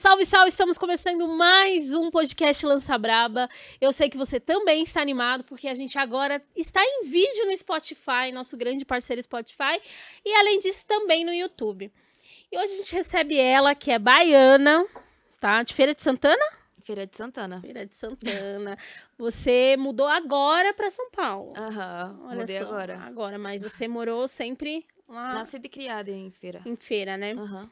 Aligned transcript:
Salve, 0.00 0.24
salve! 0.24 0.48
Estamos 0.48 0.78
começando 0.78 1.28
mais 1.28 1.92
um 1.92 2.10
podcast 2.10 2.64
Lança 2.64 2.96
Braba. 2.96 3.50
Eu 3.78 3.92
sei 3.92 4.08
que 4.08 4.16
você 4.16 4.40
também 4.40 4.82
está 4.82 5.02
animado, 5.02 5.44
porque 5.44 5.68
a 5.68 5.74
gente 5.74 5.98
agora 5.98 6.42
está 6.56 6.80
em 6.82 7.04
vídeo 7.04 7.44
no 7.44 7.54
Spotify, 7.54 8.32
nosso 8.32 8.56
grande 8.56 8.82
parceiro 8.82 9.22
Spotify, 9.22 9.78
e 10.24 10.32
além 10.36 10.58
disso 10.58 10.86
também 10.86 11.22
no 11.22 11.34
YouTube. 11.34 11.92
E 12.50 12.56
hoje 12.56 12.72
a 12.72 12.76
gente 12.78 12.94
recebe 12.94 13.36
ela, 13.36 13.74
que 13.74 13.90
é 13.90 13.98
baiana, 13.98 14.86
tá? 15.38 15.62
De 15.62 15.74
Feira 15.74 15.94
de 15.94 16.00
Santana? 16.00 16.46
Feira 16.80 17.06
de 17.06 17.14
Santana. 17.14 17.60
Feira 17.60 17.84
de 17.84 17.94
Santana. 17.94 18.78
Você 19.18 19.76
mudou 19.78 20.06
agora 20.06 20.72
para 20.72 20.90
São 20.90 21.10
Paulo. 21.10 21.52
Aham, 21.54 22.18
Olha 22.24 22.40
mudei 22.40 22.56
só, 22.56 22.64
agora. 22.64 22.98
Agora, 23.00 23.38
mas 23.38 23.60
você 23.60 23.86
morou 23.86 24.26
sempre 24.26 24.86
lá 25.06 25.34
Nascida 25.34 25.66
e 25.66 25.68
criada 25.68 26.10
em 26.10 26.30
feira. 26.30 26.62
em 26.64 26.74
feira, 26.74 27.18
né? 27.18 27.32
Aham. 27.32 27.68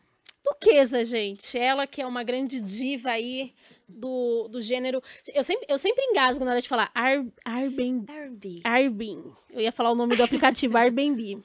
Duquesa, 0.51 1.05
gente. 1.05 1.59
Ela 1.59 1.87
que 1.87 2.01
é 2.01 2.07
uma 2.07 2.23
grande 2.23 2.61
diva 2.61 3.11
aí 3.11 3.53
do, 3.89 4.49
do 4.49 4.61
gênero. 4.61 5.03
Eu 5.35 5.43
sempre, 5.43 5.67
eu 5.69 5.79
sempre 5.79 6.05
engasgo 6.05 6.45
na 6.45 6.53
hora 6.53 6.61
de 6.61 6.69
falar 6.69 6.91
Ar, 6.95 7.25
Arben, 7.45 8.05
R&B. 8.09 8.61
Airbnb. 8.65 9.33
Eu 9.51 9.61
ia 9.61 9.73
falar 9.73 9.91
o 9.91 9.95
nome 9.95 10.17
do 10.17 10.23
aplicativo 10.23 10.77
Airbnb. 10.77 11.43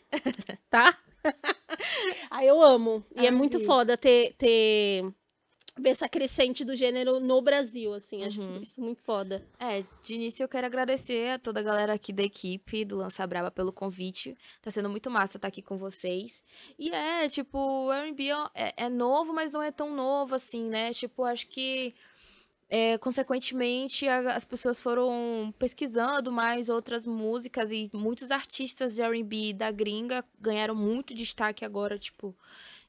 Tá? 0.69 0.97
Aí 2.29 2.47
eu 2.47 2.61
amo. 2.61 3.03
E 3.15 3.25
é 3.25 3.31
muito 3.31 3.57
Airbnb. 3.57 3.65
foda 3.65 3.97
ter, 3.97 4.33
ter 4.37 5.05
ver 5.79 5.89
essa 5.89 6.07
crescente 6.07 6.63
do 6.63 6.75
gênero 6.75 7.19
no 7.19 7.41
Brasil, 7.41 7.93
assim. 7.93 8.23
Acho 8.23 8.41
Uhum. 8.41 8.61
isso 8.61 8.79
muito 8.79 9.01
foda. 9.01 9.43
É, 9.59 9.83
de 10.03 10.15
início 10.15 10.43
eu 10.43 10.47
quero 10.47 10.67
agradecer 10.67 11.31
a 11.31 11.39
toda 11.39 11.59
a 11.59 11.63
galera 11.63 11.93
aqui 11.93 12.13
da 12.13 12.21
equipe 12.23 12.85
do 12.85 12.97
Lança 12.97 13.25
Braba 13.25 13.49
pelo 13.49 13.73
convite. 13.73 14.37
Tá 14.61 14.69
sendo 14.69 14.89
muito 14.89 15.09
massa 15.09 15.37
estar 15.37 15.47
aqui 15.47 15.61
com 15.61 15.77
vocês. 15.77 16.43
E 16.77 16.89
é, 16.91 17.27
tipo, 17.27 17.57
o 17.57 17.91
R&B 17.91 18.29
é, 18.53 18.73
é 18.85 18.89
novo, 18.89 19.33
mas 19.33 19.51
não 19.51 19.61
é 19.63 19.71
tão 19.71 19.93
novo 19.95 20.35
assim, 20.35 20.63
né? 20.69 20.93
Tipo, 20.93 21.23
acho 21.23 21.47
que 21.47 21.93
é, 22.69 22.97
consequentemente 22.97 24.07
a- 24.07 24.35
as 24.35 24.45
pessoas 24.45 24.79
foram 24.79 25.53
pesquisando 25.59 26.31
mais 26.31 26.69
outras 26.69 27.05
músicas 27.05 27.71
e 27.71 27.89
muitos 27.93 28.31
artistas 28.31 28.95
de 28.95 29.01
R&B 29.01 29.53
da 29.53 29.69
gringa 29.71 30.23
ganharam 30.39 30.73
muito 30.75 31.13
destaque 31.13 31.65
agora, 31.65 31.97
tipo. 31.99 32.35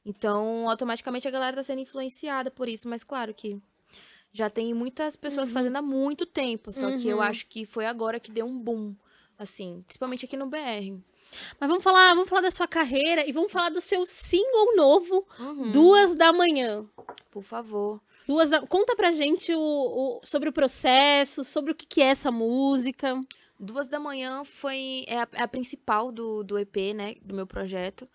Então, 0.05 0.69
automaticamente 0.69 1.27
a 1.27 1.31
galera 1.31 1.57
tá 1.57 1.63
sendo 1.63 1.81
influenciada 1.81 2.51
por 2.51 2.69
isso, 2.69 2.87
mas 2.87 3.03
claro 3.03 3.33
que 3.33 3.59
já 4.31 4.49
tem 4.49 4.73
muitas 4.73 5.15
pessoas 5.15 5.51
fazendo 5.51 5.77
há 5.77 5.81
muito 5.81 6.25
tempo, 6.25 6.71
só 6.71 6.95
que 6.95 7.07
eu 7.07 7.17
Uhum. 7.17 7.23
acho 7.23 7.47
que 7.47 7.65
foi 7.65 7.85
agora 7.85 8.19
que 8.19 8.29
deu 8.31 8.45
um 8.45 8.57
boom, 8.59 8.93
assim, 9.39 9.81
principalmente 9.87 10.25
aqui 10.25 10.37
no 10.37 10.45
BR. 10.47 10.99
Mas 11.59 11.67
vamos 11.69 11.83
falar, 11.83 12.13
vamos 12.13 12.29
falar 12.29 12.41
da 12.41 12.51
sua 12.51 12.67
carreira 12.67 13.27
e 13.27 13.31
vamos 13.31 13.51
falar 13.51 13.69
do 13.69 13.81
seu 13.81 14.05
single 14.05 14.75
novo, 14.75 15.25
Uhum. 15.39 15.71
Duas 15.71 16.15
da 16.15 16.31
Manhã. 16.31 16.85
Por 17.31 17.41
favor. 17.43 17.99
Duas 18.27 18.49
da... 18.49 18.65
Conta 18.65 18.95
pra 18.95 19.11
gente 19.11 19.53
o, 19.53 19.59
o- 19.59 20.19
sobre 20.23 20.49
o 20.49 20.53
processo, 20.53 21.43
sobre 21.43 21.71
o 21.71 21.75
que, 21.75 21.85
que 21.85 22.01
é 22.01 22.05
essa 22.07 22.31
música. 22.31 23.19
Duas 23.59 23.87
da 23.87 23.99
manhã 23.99 24.43
foi 24.43 25.05
é 25.07 25.19
a, 25.19 25.27
é 25.33 25.43
a 25.43 25.47
principal 25.47 26.11
do, 26.11 26.43
do 26.43 26.57
EP, 26.57 26.93
né? 26.93 27.15
Do 27.21 27.33
meu 27.35 27.45
projeto, 27.47 28.07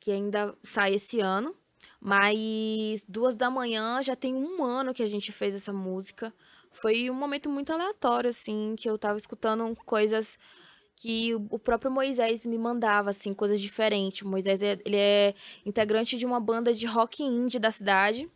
que 0.00 0.10
ainda 0.10 0.54
sai 0.62 0.94
esse 0.94 1.20
ano. 1.20 1.54
Mas 2.00 3.04
duas 3.08 3.36
da 3.36 3.50
manhã 3.50 4.02
já 4.02 4.14
tem 4.14 4.34
um 4.34 4.62
ano 4.62 4.94
que 4.94 5.02
a 5.02 5.06
gente 5.06 5.32
fez 5.32 5.54
essa 5.54 5.72
música. 5.72 6.32
Foi 6.72 7.10
um 7.10 7.14
momento 7.14 7.48
muito 7.48 7.72
aleatório, 7.72 8.30
assim, 8.30 8.74
que 8.78 8.88
eu 8.88 8.98
tava 8.98 9.16
escutando 9.18 9.74
coisas 9.84 10.38
que 10.94 11.34
o 11.34 11.58
próprio 11.58 11.90
Moisés 11.90 12.46
me 12.46 12.56
mandava, 12.58 13.10
assim, 13.10 13.34
coisas 13.34 13.60
diferentes. 13.60 14.22
O 14.22 14.28
Moisés, 14.28 14.62
é- 14.62 14.78
ele 14.84 14.96
é 14.96 15.34
integrante 15.64 16.16
de 16.16 16.24
uma 16.24 16.40
banda 16.40 16.72
de 16.72 16.86
rock 16.86 17.22
indie 17.22 17.58
da 17.58 17.70
cidade. 17.70 18.28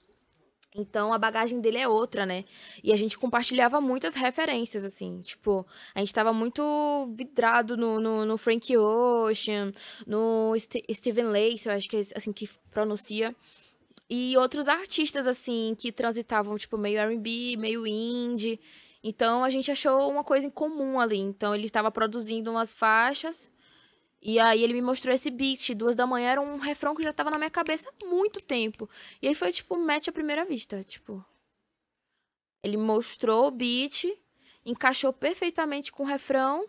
Então 0.75 1.13
a 1.13 1.19
bagagem 1.19 1.61
dele 1.61 1.79
é 1.79 1.89
outra, 1.89 2.25
né? 2.25 2.45
E 2.83 2.93
a 2.93 2.97
gente 2.97 3.19
compartilhava 3.19 3.81
muitas 3.81 4.15
referências, 4.15 4.85
assim. 4.85 5.21
Tipo, 5.21 5.67
a 5.95 5.99
gente 5.99 6.15
tava 6.15 6.33
muito 6.33 7.13
vidrado 7.15 7.77
no, 7.77 7.99
no, 7.99 8.25
no 8.25 8.39
Frank 8.39 8.77
Ocean, 8.77 9.73
no 10.07 10.55
Ste 10.57 10.85
Steven 10.93 11.27
Lace, 11.27 11.69
eu 11.69 11.75
acho 11.75 11.89
que 11.89 11.97
é 11.97 12.01
assim 12.15 12.33
que 12.33 12.49
pronuncia. 12.71 13.35
E 14.09 14.37
outros 14.37 14.69
artistas, 14.69 15.27
assim, 15.27 15.75
que 15.79 15.93
transitavam, 15.93 16.57
tipo, 16.57 16.77
meio 16.77 16.99
R&B, 16.99 17.57
meio 17.57 17.87
indie. 17.87 18.61
Então 19.03 19.43
a 19.43 19.51
gente 19.51 19.71
achou 19.71 20.11
uma 20.11 20.23
coisa 20.23 20.47
em 20.47 20.51
comum 20.51 21.01
ali. 21.01 21.19
Então 21.19 21.55
ele 21.55 21.71
tava 21.71 21.91
produzindo 21.91 22.51
umas 22.51 22.73
faixas. 22.73 23.51
E 24.23 24.39
aí 24.39 24.63
ele 24.63 24.75
me 24.75 24.83
mostrou 24.83 25.15
esse 25.15 25.31
beat, 25.31 25.75
duas 25.75 25.97
da 25.97 26.07
manhã, 26.07 26.31
era 26.31 26.41
um 26.41 26.59
refrão 26.59 26.95
que 26.95 27.03
já 27.03 27.13
tava 27.13 27.31
na 27.31 27.39
minha 27.39 27.51
cabeça 27.51 27.89
há 27.89 28.07
muito 28.07 28.41
tempo. 28.41 28.89
E 29.23 29.29
aí 29.29 29.35
foi, 29.35 29.51
tipo, 29.51 29.79
match 29.79 30.09
à 30.09 30.13
primeira 30.13 30.45
vista, 30.45 30.83
tipo... 30.85 31.25
Ele 32.63 32.77
mostrou 32.77 33.47
o 33.47 33.51
beat, 33.51 34.05
encaixou 34.67 35.13
perfeitamente 35.13 35.91
com 35.91 36.03
o 36.03 36.07
refrão, 36.07 36.67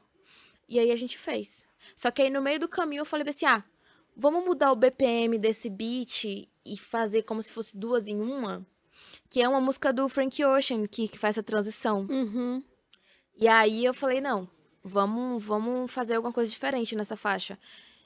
e 0.67 0.79
aí 0.79 0.89
a 0.89 0.95
gente 0.95 1.17
fez. 1.17 1.65
Só 1.95 2.09
que 2.09 2.21
aí 2.21 2.29
no 2.29 2.41
meio 2.41 2.61
do 2.61 2.69
caminho 2.69 3.01
eu 3.01 3.05
falei 3.05 3.27
assim, 3.27 3.45
ah, 3.45 3.61
vamos 4.15 4.45
mudar 4.45 4.71
o 4.71 4.75
BPM 4.75 5.37
desse 5.37 5.69
beat 5.69 6.47
e 6.65 6.77
fazer 6.77 7.23
como 7.23 7.43
se 7.43 7.51
fosse 7.51 7.75
duas 7.75 8.07
em 8.07 8.21
uma? 8.21 8.65
Que 9.29 9.41
é 9.41 9.49
uma 9.49 9.59
música 9.59 9.91
do 9.91 10.07
Frank 10.07 10.43
Ocean 10.45 10.87
que, 10.87 11.09
que 11.09 11.17
faz 11.17 11.35
essa 11.35 11.43
transição. 11.43 12.07
Uhum. 12.09 12.63
E 13.35 13.47
aí 13.47 13.83
eu 13.83 13.93
falei, 13.93 14.21
não, 14.21 14.47
vamos, 14.83 15.43
vamos 15.43 15.91
fazer 15.91 16.15
alguma 16.15 16.33
coisa 16.33 16.49
diferente 16.49 16.95
nessa 16.95 17.15
faixa. 17.15 17.57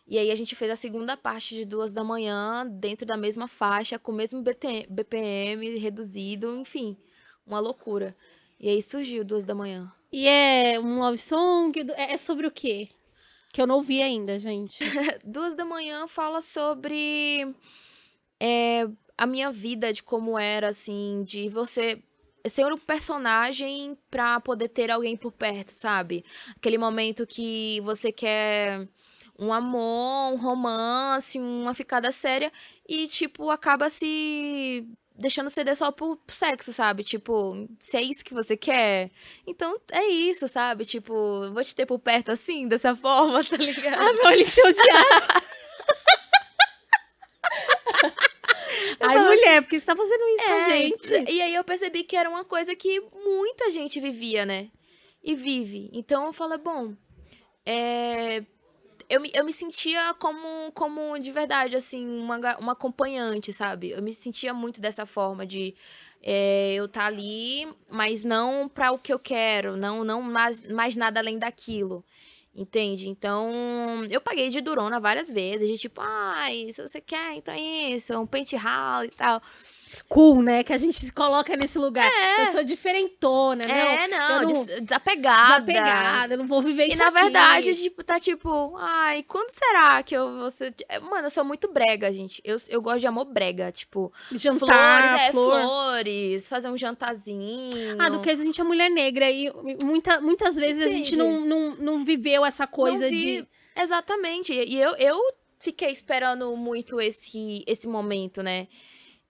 E 0.08 0.20
aí 0.20 0.30
a 0.30 0.36
gente 0.36 0.56
fez 0.56 0.72
a 0.72 0.76
segunda 0.76 1.18
parte 1.18 1.56
de 1.56 1.66
duas 1.66 1.92
da 1.92 2.04
manhã, 2.04 2.66
dentro 2.68 3.06
da 3.06 3.18
mesma 3.18 3.48
faixa, 3.48 3.98
com 3.98 4.12
o 4.12 4.16
mesmo 4.16 4.42
BPM 4.42 5.78
reduzido, 5.78 6.56
enfim, 6.56 6.96
uma 7.46 7.60
loucura. 7.60 8.16
E 8.60 8.70
aí 8.70 8.82
surgiu 8.82 9.24
duas 9.24 9.44
da 9.44 9.56
manhã. 9.56 9.92
E 10.12 10.28
é 10.28 10.80
um 10.80 11.00
love 11.00 11.18
song? 11.18 11.74
É 11.96 12.14
é 12.14 12.18
sobre 12.18 12.46
o 12.46 12.52
quê? 12.52 12.90
Que 13.52 13.62
eu 13.62 13.68
não 13.68 13.76
ouvi 13.76 14.02
ainda, 14.02 14.38
gente. 14.38 14.80
Duas 15.26 15.56
da 15.56 15.64
manhã 15.64 16.08
fala 16.08 16.42
sobre 16.42 17.56
é, 18.40 18.88
a 19.18 19.26
minha 19.26 19.50
vida, 19.52 19.94
de 19.94 20.04
como 20.04 20.38
era, 20.38 20.70
assim, 20.70 21.24
de 21.24 21.48
você 21.50 22.04
ser 22.50 22.72
um 22.72 22.78
personagem 22.78 23.98
pra 24.10 24.40
poder 24.40 24.70
ter 24.70 24.92
alguém 24.92 25.16
por 25.18 25.32
perto, 25.32 25.72
sabe? 25.72 26.24
Aquele 26.56 26.78
momento 26.78 27.26
que 27.26 27.82
você 27.82 28.12
quer 28.12 28.88
um 29.38 29.52
amor, 29.52 30.34
um 30.34 30.38
romance, 30.38 31.38
uma 31.40 31.74
ficada 31.74 32.12
séria 32.12 32.52
e, 32.88 33.08
tipo, 33.08 33.50
acaba 33.50 33.90
se 33.90 34.88
deixando 35.18 35.50
ceder 35.50 35.76
só 35.76 35.92
por 35.92 36.20
sexo, 36.28 36.74
sabe? 36.74 37.04
Tipo, 37.04 37.68
se 37.80 37.98
é 37.98 38.02
isso 38.02 38.24
que 38.24 38.34
você 38.34 38.58
quer, 38.58 39.12
então 39.48 39.78
é 39.92 40.08
isso, 40.08 40.48
sabe? 40.48 40.86
Tipo, 40.86 41.52
vou 41.52 41.64
te 41.64 41.76
ter 41.76 41.86
por 41.86 42.00
perto 42.00 42.32
assim, 42.32 42.68
dessa 42.68 42.96
forma, 42.96 43.44
tá 43.46 43.58
ligado? 43.58 44.02
ah, 44.02 44.14
meu, 44.14 44.32
ele 44.32 44.46
show 44.46 44.72
de 44.72 44.92
ar. 44.92 45.44
Ai, 49.00 49.16
falo 49.16 49.28
mulher, 49.28 49.62
por 49.62 49.70
que 49.70 49.80
você 49.80 49.86
tá 49.86 49.96
fazendo 49.96 50.24
isso 50.30 50.46
com 50.46 50.52
a 50.52 50.58
É, 50.58 50.78
gente? 50.78 51.32
E 51.32 51.42
aí 51.42 51.56
eu 51.56 51.64
percebi 51.64 52.04
que 52.04 52.16
era 52.16 52.30
uma 52.30 52.46
coisa 52.46 52.76
que 52.76 53.00
muita 53.00 53.70
gente 53.70 54.00
vivia, 54.00 54.46
né? 54.46 54.70
E 55.24 55.36
vive. 55.36 55.90
Então 55.94 56.26
eu 56.26 56.34
falei, 56.34 56.58
bom, 56.58 56.94
é, 57.66 58.44
eu, 59.10 59.22
me, 59.22 59.32
eu 59.34 59.44
me 59.44 59.54
sentia 59.54 60.14
como, 60.16 60.72
como 60.74 61.18
de 61.18 61.32
verdade, 61.32 61.76
assim, 61.76 62.08
uma, 62.08 62.58
uma 62.58 62.72
acompanhante, 62.74 63.52
sabe? 63.52 63.92
Eu 63.92 64.02
me 64.02 64.14
sentia 64.14 64.54
muito 64.54 64.80
dessa 64.80 65.06
forma 65.06 65.46
de 65.46 65.76
é, 66.22 66.74
eu 66.74 66.86
estar 66.86 67.06
ali, 67.06 67.68
mas 67.90 68.24
não 68.24 68.68
para 68.68 68.92
o 68.92 68.98
que 69.00 69.14
eu 69.14 69.20
quero, 69.20 69.78
não, 69.78 70.04
não 70.04 70.22
mais, 70.22 70.62
mais 70.72 70.96
nada 70.96 71.20
além 71.20 71.38
daquilo. 71.38 72.04
Entende? 72.56 73.10
Então, 73.10 73.52
eu 74.10 74.22
paguei 74.22 74.50
de 74.50 74.62
durona 74.62 74.98
várias 74.98 75.30
vezes, 75.30 75.68
de 75.68 75.78
tipo, 75.78 76.00
ai, 76.02 76.70
se 76.72 76.82
você 76.82 77.02
quer, 77.02 77.34
então 77.34 77.54
é 77.54 77.90
isso, 77.90 78.18
um 78.18 78.26
pente 78.26 78.56
ralo 78.56 79.04
e 79.04 79.10
tal. 79.10 79.42
Cool, 80.08 80.42
né? 80.42 80.64
Que 80.64 80.72
a 80.74 80.78
gente 80.78 80.96
se 80.96 81.12
coloca 81.12 81.56
nesse 81.56 81.78
lugar. 81.78 82.10
É. 82.10 82.44
Eu 82.44 82.52
sou 82.52 82.64
diferentona, 82.64 83.66
né? 83.66 83.80
É, 83.80 84.05
não, 84.05 84.05
desapegada. 84.82 85.62
Desapegada, 85.62 86.34
eu 86.34 86.38
não 86.38 86.48
vou 86.48 86.62
viver 86.62 86.86
E 86.86 86.90
isso 86.90 86.98
na 86.98 87.08
aqui. 87.08 87.22
verdade, 87.22 87.76
tipo, 87.76 88.04
tá 88.04 88.20
tipo, 88.20 88.76
ai, 88.78 89.24
quando 89.24 89.50
será 89.52 90.02
que 90.04 90.16
eu 90.16 90.38
vou 90.40 90.50
ser. 90.52 90.74
É, 90.90 91.00
Mano, 91.00 91.28
eu 91.28 91.30
sou 91.30 91.44
muito 91.44 91.68
brega, 91.72 92.12
gente. 92.14 92.42
Eu, 92.44 92.58
eu 92.70 92.82
gosto 92.82 93.00
de 93.00 93.08
amor 93.08 93.26
brega, 93.26 93.72
tipo, 93.72 94.12
Jantar, 94.32 95.02
flores, 95.04 95.22
é, 95.22 95.32
flor. 95.32 95.62
flores, 95.62 96.50
fazer 96.50 96.70
um 96.70 96.78
jantarzinho. 96.78 97.96
Ah, 98.00 98.10
do 98.10 98.22
que 98.22 98.30
a 98.30 98.36
gente 98.36 98.60
é 98.60 98.64
mulher 98.64 98.90
negra 98.90 99.30
e 99.30 99.52
muita, 99.84 100.20
muitas 100.22 100.56
vezes 100.56 100.86
a 100.86 100.90
gente 100.92 101.16
não, 101.16 101.42
não, 101.46 101.76
não 101.76 102.06
viveu 102.06 102.46
essa 102.46 102.66
coisa 102.68 103.10
vi- 103.10 103.18
de. 103.20 103.48
Exatamente. 103.78 104.54
E 104.54 104.80
eu, 104.80 104.96
eu 104.96 105.20
fiquei 105.60 105.90
esperando 105.92 106.56
muito 106.56 107.00
esse, 107.02 107.64
esse 107.68 107.88
momento, 107.88 108.42
né? 108.42 108.68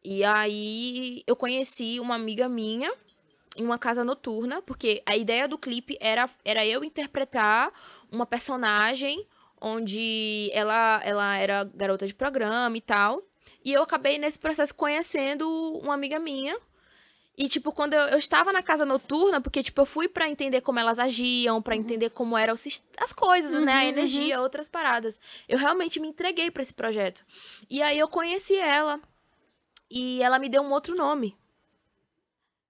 E 0.04 0.24
aí 0.24 1.24
eu 1.26 1.36
conheci 1.36 2.00
uma 2.00 2.14
amiga 2.16 2.48
minha 2.48 2.94
em 3.56 3.64
uma 3.64 3.80
casa 3.80 4.04
noturna, 4.04 4.62
porque 4.62 5.02
a 5.06 5.16
ideia 5.16 5.48
do 5.48 5.58
clipe 5.58 5.98
era, 6.02 6.30
era 6.44 6.66
eu 6.66 6.84
interpretar 6.84 7.72
uma 8.12 8.26
personagem 8.26 9.26
onde 9.62 10.50
ela, 10.54 11.02
ela 11.04 11.38
era 11.38 11.64
garota 11.64 12.06
de 12.06 12.14
programa 12.14 12.76
e 12.78 12.82
tal. 12.82 13.24
E 13.64 13.74
eu 13.74 13.82
acabei 13.82 14.18
nesse 14.18 14.38
processo 14.38 14.76
conhecendo 14.76 15.50
uma 15.82 15.94
amiga 15.94 16.20
minha 16.20 16.56
E, 17.38 17.50
tipo, 17.50 17.72
quando 17.72 17.94
eu, 17.94 18.02
eu 18.04 18.18
estava 18.18 18.54
na 18.54 18.64
casa 18.64 18.86
noturna, 18.86 19.42
porque, 19.42 19.62
tipo, 19.62 19.82
eu 19.82 19.86
fui 19.86 20.08
para 20.08 20.30
entender 20.30 20.62
como 20.62 20.80
elas 20.80 21.00
agiam, 21.00 21.62
para 21.62 21.76
entender 21.76 22.10
como 22.12 22.38
eram 22.38 22.54
as 22.98 23.14
coisas, 23.14 23.54
uhum, 23.54 23.66
né? 23.66 23.74
A 23.74 23.82
uhum, 23.82 23.90
energia, 23.90 24.38
uhum. 24.38 24.44
outras 24.44 24.70
paradas. 24.70 25.20
Eu 25.48 25.58
realmente 25.58 26.00
me 26.00 26.08
entreguei 26.08 26.50
para 26.50 26.62
esse 26.62 26.74
projeto. 26.74 27.26
E 27.70 27.82
aí 27.82 28.00
eu 28.00 28.08
conheci 28.08 28.56
ela. 28.56 29.00
E 29.90 30.22
ela 30.22 30.40
me 30.40 30.48
deu 30.48 30.62
um 30.62 30.72
outro 30.72 30.96
nome. 30.96 31.36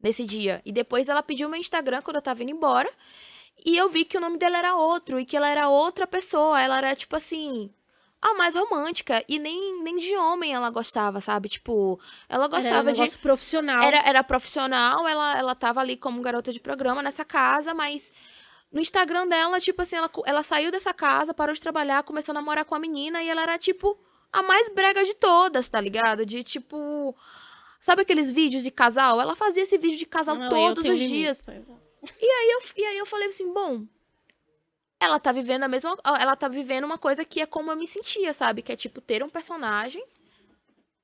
Nesse 0.05 0.23
dia. 0.23 0.61
E 0.63 0.71
depois 0.71 1.09
ela 1.09 1.23
pediu 1.23 1.49
meu 1.49 1.59
Instagram 1.59 2.03
quando 2.03 2.17
eu 2.17 2.21
tava 2.21 2.43
indo 2.43 2.51
embora. 2.51 2.91
E 3.65 3.75
eu 3.75 3.89
vi 3.89 4.05
que 4.05 4.17
o 4.17 4.21
nome 4.21 4.37
dela 4.37 4.59
era 4.59 4.75
outro. 4.75 5.19
E 5.19 5.25
que 5.25 5.35
ela 5.35 5.49
era 5.49 5.67
outra 5.67 6.05
pessoa. 6.05 6.61
Ela 6.61 6.77
era, 6.77 6.95
tipo 6.95 7.15
assim 7.15 7.73
a 8.21 8.33
mais 8.33 8.55
romântica. 8.55 9.23
E 9.27 9.37
nem, 9.37 9.83
nem 9.83 9.97
de 9.97 10.15
homem 10.15 10.53
ela 10.53 10.69
gostava, 10.69 11.21
sabe? 11.21 11.49
Tipo, 11.49 11.99
ela 12.27 12.47
gostava 12.47 12.91
era 12.91 13.03
um 13.03 13.05
de. 13.05 13.17
profissional. 13.17 13.81
Era, 13.83 13.97
era 13.99 14.23
profissional, 14.23 15.07
ela, 15.07 15.37
ela 15.37 15.55
tava 15.55 15.79
ali 15.79 15.95
como 15.95 16.21
garota 16.21 16.51
de 16.51 16.59
programa 16.59 17.03
nessa 17.03 17.23
casa, 17.25 17.73
mas. 17.73 18.11
No 18.71 18.81
Instagram 18.81 19.27
dela, 19.27 19.59
tipo 19.59 19.81
assim, 19.81 19.95
ela, 19.95 20.09
ela 20.25 20.43
saiu 20.43 20.69
dessa 20.69 20.93
casa, 20.93 21.33
parou 21.33 21.55
de 21.55 21.61
trabalhar, 21.61 22.03
começou 22.03 22.33
a 22.33 22.35
namorar 22.35 22.65
com 22.65 22.75
a 22.75 22.79
menina 22.79 23.23
e 23.23 23.29
ela 23.29 23.43
era, 23.43 23.57
tipo, 23.57 23.97
a 24.33 24.41
mais 24.41 24.67
brega 24.69 25.01
de 25.03 25.13
todas, 25.13 25.69
tá 25.69 25.79
ligado? 25.79 26.25
De 26.25 26.43
tipo. 26.43 27.15
Sabe 27.79 28.01
aqueles 28.01 28.31
vídeos 28.31 28.63
de 28.63 28.71
casal? 28.71 29.21
Ela 29.21 29.35
fazia 29.35 29.63
esse 29.63 29.77
vídeo 29.77 29.97
de 29.97 30.05
casal 30.05 30.35
Não, 30.35 30.49
todos 30.49 30.85
os 30.85 30.99
dias. 30.99 31.41
E 32.19 32.25
aí, 32.25 32.51
eu, 32.51 32.61
e 32.77 32.85
aí 32.85 32.97
eu 32.97 33.05
falei 33.05 33.27
assim, 33.27 33.51
bom, 33.51 33.85
ela 34.99 35.19
tá 35.19 35.31
vivendo 35.31 35.63
a 35.63 35.67
mesma. 35.67 35.97
Ela 36.03 36.35
tá 36.35 36.47
vivendo 36.47 36.83
uma 36.83 36.97
coisa 36.97 37.25
que 37.25 37.41
é 37.41 37.45
como 37.45 37.71
eu 37.71 37.75
me 37.75 37.87
sentia, 37.87 38.33
sabe? 38.33 38.61
Que 38.61 38.73
é 38.73 38.75
tipo 38.75 39.01
ter 39.01 39.23
um 39.23 39.29
personagem, 39.29 40.03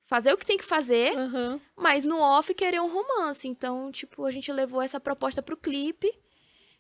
fazer 0.06 0.34
o 0.34 0.38
que 0.38 0.46
tem 0.46 0.58
que 0.58 0.66
fazer, 0.66 1.16
uhum. 1.18 1.60
mas 1.76 2.04
no 2.04 2.20
off 2.20 2.54
querer 2.54 2.82
um 2.82 2.92
romance. 2.92 3.48
Então, 3.48 3.92
tipo, 3.92 4.26
a 4.26 4.32
gente 4.32 4.52
levou 4.52 4.82
essa 4.82 5.00
proposta 5.00 5.42
pro 5.42 5.58
clipe, 5.58 6.12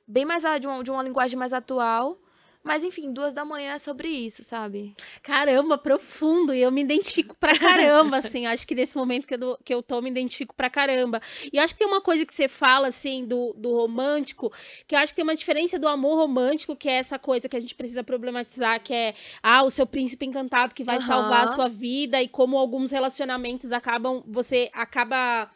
bem 0.07 0.25
mais 0.25 0.43
de 0.59 0.67
uma, 0.67 0.83
de 0.83 0.91
uma 0.91 1.03
linguagem 1.03 1.37
mais 1.37 1.53
atual. 1.53 2.17
Mas 2.63 2.83
enfim, 2.83 3.11
duas 3.11 3.33
da 3.33 3.43
manhã 3.43 3.73
é 3.73 3.77
sobre 3.77 4.07
isso, 4.07 4.43
sabe? 4.43 4.93
Caramba, 5.23 5.77
profundo. 5.77 6.53
E 6.53 6.61
eu 6.61 6.71
me 6.71 6.81
identifico 6.81 7.35
pra 7.35 7.57
caramba, 7.57 8.17
assim. 8.17 8.45
Acho 8.45 8.67
que 8.67 8.75
nesse 8.75 8.95
momento 8.95 9.25
que 9.25 9.33
eu, 9.33 9.57
que 9.63 9.73
eu 9.73 9.81
tô, 9.81 10.01
me 10.01 10.09
identifico 10.09 10.53
pra 10.55 10.69
caramba. 10.69 11.21
E 11.51 11.57
acho 11.57 11.73
que 11.73 11.79
tem 11.79 11.87
uma 11.87 12.01
coisa 12.01 12.25
que 12.25 12.33
você 12.33 12.47
fala, 12.47 12.87
assim, 12.87 13.25
do, 13.25 13.53
do 13.57 13.71
romântico, 13.71 14.51
que 14.87 14.95
eu 14.95 14.99
acho 14.99 15.11
que 15.11 15.15
tem 15.15 15.23
uma 15.23 15.35
diferença 15.35 15.79
do 15.79 15.87
amor 15.87 16.15
romântico, 16.17 16.75
que 16.75 16.87
é 16.87 16.93
essa 16.93 17.17
coisa 17.17 17.49
que 17.49 17.57
a 17.57 17.59
gente 17.59 17.73
precisa 17.73 18.03
problematizar, 18.03 18.81
que 18.81 18.93
é, 18.93 19.15
ah, 19.41 19.63
o 19.63 19.69
seu 19.69 19.87
príncipe 19.87 20.25
encantado 20.25 20.75
que 20.75 20.83
vai 20.83 20.97
uhum. 20.97 21.01
salvar 21.01 21.45
a 21.45 21.47
sua 21.47 21.67
vida, 21.67 22.21
e 22.21 22.27
como 22.27 22.57
alguns 22.57 22.91
relacionamentos 22.91 23.71
acabam, 23.71 24.23
você 24.27 24.69
acaba 24.73 25.49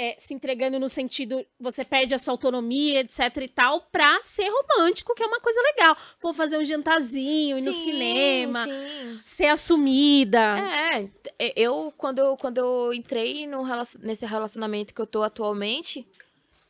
é, 0.00 0.16
se 0.18 0.32
entregando 0.32 0.80
no 0.80 0.88
sentido 0.88 1.44
você 1.58 1.84
perde 1.84 2.14
a 2.14 2.18
sua 2.18 2.32
autonomia, 2.32 3.00
etc 3.00 3.36
e 3.36 3.48
tal, 3.48 3.82
pra 3.92 4.22
ser 4.22 4.48
romântico, 4.48 5.14
que 5.14 5.22
é 5.22 5.26
uma 5.26 5.40
coisa 5.40 5.60
legal. 5.60 5.94
Pô, 6.18 6.32
fazer 6.32 6.56
um 6.56 6.64
jantarzinho, 6.64 7.58
ir 7.58 7.60
sim, 7.60 7.66
no 7.66 7.72
cinema, 7.74 8.64
sim. 8.64 9.20
ser 9.22 9.46
assumida. 9.48 10.58
É, 10.58 11.10
eu 11.54 11.92
quando, 11.98 12.20
eu, 12.20 12.34
quando 12.38 12.56
eu 12.56 12.94
entrei 12.94 13.46
no, 13.46 13.62
nesse 14.00 14.24
relacionamento 14.24 14.94
que 14.94 15.02
eu 15.02 15.06
tô 15.06 15.22
atualmente, 15.22 16.08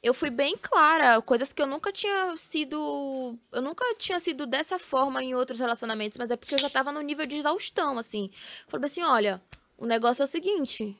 eu 0.03 0.13
fui 0.13 0.29
bem 0.29 0.57
clara, 0.57 1.23
coisas 1.23 1.53
que 1.53 1.63
eu 1.63 1.69
nunca 1.69 1.93
tinha 1.93 2.37
sido. 2.37 3.39
Eu 3.53 3.63
nunca 3.63 3.85
tinha 3.95 4.19
sido 4.19 4.45
dessa 4.45 4.77
forma 4.77 5.23
em 5.23 5.37
outros 5.37 5.61
relacionamentos, 5.61 6.19
mas 6.19 6.33
é 6.33 6.37
porque 6.37 6.57
eu 6.57 6.59
já 6.59 6.69
tava 6.69 6.91
no 6.91 7.01
nível 7.01 7.27
de 7.27 7.37
exaustão, 7.37 7.97
assim. 7.97 8.29
Falei 8.67 8.87
assim: 8.87 9.05
olha, 9.05 9.41
o 9.79 9.87
negócio 9.87 10.23
é 10.23 10.25
o 10.25 10.29
seguinte. 10.29 10.99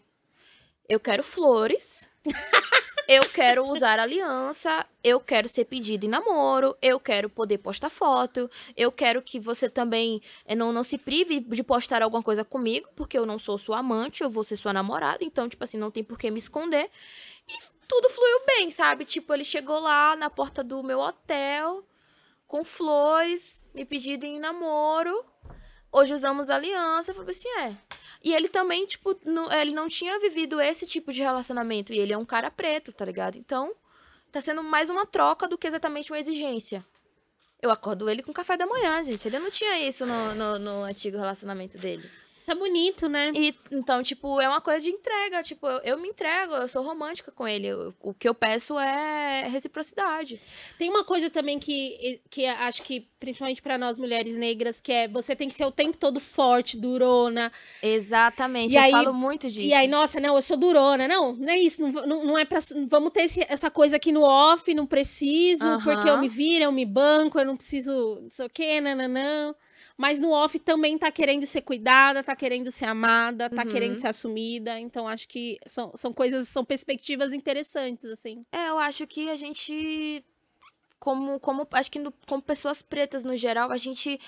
Eu 0.89 1.01
quero 1.01 1.23
flores 1.23 2.10
eu 3.09 3.29
quero 3.29 3.67
usar 3.67 3.99
aliança, 3.99 4.87
eu 5.03 5.19
quero 5.19 5.49
ser 5.49 5.65
pedido 5.65 6.07
em 6.07 6.09
namoro, 6.09 6.77
eu 6.81 7.01
quero 7.01 7.29
poder 7.29 7.59
postar 7.59 7.91
foto, 7.91 8.49
eu 8.77 8.93
quero 8.93 9.21
que 9.21 9.41
você 9.41 9.69
também 9.69 10.23
eh, 10.45 10.55
não, 10.55 10.73
não 10.73 10.85
se 10.85 10.97
prive 10.97 11.41
de 11.41 11.63
postar 11.63 12.03
alguma 12.03 12.23
coisa 12.23 12.45
comigo, 12.45 12.89
porque 12.95 13.19
eu 13.19 13.27
não 13.27 13.39
sou 13.39 13.59
sua 13.59 13.79
amante, 13.79 14.23
eu 14.23 14.31
vou 14.31 14.45
ser 14.45 14.57
sua 14.57 14.73
namorada, 14.73 15.25
então, 15.25 15.49
tipo 15.49 15.65
assim, 15.65 15.79
não 15.79 15.91
tem 15.91 16.05
por 16.05 16.19
que 16.19 16.31
me 16.31 16.39
esconder. 16.39 16.91
E 17.49 17.59
tudo 17.89 18.09
fluiu 18.09 18.47
bem, 18.47 18.71
sabe? 18.71 19.05
Tipo, 19.05 19.35
ele 19.35 19.45
chegou 19.45 19.81
lá 19.81 20.15
na 20.15 20.31
porta 20.31 20.63
do 20.63 20.81
meu 20.83 21.01
hotel, 21.01 21.85
com 22.47 22.65
flores, 22.65 23.71
me 23.75 23.85
pedindo 23.85 24.25
em 24.25 24.39
namoro. 24.39 25.25
Hoje 25.93 26.15
usamos 26.15 26.51
aliança. 26.51 27.11
Eu 27.11 27.15
falei 27.15 27.31
assim, 27.31 27.49
é. 27.61 27.77
E 28.23 28.33
ele 28.35 28.49
também, 28.49 28.87
tipo, 28.87 29.19
não, 29.25 29.51
ele 29.53 29.73
não 29.73 29.89
tinha 29.89 30.19
vivido 30.19 30.61
esse 30.61 30.87
tipo 30.87 31.13
de 31.13 31.23
relacionamento. 31.23 31.93
E 31.93 31.99
ele 31.99 32.13
é 32.13 32.19
um 32.19 32.25
cara 32.25 32.51
preto, 32.51 32.93
tá 32.93 33.05
ligado? 33.05 33.37
Então, 33.37 33.73
tá 34.31 34.41
sendo 34.41 34.63
mais 34.63 34.91
uma 34.91 35.07
troca 35.07 35.49
do 35.49 35.59
que 35.59 35.67
exatamente 35.67 36.13
uma 36.13 36.19
exigência. 36.19 36.85
Eu 37.61 37.71
acordo 37.71 38.09
ele 38.09 38.23
com 38.23 38.33
café 38.33 38.57
da 38.57 38.67
manhã, 38.67 39.03
gente. 39.05 39.27
Ele 39.27 39.39
não 39.39 39.51
tinha 39.51 39.79
isso 39.87 40.07
no, 40.07 40.35
no, 40.35 40.59
no 40.59 40.83
antigo 40.85 41.19
relacionamento 41.19 41.77
dele. 41.77 42.09
Isso 42.41 42.51
é 42.51 42.55
bonito, 42.55 43.07
né? 43.07 43.33
E, 43.35 43.55
então, 43.71 44.03
tipo, 44.03 44.41
é 44.41 44.49
uma 44.49 44.63
coisa 44.63 44.81
de 44.81 44.89
entrega. 44.89 45.43
Tipo, 45.43 45.67
eu, 45.67 45.81
eu 45.85 45.99
me 45.99 46.09
entrego, 46.09 46.55
eu 46.55 46.67
sou 46.67 46.83
romântica 46.83 47.31
com 47.31 47.47
ele. 47.47 47.67
Eu, 47.67 47.95
o 48.01 48.15
que 48.15 48.27
eu 48.27 48.35
peço 48.35 48.79
é 48.79 49.47
reciprocidade. 49.47 50.41
Tem 50.79 50.89
uma 50.89 51.05
coisa 51.05 51.29
também 51.29 51.59
que, 51.59 52.19
que 52.31 52.47
acho 52.47 52.83
que, 52.83 53.07
principalmente 53.21 53.61
para 53.61 53.77
nós 53.77 53.99
mulheres 53.99 54.39
negras, 54.39 54.81
que 54.81 54.91
é 54.91 55.07
você 55.07 55.37
tem 55.37 55.51
que 55.51 55.55
ser 55.55 55.67
o 55.67 55.71
tempo 55.71 55.99
todo 55.99 56.19
forte, 56.19 56.79
durona. 56.79 57.53
Exatamente, 57.83 58.73
e 58.73 58.77
eu 58.77 58.83
aí, 58.85 58.91
falo 58.91 59.13
muito 59.13 59.47
disso. 59.51 59.61
E 59.61 59.75
aí, 59.75 59.87
nossa, 59.87 60.19
não, 60.19 60.35
eu 60.35 60.41
sou 60.41 60.57
durona. 60.57 61.07
Não, 61.07 61.35
não 61.35 61.51
é 61.51 61.59
isso. 61.59 61.83
Não, 61.83 62.07
não, 62.07 62.25
não 62.25 62.39
é 62.39 62.47
pra. 62.47 62.61
Vamos 62.89 63.13
ter 63.13 63.25
esse, 63.25 63.45
essa 63.51 63.71
coisa 63.71 63.97
aqui 63.97 64.11
no 64.13 64.23
off, 64.23 64.73
não 64.73 64.87
preciso, 64.87 65.79
porque 65.85 66.09
eu 66.09 66.17
me 66.17 66.29
viro, 66.29 66.65
eu 66.65 66.73
me 66.73 66.87
banco, 66.87 67.39
eu 67.39 67.45
não 67.45 67.55
preciso, 67.55 68.19
não 68.23 68.31
sei 68.31 68.47
o 68.47 68.51
quê, 68.51 68.81
nananã 68.81 69.55
mas 70.01 70.19
no 70.19 70.31
off 70.31 70.59
também 70.59 70.97
tá 70.97 71.11
querendo 71.11 71.45
ser 71.45 71.61
cuidada, 71.61 72.25
tá 72.25 72.35
querendo 72.35 72.71
ser 72.71 72.87
amada, 72.87 73.51
tá 73.51 73.65
uhum. 73.65 73.69
querendo 73.69 73.99
ser 73.99 74.07
assumida. 74.07 74.81
Então 74.81 75.07
acho 75.07 75.29
que 75.29 75.59
são, 75.67 75.93
são 75.95 76.11
coisas, 76.11 76.49
são 76.49 76.65
perspectivas 76.65 77.35
interessantes, 77.35 78.07
assim. 78.07 78.43
É, 78.51 78.71
eu 78.71 78.79
acho 78.79 79.07
que 79.07 79.29
a 79.29 79.37
gente 79.37 80.25
como, 80.99 81.39
como 81.39 81.69
acho 81.73 81.91
que 81.91 81.99
no, 81.99 82.15
como 82.27 82.41
pessoas 82.41 82.81
pretas 82.81 83.25
no 83.25 83.37
geral, 83.37 83.71
a 83.71 83.77
gente 83.77 84.19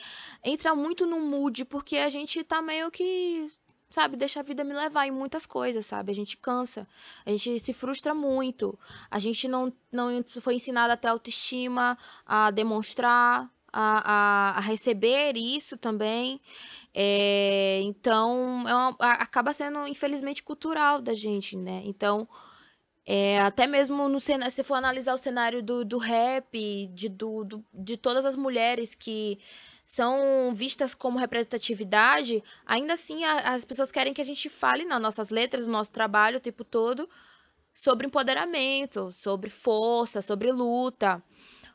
entra 0.44 0.74
muito 0.74 1.06
no 1.06 1.18
mood, 1.20 1.64
porque 1.64 1.96
a 1.96 2.10
gente 2.10 2.44
tá 2.44 2.60
meio 2.60 2.90
que, 2.90 3.46
sabe, 3.88 4.14
deixa 4.14 4.40
a 4.40 4.42
vida 4.42 4.62
me 4.64 4.74
levar 4.74 5.06
em 5.06 5.10
muitas 5.10 5.46
coisas, 5.46 5.86
sabe? 5.86 6.12
A 6.12 6.14
gente 6.14 6.36
cansa, 6.36 6.86
a 7.24 7.30
gente 7.30 7.58
se 7.58 7.72
frustra 7.72 8.12
muito, 8.14 8.78
a 9.10 9.18
gente 9.18 9.48
não, 9.48 9.72
não 9.90 10.22
foi 10.42 10.56
ensinado 10.56 10.92
a 10.92 10.98
ter 10.98 11.08
autoestima, 11.08 11.96
a 12.26 12.50
demonstrar, 12.50 13.50
a, 13.72 14.52
a, 14.52 14.58
a 14.58 14.60
receber 14.60 15.36
isso 15.36 15.76
também. 15.76 16.40
É, 16.94 17.80
então, 17.82 18.68
é 18.68 18.74
uma, 18.74 18.96
acaba 19.00 19.52
sendo, 19.52 19.86
infelizmente, 19.86 20.42
cultural 20.42 21.00
da 21.00 21.14
gente, 21.14 21.56
né? 21.56 21.82
Então, 21.84 22.28
é, 23.06 23.40
até 23.40 23.66
mesmo 23.66 24.08
no 24.08 24.20
se 24.20 24.62
for 24.62 24.74
analisar 24.74 25.14
o 25.14 25.18
cenário 25.18 25.62
do, 25.62 25.84
do 25.84 25.98
rap, 25.98 26.86
de, 26.92 27.08
do, 27.08 27.44
do, 27.44 27.64
de 27.72 27.96
todas 27.96 28.24
as 28.24 28.36
mulheres 28.36 28.94
que 28.94 29.38
são 29.84 30.54
vistas 30.54 30.94
como 30.94 31.18
representatividade, 31.18 32.42
ainda 32.64 32.94
assim 32.94 33.24
a, 33.24 33.54
as 33.54 33.64
pessoas 33.64 33.90
querem 33.90 34.14
que 34.14 34.20
a 34.20 34.24
gente 34.24 34.48
fale 34.48 34.84
nas 34.84 35.00
nossas 35.02 35.30
letras, 35.30 35.66
no 35.66 35.72
nosso 35.72 35.90
trabalho 35.90 36.38
o 36.38 36.40
tempo 36.40 36.64
todo, 36.64 37.08
sobre 37.74 38.06
empoderamento, 38.06 39.10
sobre 39.10 39.50
força, 39.50 40.22
sobre 40.22 40.52
luta. 40.52 41.22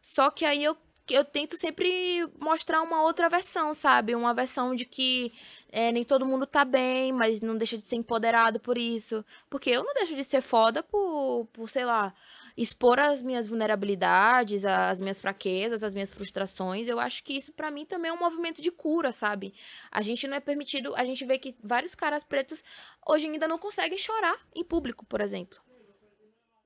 Só 0.01 0.31
que 0.31 0.45
aí 0.45 0.63
eu 0.63 0.77
eu 1.15 1.23
tento 1.25 1.55
sempre 1.57 2.27
mostrar 2.39 2.81
uma 2.81 3.01
outra 3.01 3.29
versão, 3.29 3.73
sabe? 3.73 4.15
Uma 4.15 4.33
versão 4.33 4.75
de 4.75 4.85
que 4.85 5.31
é, 5.71 5.91
nem 5.91 6.03
todo 6.03 6.25
mundo 6.25 6.45
tá 6.45 6.65
bem, 6.65 7.11
mas 7.11 7.41
não 7.41 7.57
deixa 7.57 7.77
de 7.77 7.83
ser 7.83 7.95
empoderado 7.95 8.59
por 8.59 8.77
isso. 8.77 9.23
Porque 9.49 9.69
eu 9.69 9.83
não 9.83 9.93
deixo 9.93 10.15
de 10.15 10.23
ser 10.23 10.41
foda 10.41 10.81
por, 10.83 11.47
por 11.53 11.69
sei 11.69 11.85
lá, 11.85 12.13
expor 12.57 12.99
as 12.99 13.21
minhas 13.21 13.45
vulnerabilidades, 13.45 14.65
as 14.65 14.99
minhas 14.99 15.21
fraquezas, 15.21 15.83
as 15.83 15.93
minhas 15.93 16.11
frustrações. 16.11 16.87
Eu 16.87 16.99
acho 16.99 17.23
que 17.23 17.33
isso 17.33 17.53
para 17.53 17.69
mim 17.69 17.85
também 17.85 18.09
é 18.09 18.13
um 18.13 18.19
movimento 18.19 18.61
de 18.61 18.71
cura, 18.71 19.11
sabe? 19.11 19.53
A 19.91 20.01
gente 20.01 20.27
não 20.27 20.35
é 20.35 20.39
permitido, 20.39 20.95
a 20.95 21.05
gente 21.05 21.23
vê 21.23 21.37
que 21.37 21.55
vários 21.63 21.93
caras 21.93 22.23
pretos 22.23 22.63
hoje 23.07 23.27
ainda 23.27 23.47
não 23.47 23.59
conseguem 23.59 23.97
chorar 23.97 24.37
em 24.55 24.63
público, 24.63 25.05
por 25.05 25.21
exemplo. 25.21 25.59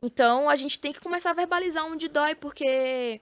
Então 0.01 0.49
a 0.49 0.55
gente 0.55 0.79
tem 0.79 0.93
que 0.93 1.01
começar 1.01 1.31
a 1.31 1.33
verbalizar 1.33 1.85
onde 1.85 2.07
dói, 2.07 2.33
porque 2.33 3.21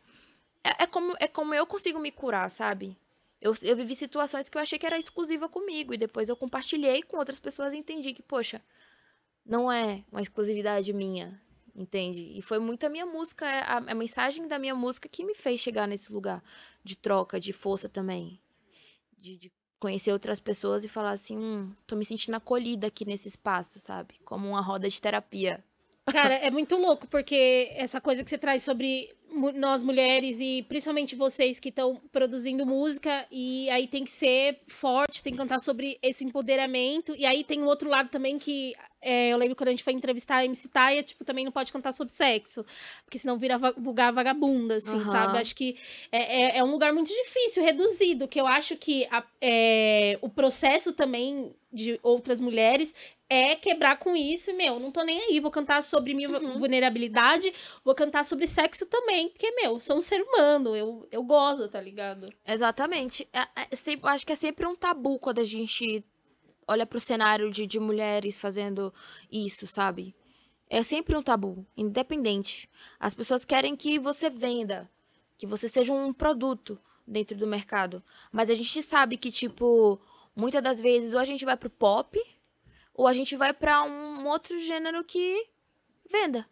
é, 0.63 0.83
é, 0.83 0.87
como, 0.87 1.13
é 1.19 1.27
como 1.27 1.53
eu 1.53 1.65
consigo 1.65 1.99
me 1.99 2.11
curar, 2.11 2.49
sabe? 2.49 2.97
Eu, 3.41 3.53
eu 3.63 3.75
vivi 3.75 3.95
situações 3.95 4.49
que 4.49 4.57
eu 4.57 4.61
achei 4.61 4.77
que 4.77 4.85
era 4.85 4.97
exclusiva 4.97 5.47
comigo. 5.47 5.93
E 5.93 5.97
depois 5.97 6.27
eu 6.29 6.35
compartilhei 6.35 7.01
com 7.03 7.17
outras 7.17 7.39
pessoas 7.39 7.73
e 7.73 7.77
entendi 7.77 8.13
que, 8.13 8.21
poxa, 8.21 8.61
não 9.45 9.71
é 9.71 10.03
uma 10.11 10.21
exclusividade 10.21 10.91
minha. 10.93 11.41
Entende? 11.75 12.33
E 12.35 12.41
foi 12.41 12.59
muito 12.59 12.85
a 12.85 12.89
minha 12.89 13.05
música, 13.05 13.47
é 13.47 13.61
a, 13.61 13.77
a 13.77 13.95
mensagem 13.95 14.47
da 14.47 14.59
minha 14.59 14.75
música 14.75 15.07
que 15.07 15.23
me 15.23 15.33
fez 15.33 15.61
chegar 15.61 15.87
nesse 15.87 16.11
lugar 16.11 16.43
de 16.83 16.97
troca, 16.97 17.39
de 17.39 17.53
força 17.53 17.87
também. 17.87 18.37
De, 19.17 19.37
de 19.37 19.51
conhecer 19.79 20.11
outras 20.11 20.41
pessoas 20.41 20.83
e 20.83 20.89
falar 20.89 21.11
assim: 21.11 21.37
hum, 21.37 21.71
tô 21.87 21.95
me 21.95 22.03
sentindo 22.03 22.35
acolhida 22.35 22.87
aqui 22.87 23.05
nesse 23.05 23.29
espaço, 23.29 23.79
sabe? 23.79 24.15
Como 24.25 24.49
uma 24.49 24.61
roda 24.61 24.89
de 24.89 25.01
terapia. 25.01 25.63
Cara, 26.11 26.35
é 26.35 26.51
muito 26.51 26.75
louco, 26.75 27.07
porque 27.07 27.71
essa 27.75 28.01
coisa 28.01 28.23
que 28.23 28.29
você 28.29 28.37
traz 28.37 28.63
sobre 28.63 29.15
nós 29.55 29.83
mulheres 29.83 30.37
e 30.39 30.63
principalmente 30.67 31.15
vocês 31.15 31.59
que 31.59 31.69
estão 31.69 31.95
produzindo 32.11 32.65
música 32.65 33.25
e 33.31 33.69
aí 33.69 33.87
tem 33.87 34.03
que 34.03 34.11
ser 34.11 34.59
forte, 34.67 35.23
tem 35.23 35.33
que 35.33 35.39
cantar 35.39 35.59
sobre 35.59 35.97
esse 36.01 36.23
empoderamento 36.23 37.15
e 37.17 37.25
aí 37.25 37.43
tem 37.43 37.61
o 37.61 37.65
outro 37.65 37.89
lado 37.89 38.09
também 38.09 38.37
que 38.37 38.73
é, 39.01 39.29
eu 39.29 39.37
lembro 39.37 39.55
quando 39.55 39.69
a 39.69 39.71
gente 39.71 39.83
foi 39.83 39.93
entrevistar 39.93 40.37
a 40.37 40.45
MC 40.45 40.67
Taia, 40.67 41.01
tipo, 41.01 41.23
também 41.23 41.45
não 41.45 41.51
pode 41.51 41.71
cantar 41.71 41.93
sobre 41.93 42.13
sexo, 42.13 42.65
porque 43.05 43.17
senão 43.17 43.37
vira 43.37 43.57
vulgar 43.77 44.11
vagabunda, 44.11 44.75
assim, 44.75 44.97
uhum. 44.97 45.05
sabe? 45.05 45.37
Acho 45.37 45.55
que 45.55 45.77
é, 46.11 46.17
é, 46.19 46.57
é, 46.57 46.63
um 46.63 46.71
lugar 46.71 46.91
muito 46.91 47.07
difícil, 47.07 47.63
reduzido, 47.63 48.27
que 48.27 48.39
eu 48.39 48.45
acho 48.45 48.75
que 48.75 49.07
a, 49.09 49.23
é, 49.41 50.19
o 50.21 50.29
processo 50.29 50.91
também 50.91 51.55
de 51.71 51.99
outras 52.03 52.39
mulheres 52.39 52.93
é 53.29 53.55
quebrar 53.55 53.99
com 53.99 54.15
isso 54.15 54.49
e, 54.49 54.53
meu, 54.53 54.79
não 54.79 54.91
tô 54.91 55.03
nem 55.03 55.21
aí, 55.21 55.39
vou 55.39 55.51
cantar 55.51 55.83
sobre 55.83 56.15
minha 56.15 56.29
uhum. 56.29 56.57
vulnerabilidade, 56.57 57.53
vou 57.85 57.93
cantar 57.93 58.25
sobre 58.25 58.47
sexo 58.47 58.87
também, 58.87 59.29
porque, 59.29 59.51
meu, 59.51 59.79
sou 59.79 59.97
um 59.97 60.01
ser 60.01 60.19
humano, 60.21 60.75
eu, 60.75 61.07
eu 61.11 61.21
gozo, 61.21 61.69
tá 61.69 61.79
ligado? 61.79 62.27
Exatamente. 62.45 63.29
É, 63.31 63.41
é, 63.41 63.99
acho 64.03 64.25
que 64.25 64.33
é 64.33 64.35
sempre 64.35 64.65
um 64.65 64.75
tabu 64.75 65.19
quando 65.19 65.39
a 65.39 65.43
gente 65.43 66.03
olha 66.67 66.87
pro 66.87 66.99
cenário 66.99 67.51
de, 67.51 67.67
de 67.67 67.79
mulheres 67.79 68.39
fazendo 68.39 68.91
isso, 69.31 69.67
sabe? 69.67 70.15
É 70.67 70.81
sempre 70.81 71.15
um 71.15 71.21
tabu, 71.21 71.65
independente. 71.77 72.67
As 72.99 73.13
pessoas 73.13 73.45
querem 73.45 73.75
que 73.75 73.99
você 73.99 74.29
venda, 74.29 74.89
que 75.37 75.45
você 75.45 75.67
seja 75.67 75.93
um 75.93 76.11
produto 76.11 76.79
dentro 77.07 77.37
do 77.37 77.47
mercado. 77.47 78.03
Mas 78.31 78.49
a 78.49 78.55
gente 78.55 78.81
sabe 78.83 79.17
que, 79.17 79.31
tipo, 79.31 79.99
muitas 80.35 80.61
das 80.61 80.79
vezes 80.79 81.13
ou 81.13 81.19
a 81.19 81.25
gente 81.25 81.43
vai 81.43 81.57
pro 81.57 81.69
pop 81.69 82.19
ou 82.99 83.07
a 83.07 83.13
gente 83.13 83.37
vai 83.37 83.53
para 83.53 83.81
um 83.83 84.27
outro 84.27 84.59
gênero 84.59 85.05
que 85.05 85.47
venda. 86.11 86.45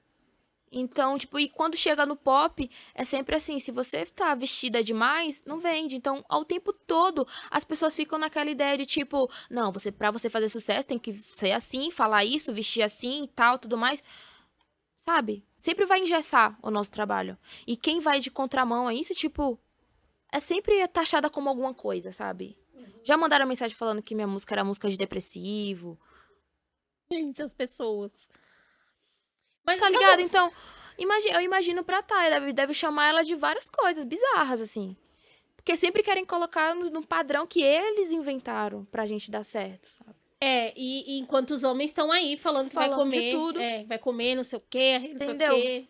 Então, 0.72 1.18
tipo, 1.18 1.38
e 1.38 1.50
quando 1.50 1.76
chega 1.76 2.06
no 2.06 2.16
pop, 2.16 2.72
é 2.96 3.04
sempre 3.04 3.36
assim, 3.36 3.60
se 3.60 3.70
você 3.70 4.06
tá 4.06 4.34
vestida 4.34 4.82
demais, 4.82 5.44
não 5.46 5.60
vende. 5.60 5.98
Então, 5.98 6.24
ao 6.30 6.46
tempo 6.46 6.72
todo, 6.72 7.28
as 7.52 7.66
pessoas 7.66 7.94
ficam 7.94 8.18
naquela 8.18 8.50
ideia 8.50 8.78
de 8.78 8.86
tipo, 8.86 9.30
não, 9.50 9.74
você 9.74 9.92
para 9.92 10.10
você 10.10 10.30
fazer 10.30 10.48
sucesso 10.48 10.88
tem 10.88 10.98
que 10.98 11.22
ser 11.34 11.52
assim, 11.52 11.92
falar 11.92 12.24
isso, 12.24 12.54
vestir 12.54 12.82
assim 12.82 13.26
e 13.26 13.28
tal, 13.28 13.60
tudo 13.60 13.78
mais. 13.78 14.02
Sabe? 14.96 15.46
Sempre 15.58 15.86
vai 15.86 16.00
engessar 16.00 16.58
o 16.64 16.72
nosso 16.72 16.94
trabalho. 16.94 17.38
E 17.68 17.76
quem 17.76 18.00
vai 18.00 18.22
de 18.22 18.32
contramão 18.32 18.88
a 18.88 18.94
isso, 18.94 19.14
tipo, 19.14 19.60
é 20.32 20.40
sempre 20.40 20.88
taxada 20.88 21.30
como 21.30 21.50
alguma 21.50 21.74
coisa, 21.74 22.14
sabe? 22.14 22.58
Já 23.04 23.18
mandaram 23.18 23.46
mensagem 23.46 23.76
falando 23.76 24.02
que 24.02 24.16
minha 24.16 24.28
música 24.28 24.56
era 24.56 24.64
música 24.64 24.90
de 24.90 24.98
depressivo, 24.98 26.00
Gente, 27.12 27.42
as 27.42 27.54
pessoas. 27.54 28.30
Mas 29.66 29.80
tá 29.80 29.90
ligado? 29.90 30.22
Então, 30.22 30.52
imagine, 30.98 31.34
eu 31.34 31.42
imagino 31.42 31.84
pra 31.84 32.02
Thay, 32.02 32.30
deve, 32.30 32.54
deve 32.54 32.74
chamar 32.74 33.10
ela 33.10 33.24
de 33.24 33.36
várias 33.36 33.68
coisas 33.68 34.06
bizarras, 34.06 34.62
assim. 34.62 34.96
Porque 35.56 35.76
sempre 35.76 36.02
querem 36.02 36.26
colocar 36.26 36.74
no, 36.74 36.90
no 36.90 37.06
padrão 37.06 37.46
que 37.46 37.62
eles 37.62 38.12
inventaram 38.12 38.86
pra 38.86 39.06
gente 39.06 39.30
dar 39.30 39.44
certo, 39.44 39.88
sabe? 39.88 40.16
É, 40.40 40.72
e, 40.76 41.16
e 41.16 41.20
enquanto 41.20 41.52
os 41.52 41.64
homens 41.64 41.90
estão 41.90 42.12
aí 42.12 42.38
falando 42.38 42.70
que 42.70 42.76
falando 42.76 42.98
vai 42.98 42.98
comer. 43.00 43.32
tudo. 43.32 43.60
É, 43.60 43.84
vai 43.86 43.98
comer 43.98 44.36
não 44.36 44.44
sei 44.44 44.60
o 44.60 44.64
quê, 44.70 45.00
não 45.00 45.16
Entendeu? 45.16 45.52
sei 45.54 45.60
o 45.60 45.62
quê. 45.62 45.88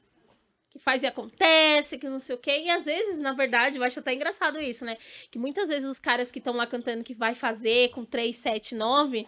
Que 0.69 0.79
faz 0.79 1.03
e 1.03 1.07
acontece, 1.07 1.97
que 1.97 2.07
não 2.07 2.19
sei 2.19 2.35
o 2.35 2.39
quê. 2.39 2.63
E 2.63 2.69
às 2.69 2.85
vezes, 2.85 3.17
na 3.17 3.33
verdade, 3.33 3.77
eu 3.77 3.83
acho 3.83 3.99
até 3.99 4.13
engraçado 4.13 4.59
isso, 4.59 4.85
né? 4.85 4.97
Que 5.29 5.37
muitas 5.37 5.69
vezes 5.69 5.87
os 5.87 5.99
caras 5.99 6.31
que 6.31 6.39
estão 6.39 6.55
lá 6.55 6.65
cantando 6.65 7.03
que 7.03 7.13
vai 7.13 7.35
fazer 7.35 7.89
com 7.89 8.05
3, 8.05 8.35
7, 8.35 8.73
9 8.75 9.27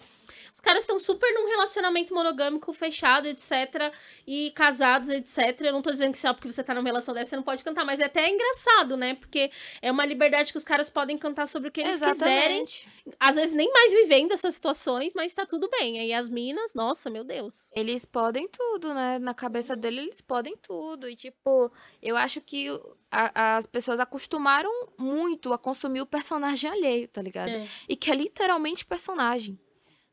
os 0.60 0.62
caras 0.62 0.84
estão 0.84 1.00
super 1.00 1.34
num 1.34 1.48
relacionamento 1.48 2.14
monogâmico 2.14 2.74
fechado, 2.74 3.30
etc. 3.30 3.94
E 4.28 4.52
casados, 4.52 5.08
etc. 5.08 5.62
Eu 5.62 5.72
não 5.72 5.82
tô 5.82 5.90
dizendo 5.90 6.12
que 6.12 6.18
só 6.18 6.34
porque 6.34 6.52
você 6.52 6.62
tá 6.62 6.74
numa 6.74 6.86
relação 6.86 7.14
dessa 7.14 7.30
você 7.30 7.36
não 7.38 7.44
pode 7.44 7.64
cantar, 7.64 7.86
mas 7.86 8.02
é 8.02 8.06
até 8.06 8.28
engraçado, 8.28 8.98
né? 8.98 9.16
Porque 9.16 9.50
é 9.82 9.90
uma 9.90 10.06
liberdade 10.06 10.52
que 10.52 10.58
os 10.58 10.66
caras 10.66 10.90
podem 10.90 11.18
cantar 11.18 11.48
sobre 11.48 11.70
o 11.70 11.72
que 11.72 11.80
eles 11.80 11.96
Exatamente. 11.96 12.90
quiserem. 12.90 13.16
Às 13.18 13.36
vezes 13.36 13.54
nem 13.54 13.72
mais 13.72 13.94
vivendo 13.94 14.34
essas 14.34 14.54
situações, 14.54 15.14
mas 15.16 15.34
tá 15.34 15.46
tudo 15.46 15.70
bem. 15.70 15.98
Aí 15.98 16.12
as 16.12 16.28
minas, 16.28 16.74
nossa, 16.74 17.10
meu 17.10 17.24
Deus. 17.24 17.72
Eles 17.74 18.04
podem 18.04 18.46
tudo, 18.50 18.94
né? 18.94 19.18
Na 19.18 19.34
cabeça 19.34 19.78
dele, 19.78 20.02
eles 20.02 20.20
podem 20.20 20.58
tudo. 20.58 21.08
E, 21.08 21.16
tipo, 21.16 21.72
eu 22.02 22.18
acho 22.18 22.42
que 22.42 22.68
a, 23.10 23.56
as 23.56 23.66
pessoas 23.66 24.02
acostumaram 24.02 24.90
muito 24.98 25.54
a 25.54 25.58
consumir 25.58 26.02
o 26.02 26.06
personagem 26.06 26.70
alheio, 26.70 27.08
tá 27.08 27.22
ligado? 27.22 27.48
É. 27.48 27.66
E 27.88 27.96
que 27.96 28.12
é 28.12 28.16
literalmente 28.16 28.86
personagem 28.86 29.58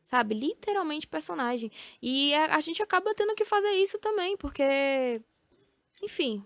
sabe? 0.06 0.34
Literalmente 0.34 1.06
personagem. 1.06 1.70
E 2.00 2.32
a, 2.34 2.56
a, 2.56 2.60
gente 2.60 2.80
acaba 2.80 3.12
tendo 3.14 3.34
que 3.34 3.44
fazer 3.44 3.72
isso 3.72 3.98
também, 3.98 4.36
porque. 4.36 5.20
Enfim. 6.02 6.44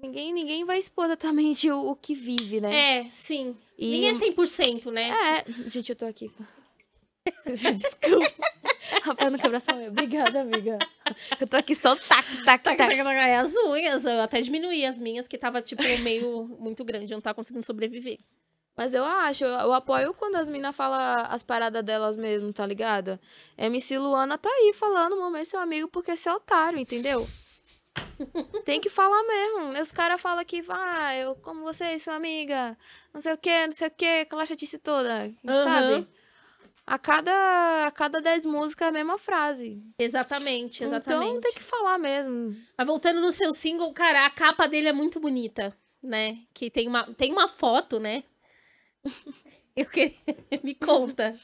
Ninguém, 0.00 0.32
ninguém 0.32 0.64
vai 0.64 0.78
expor 0.78 1.06
exatamente 1.06 1.68
o, 1.68 1.90
o 1.90 1.96
que 1.96 2.14
vive, 2.14 2.60
né? 2.60 3.00
É, 3.00 3.10
sim. 3.10 3.56
E... 3.76 3.90
Ninguém 3.90 4.10
é 4.10 4.12
100%, 4.12 4.92
né? 4.92 5.10
É. 5.10 5.68
Gente, 5.68 5.90
eu 5.90 5.96
tô 5.96 6.06
aqui. 6.06 6.30
Desculpa. 7.44 8.32
Rapaz, 9.02 9.32
não 9.32 9.38
quebra 9.38 9.56
essa 9.56 9.74
unha. 9.74 9.88
Obrigada, 9.88 10.40
amiga. 10.40 10.78
Eu 11.40 11.48
tô 11.48 11.56
aqui 11.56 11.74
só 11.74 11.96
tac, 11.96 12.44
tac, 12.44 12.62
tac. 12.62 12.76
tac. 12.76 13.00
As 13.00 13.54
unhas, 13.56 14.04
eu 14.04 14.20
até 14.20 14.40
diminuí 14.40 14.86
as 14.86 14.98
minhas, 15.00 15.26
que 15.26 15.36
tava, 15.36 15.60
tipo, 15.60 15.82
meio 15.82 16.44
muito 16.60 16.84
grande. 16.84 17.12
Eu 17.12 17.16
não 17.16 17.22
tava 17.22 17.34
conseguindo 17.34 17.66
sobreviver. 17.66 18.18
Mas 18.78 18.94
eu 18.94 19.04
acho, 19.04 19.44
eu, 19.44 19.50
eu 19.50 19.72
apoio 19.72 20.14
quando 20.14 20.36
as 20.36 20.48
minas 20.48 20.76
falam 20.76 21.26
as 21.28 21.42
paradas 21.42 21.82
delas 21.82 22.16
mesmo, 22.16 22.52
tá 22.52 22.64
ligado? 22.64 23.18
MC 23.58 23.98
Luana 23.98 24.38
tá 24.38 24.48
aí 24.48 24.72
falando, 24.72 25.18
mamãe, 25.18 25.44
seu 25.44 25.58
amigo, 25.58 25.88
porque 25.88 26.14
você 26.14 26.28
é 26.28 26.32
otário, 26.32 26.78
entendeu? 26.78 27.26
Tem 28.64 28.80
que 28.80 28.88
falar 28.88 29.20
mesmo. 29.24 29.82
Os 29.82 29.90
caras 29.90 30.20
falam 30.20 30.44
que, 30.44 30.62
ah, 30.68 31.12
eu 31.16 31.34
como 31.34 31.64
você, 31.64 31.98
sua 31.98 32.14
amiga, 32.14 32.78
não 33.12 33.20
sei 33.20 33.32
o 33.32 33.36
que, 33.36 33.66
não 33.66 33.72
sei 33.72 33.88
o 33.88 33.90
que, 33.90 34.20
aquela 34.20 34.46
chatice 34.46 34.78
toda, 34.78 35.24
uhum. 35.24 35.62
sabe? 35.64 36.08
A 36.86 36.98
cada, 37.00 37.86
a 37.88 37.90
cada 37.90 38.20
dez 38.20 38.46
músicas 38.46 38.86
é 38.86 38.90
a 38.90 38.92
mesma 38.92 39.18
frase. 39.18 39.82
Exatamente, 39.98 40.84
exatamente. 40.84 41.30
Então 41.30 41.40
tem 41.40 41.52
que 41.52 41.64
falar 41.64 41.98
mesmo. 41.98 42.56
Mas 42.76 42.86
voltando 42.86 43.20
no 43.20 43.32
seu 43.32 43.52
single, 43.52 43.92
cara, 43.92 44.24
a 44.24 44.30
capa 44.30 44.68
dele 44.68 44.86
é 44.86 44.92
muito 44.92 45.18
bonita, 45.18 45.76
né? 46.00 46.38
Que 46.54 46.70
tem 46.70 46.86
uma, 46.86 47.12
tem 47.14 47.32
uma 47.32 47.48
foto, 47.48 47.98
né? 47.98 48.22
Eu 49.76 49.86
queria. 49.86 50.16
Me 50.62 50.74
conta. 50.74 51.34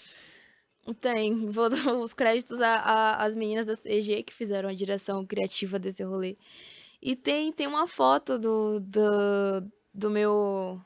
Tem. 1.00 1.46
Vou 1.46 1.70
dar 1.70 1.94
os 1.94 2.12
créditos 2.12 2.60
às 2.60 3.34
meninas 3.34 3.64
da 3.64 3.76
CG 3.76 4.22
que 4.22 4.32
fizeram 4.32 4.68
a 4.68 4.74
direção 4.74 5.24
criativa 5.24 5.78
desse 5.78 6.02
rolê. 6.02 6.36
E 7.00 7.14
tem, 7.14 7.52
tem 7.52 7.66
uma 7.66 7.86
foto 7.86 8.38
do, 8.38 8.80
do, 8.80 9.70
do 9.92 10.10
meu. 10.10 10.80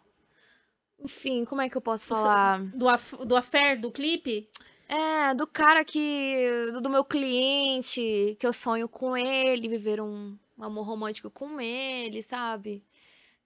Enfim, 1.00 1.44
como 1.44 1.60
é 1.62 1.68
que 1.68 1.76
eu 1.76 1.80
posso 1.80 2.06
falar? 2.06 2.62
Do, 2.76 2.88
af, 2.88 3.16
do 3.24 3.36
affair 3.36 3.80
do 3.80 3.90
clipe? 3.90 4.48
É, 4.88 5.34
do 5.34 5.46
cara 5.46 5.84
que. 5.84 6.72
Do 6.82 6.90
meu 6.90 7.04
cliente, 7.04 8.36
que 8.38 8.46
eu 8.46 8.52
sonho 8.52 8.88
com 8.88 9.16
ele, 9.16 9.68
viver 9.68 10.00
um, 10.00 10.36
um 10.56 10.64
amor 10.64 10.86
romântico 10.86 11.30
com 11.30 11.60
ele, 11.60 12.22
sabe? 12.22 12.84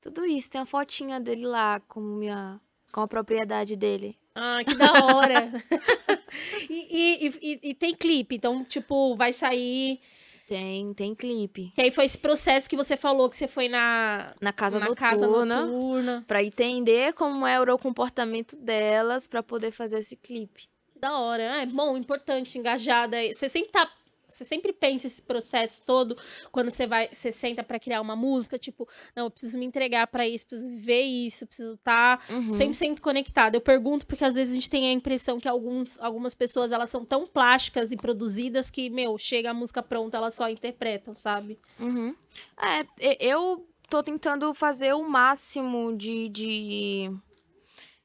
Tudo 0.00 0.24
isso. 0.24 0.50
Tem 0.50 0.60
a 0.60 0.66
fotinha 0.66 1.20
dele 1.20 1.46
lá 1.46 1.80
como 1.80 2.16
minha 2.16 2.60
com 2.92 3.00
a 3.00 3.08
propriedade 3.08 3.74
dele. 3.74 4.16
Ah, 4.34 4.60
que 4.64 4.74
da 4.74 4.92
hora. 4.92 5.50
e, 6.68 7.26
e, 7.26 7.28
e, 7.42 7.70
e, 7.70 7.74
tem 7.74 7.94
clipe, 7.94 8.36
então, 8.36 8.64
tipo, 8.64 9.16
vai 9.16 9.32
sair. 9.32 9.98
Tem, 10.46 10.92
tem 10.92 11.14
clipe. 11.14 11.72
Que 11.74 11.82
aí 11.82 11.90
foi 11.90 12.04
esse 12.04 12.18
processo 12.18 12.68
que 12.68 12.76
você 12.76 12.96
falou 12.96 13.30
que 13.30 13.36
você 13.36 13.48
foi 13.48 13.68
na, 13.68 14.34
na 14.40 14.52
casa, 14.52 14.78
na 14.78 14.86
noturna, 14.86 15.08
casa 15.08 15.26
noturna. 15.26 16.24
Pra 16.26 16.42
entender 16.42 17.14
como 17.14 17.46
era 17.46 17.74
o 17.74 17.78
comportamento 17.78 18.56
delas, 18.56 19.26
para 19.26 19.42
poder 19.42 19.70
fazer 19.70 19.98
esse 19.98 20.16
clipe. 20.16 20.68
Da 20.96 21.18
hora. 21.18 21.54
Ah, 21.54 21.62
é 21.62 21.66
bom, 21.66 21.96
importante, 21.96 22.58
engajada. 22.58 23.16
Você 23.32 23.48
sempre 23.48 23.70
tá 23.70 23.90
você 24.32 24.44
sempre 24.44 24.72
pensa 24.72 25.06
esse 25.06 25.22
processo 25.22 25.82
todo 25.84 26.16
quando 26.50 26.70
você 26.70 26.86
vai, 26.86 27.08
você 27.12 27.30
senta 27.30 27.62
para 27.62 27.78
criar 27.78 28.00
uma 28.00 28.16
música, 28.16 28.58
tipo, 28.58 28.88
não, 29.14 29.24
eu 29.24 29.30
preciso 29.30 29.58
me 29.58 29.64
entregar 29.64 30.06
para 30.06 30.26
isso, 30.26 30.46
preciso 30.46 30.68
viver 30.68 31.02
isso, 31.02 31.46
preciso 31.46 31.74
estar 31.74 32.18
tá 32.18 32.34
uhum. 32.34 32.48
100% 32.48 33.00
conectado. 33.00 33.54
Eu 33.54 33.60
pergunto 33.60 34.06
porque 34.06 34.24
às 34.24 34.34
vezes 34.34 34.52
a 34.52 34.54
gente 34.54 34.70
tem 34.70 34.88
a 34.88 34.92
impressão 34.92 35.38
que 35.38 35.48
alguns, 35.48 35.98
algumas 36.00 36.34
pessoas 36.34 36.72
elas 36.72 36.90
são 36.90 37.04
tão 37.04 37.26
plásticas 37.26 37.92
e 37.92 37.96
produzidas 37.96 38.70
que, 38.70 38.90
meu, 38.90 39.16
chega 39.18 39.50
a 39.50 39.54
música 39.54 39.82
pronta, 39.82 40.16
elas 40.16 40.34
só 40.34 40.48
interpretam, 40.48 41.14
sabe? 41.14 41.58
Uhum. 41.78 42.14
É, 42.60 43.16
eu 43.20 43.66
tô 43.88 44.02
tentando 44.02 44.52
fazer 44.54 44.94
o 44.94 45.08
máximo 45.08 45.96
de, 45.96 46.28
de 46.28 47.14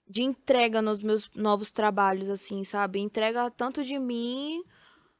de 0.09 0.23
entrega 0.23 0.81
nos 0.81 1.01
meus 1.01 1.29
novos 1.35 1.71
trabalhos, 1.71 2.29
assim, 2.29 2.63
sabe? 2.63 2.99
Entrega 2.99 3.51
tanto 3.51 3.83
de 3.83 3.99
mim 3.99 4.63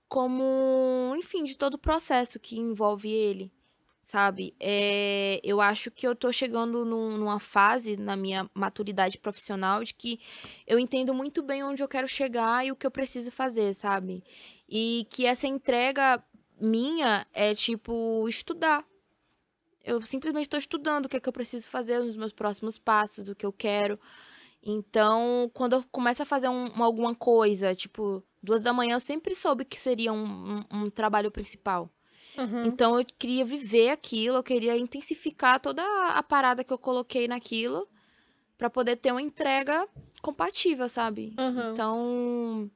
como, 0.08 1.14
enfim, 1.18 1.44
de 1.44 1.58
todo 1.58 1.76
o 1.76 1.80
processo 1.80 2.40
que 2.40 2.58
envolve 2.58 3.10
ele, 3.10 3.52
sabe? 4.02 4.56
É, 4.60 5.40
eu 5.44 5.60
acho 5.60 5.92
que 5.92 6.08
eu 6.08 6.16
tô 6.16 6.32
chegando 6.32 6.86
num, 6.86 7.18
numa 7.18 7.40
fase 7.40 7.98
na 7.98 8.16
minha 8.16 8.50
maturidade 8.54 9.18
profissional 9.18 9.84
de 9.84 9.94
que 9.94 10.20
eu 10.66 10.80
entendo 10.80 11.14
muito 11.14 11.44
bem 11.44 11.64
onde 11.64 11.84
eu 11.84 11.88
quero 11.88 12.08
chegar 12.08 12.66
e 12.66 12.72
o 12.72 12.76
que 12.76 12.88
eu 12.88 12.92
preciso 12.92 13.32
fazer, 13.32 13.74
sabe? 13.74 14.24
E 14.68 15.06
que 15.10 15.26
essa 15.26 15.48
entrega 15.48 16.24
minha 16.60 17.28
é, 17.34 17.54
tipo, 17.54 18.28
estudar. 18.28 18.86
Eu 19.84 20.02
simplesmente 20.02 20.46
estou 20.46 20.60
estudando 20.60 21.06
o 21.06 21.10
que, 21.10 21.18
é 21.18 21.20
que 21.20 21.30
eu 21.30 21.34
preciso 21.34 21.70
fazer 21.70 22.00
nos 22.00 22.18
meus 22.18 22.34
próximos 22.34 22.78
passos, 22.78 23.30
o 23.30 23.36
que 23.36 23.46
eu 23.46 23.54
quero. 23.54 24.00
Então, 24.62 25.50
quando 25.54 25.74
eu 25.74 25.86
começo 25.92 26.22
a 26.24 26.26
fazer 26.26 26.50
um, 26.50 26.84
alguma 26.84 27.16
coisa, 27.16 27.74
tipo, 27.74 28.24
duas 28.42 28.62
da 28.62 28.74
manhã, 28.74 28.96
eu 28.96 29.00
sempre 29.00 29.36
soube 29.36 29.66
que 29.66 29.80
seria 29.80 30.14
um, 30.14 30.58
um, 30.72 30.84
um 30.84 30.90
trabalho 30.90 31.32
principal. 31.32 31.90
Uhum. 32.38 32.66
Então, 32.66 33.00
eu 33.00 33.06
queria 33.18 33.44
viver 33.44 33.90
aquilo, 33.90 34.38
eu 34.38 34.44
queria 34.44 34.78
intensificar 34.78 35.60
toda 35.60 35.84
a 36.10 36.22
parada 36.22 36.64
que 36.64 36.72
eu 36.72 36.78
coloquei 36.78 37.28
naquilo 37.28 37.88
para 38.58 38.70
poder 38.70 38.98
ter 38.98 39.12
uma 39.12 39.22
entrega 39.22 39.88
compatível, 40.22 40.88
sabe? 40.88 41.34
Uhum. 41.38 41.72
Então, 41.72 42.72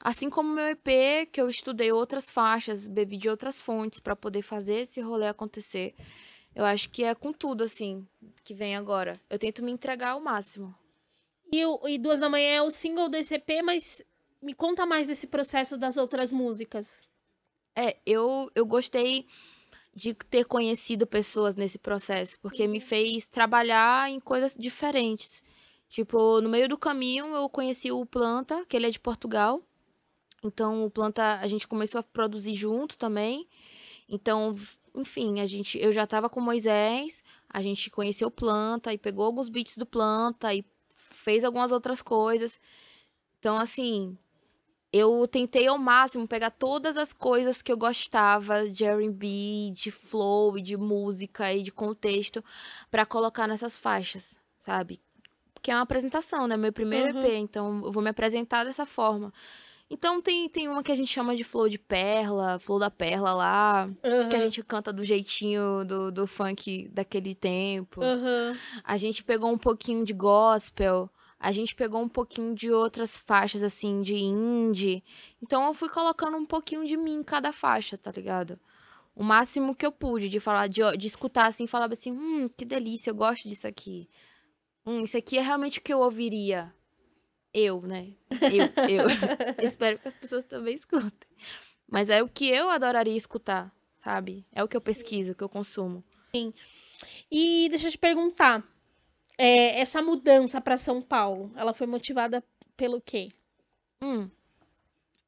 assim 0.00 0.30
como 0.30 0.54
meu 0.54 0.66
EP, 0.66 1.28
que 1.30 1.40
eu 1.40 1.48
estudei 1.48 1.92
outras 1.92 2.30
faixas, 2.30 2.86
bebi 2.86 3.16
de 3.16 3.28
outras 3.28 3.58
fontes 3.58 4.00
para 4.00 4.16
poder 4.16 4.42
fazer 4.42 4.74
esse 4.74 5.00
rolê 5.00 5.28
acontecer. 5.28 5.94
Eu 6.54 6.64
acho 6.64 6.90
que 6.90 7.02
é 7.02 7.14
com 7.14 7.32
tudo, 7.32 7.64
assim, 7.64 8.06
que 8.44 8.54
vem 8.54 8.76
agora. 8.76 9.20
Eu 9.30 9.38
tento 9.38 9.64
me 9.64 9.72
entregar 9.72 10.10
ao 10.10 10.20
máximo. 10.20 10.74
E, 11.50 11.64
o, 11.64 11.80
e 11.88 11.98
Duas 11.98 12.20
da 12.20 12.28
Manhã 12.28 12.50
é 12.50 12.62
o 12.62 12.70
single 12.70 13.08
desse 13.08 13.34
EP, 13.34 13.62
mas 13.64 14.02
me 14.42 14.54
conta 14.54 14.84
mais 14.84 15.06
desse 15.06 15.26
processo 15.26 15.76
das 15.78 15.96
outras 15.96 16.30
músicas. 16.30 17.02
É, 17.76 17.96
eu, 18.04 18.50
eu 18.54 18.66
gostei 18.66 19.26
de 19.94 20.14
ter 20.14 20.44
conhecido 20.44 21.06
pessoas 21.06 21.54
nesse 21.54 21.78
processo, 21.78 22.38
porque 22.40 22.66
me 22.66 22.80
fez 22.80 23.26
trabalhar 23.26 24.10
em 24.10 24.18
coisas 24.18 24.56
diferentes. 24.58 25.44
Tipo, 25.88 26.40
no 26.40 26.48
meio 26.48 26.68
do 26.68 26.78
caminho 26.78 27.26
eu 27.34 27.48
conheci 27.48 27.92
o 27.92 28.04
Planta, 28.06 28.64
que 28.66 28.76
ele 28.76 28.86
é 28.86 28.90
de 28.90 28.98
Portugal. 28.98 29.62
Então, 30.42 30.84
o 30.84 30.90
Planta 30.90 31.38
a 31.38 31.46
gente 31.46 31.68
começou 31.68 31.98
a 31.98 32.02
produzir 32.02 32.54
junto 32.54 32.98
também. 32.98 33.46
Então, 34.08 34.54
enfim, 34.94 35.40
a 35.40 35.46
gente 35.46 35.78
eu 35.78 35.92
já 35.92 36.06
tava 36.06 36.28
com 36.28 36.40
Moisés, 36.40 37.22
a 37.48 37.60
gente 37.60 37.90
conheceu 37.90 38.28
o 38.28 38.30
Planta 38.30 38.92
e 38.92 38.98
pegou 38.98 39.26
alguns 39.26 39.48
beats 39.48 39.76
do 39.76 39.86
Planta 39.86 40.54
e 40.54 40.64
fez 40.94 41.44
algumas 41.44 41.70
outras 41.70 42.00
coisas. 42.00 42.58
Então, 43.38 43.58
assim, 43.58 44.16
eu 44.92 45.26
tentei 45.26 45.66
ao 45.66 45.78
máximo 45.78 46.28
pegar 46.28 46.50
todas 46.50 46.98
as 46.98 47.12
coisas 47.12 47.62
que 47.62 47.72
eu 47.72 47.78
gostava 47.78 48.68
de 48.68 48.84
R&B, 48.84 49.70
de 49.72 49.90
flow, 49.90 50.60
de 50.60 50.76
música 50.76 51.52
e 51.52 51.62
de 51.62 51.72
contexto 51.72 52.44
para 52.90 53.06
colocar 53.06 53.48
nessas 53.48 53.76
faixas, 53.76 54.36
sabe? 54.58 55.00
Que 55.62 55.70
é 55.70 55.74
uma 55.74 55.82
apresentação, 55.82 56.46
né? 56.46 56.56
Meu 56.58 56.72
primeiro 56.72 57.16
uhum. 57.16 57.24
EP, 57.24 57.32
então 57.34 57.82
eu 57.84 57.90
vou 57.90 58.02
me 58.02 58.10
apresentar 58.10 58.64
dessa 58.64 58.84
forma. 58.84 59.32
Então 59.88 60.20
tem, 60.20 60.48
tem 60.48 60.68
uma 60.68 60.82
que 60.82 60.92
a 60.92 60.94
gente 60.94 61.10
chama 61.10 61.36
de 61.36 61.44
flow 61.44 61.68
de 61.68 61.78
perla, 61.78 62.58
flow 62.58 62.78
da 62.78 62.90
perla 62.90 63.32
lá, 63.32 63.90
uhum. 64.02 64.28
que 64.28 64.36
a 64.36 64.40
gente 64.40 64.62
canta 64.62 64.92
do 64.92 65.04
jeitinho 65.04 65.84
do, 65.84 66.10
do 66.10 66.26
funk 66.26 66.88
daquele 66.88 67.34
tempo. 67.34 68.02
Uhum. 68.02 68.56
A 68.84 68.96
gente 68.96 69.24
pegou 69.24 69.50
um 69.50 69.58
pouquinho 69.58 70.04
de 70.04 70.12
gospel 70.12 71.10
a 71.42 71.50
gente 71.50 71.74
pegou 71.74 72.00
um 72.00 72.08
pouquinho 72.08 72.54
de 72.54 72.70
outras 72.70 73.16
faixas, 73.16 73.64
assim, 73.64 74.00
de 74.00 74.14
indie. 74.14 75.02
Então 75.42 75.66
eu 75.66 75.74
fui 75.74 75.88
colocando 75.88 76.36
um 76.36 76.46
pouquinho 76.46 76.86
de 76.86 76.96
mim 76.96 77.14
em 77.14 77.22
cada 77.24 77.52
faixa, 77.52 77.96
tá 77.96 78.12
ligado? 78.12 78.60
O 79.12 79.24
máximo 79.24 79.74
que 79.74 79.84
eu 79.84 79.90
pude 79.90 80.28
de 80.28 80.38
falar, 80.38 80.68
de, 80.68 80.80
de 80.96 81.06
escutar 81.08 81.46
assim, 81.46 81.66
falava 81.66 81.94
assim, 81.94 82.12
hum, 82.12 82.48
que 82.56 82.64
delícia, 82.64 83.10
eu 83.10 83.14
gosto 83.16 83.48
disso 83.48 83.66
aqui. 83.66 84.08
Hum, 84.86 85.02
isso 85.02 85.16
aqui 85.16 85.36
é 85.36 85.42
realmente 85.42 85.80
o 85.80 85.82
que 85.82 85.92
eu 85.92 85.98
ouviria. 85.98 86.72
Eu, 87.52 87.82
né? 87.82 88.12
Eu, 88.30 88.70
eu. 88.88 89.06
Espero 89.66 89.98
que 89.98 90.06
as 90.06 90.14
pessoas 90.14 90.44
também 90.44 90.76
escutem. 90.76 91.28
Mas 91.90 92.08
é 92.08 92.22
o 92.22 92.28
que 92.28 92.48
eu 92.48 92.70
adoraria 92.70 93.16
escutar, 93.16 93.74
sabe? 93.96 94.46
É 94.52 94.62
o 94.62 94.68
que 94.68 94.76
eu 94.76 94.80
pesquiso, 94.80 95.32
o 95.32 95.34
que 95.34 95.42
eu 95.42 95.48
consumo. 95.48 96.04
Sim. 96.30 96.54
E 97.28 97.66
deixa 97.68 97.88
eu 97.88 97.90
te 97.90 97.98
perguntar, 97.98 98.64
é, 99.38 99.80
essa 99.80 100.02
mudança 100.02 100.60
para 100.60 100.76
São 100.76 101.00
Paulo, 101.00 101.50
ela 101.56 101.72
foi 101.72 101.86
motivada 101.86 102.42
pelo 102.76 103.00
quê? 103.00 103.30
Hum, 104.00 104.28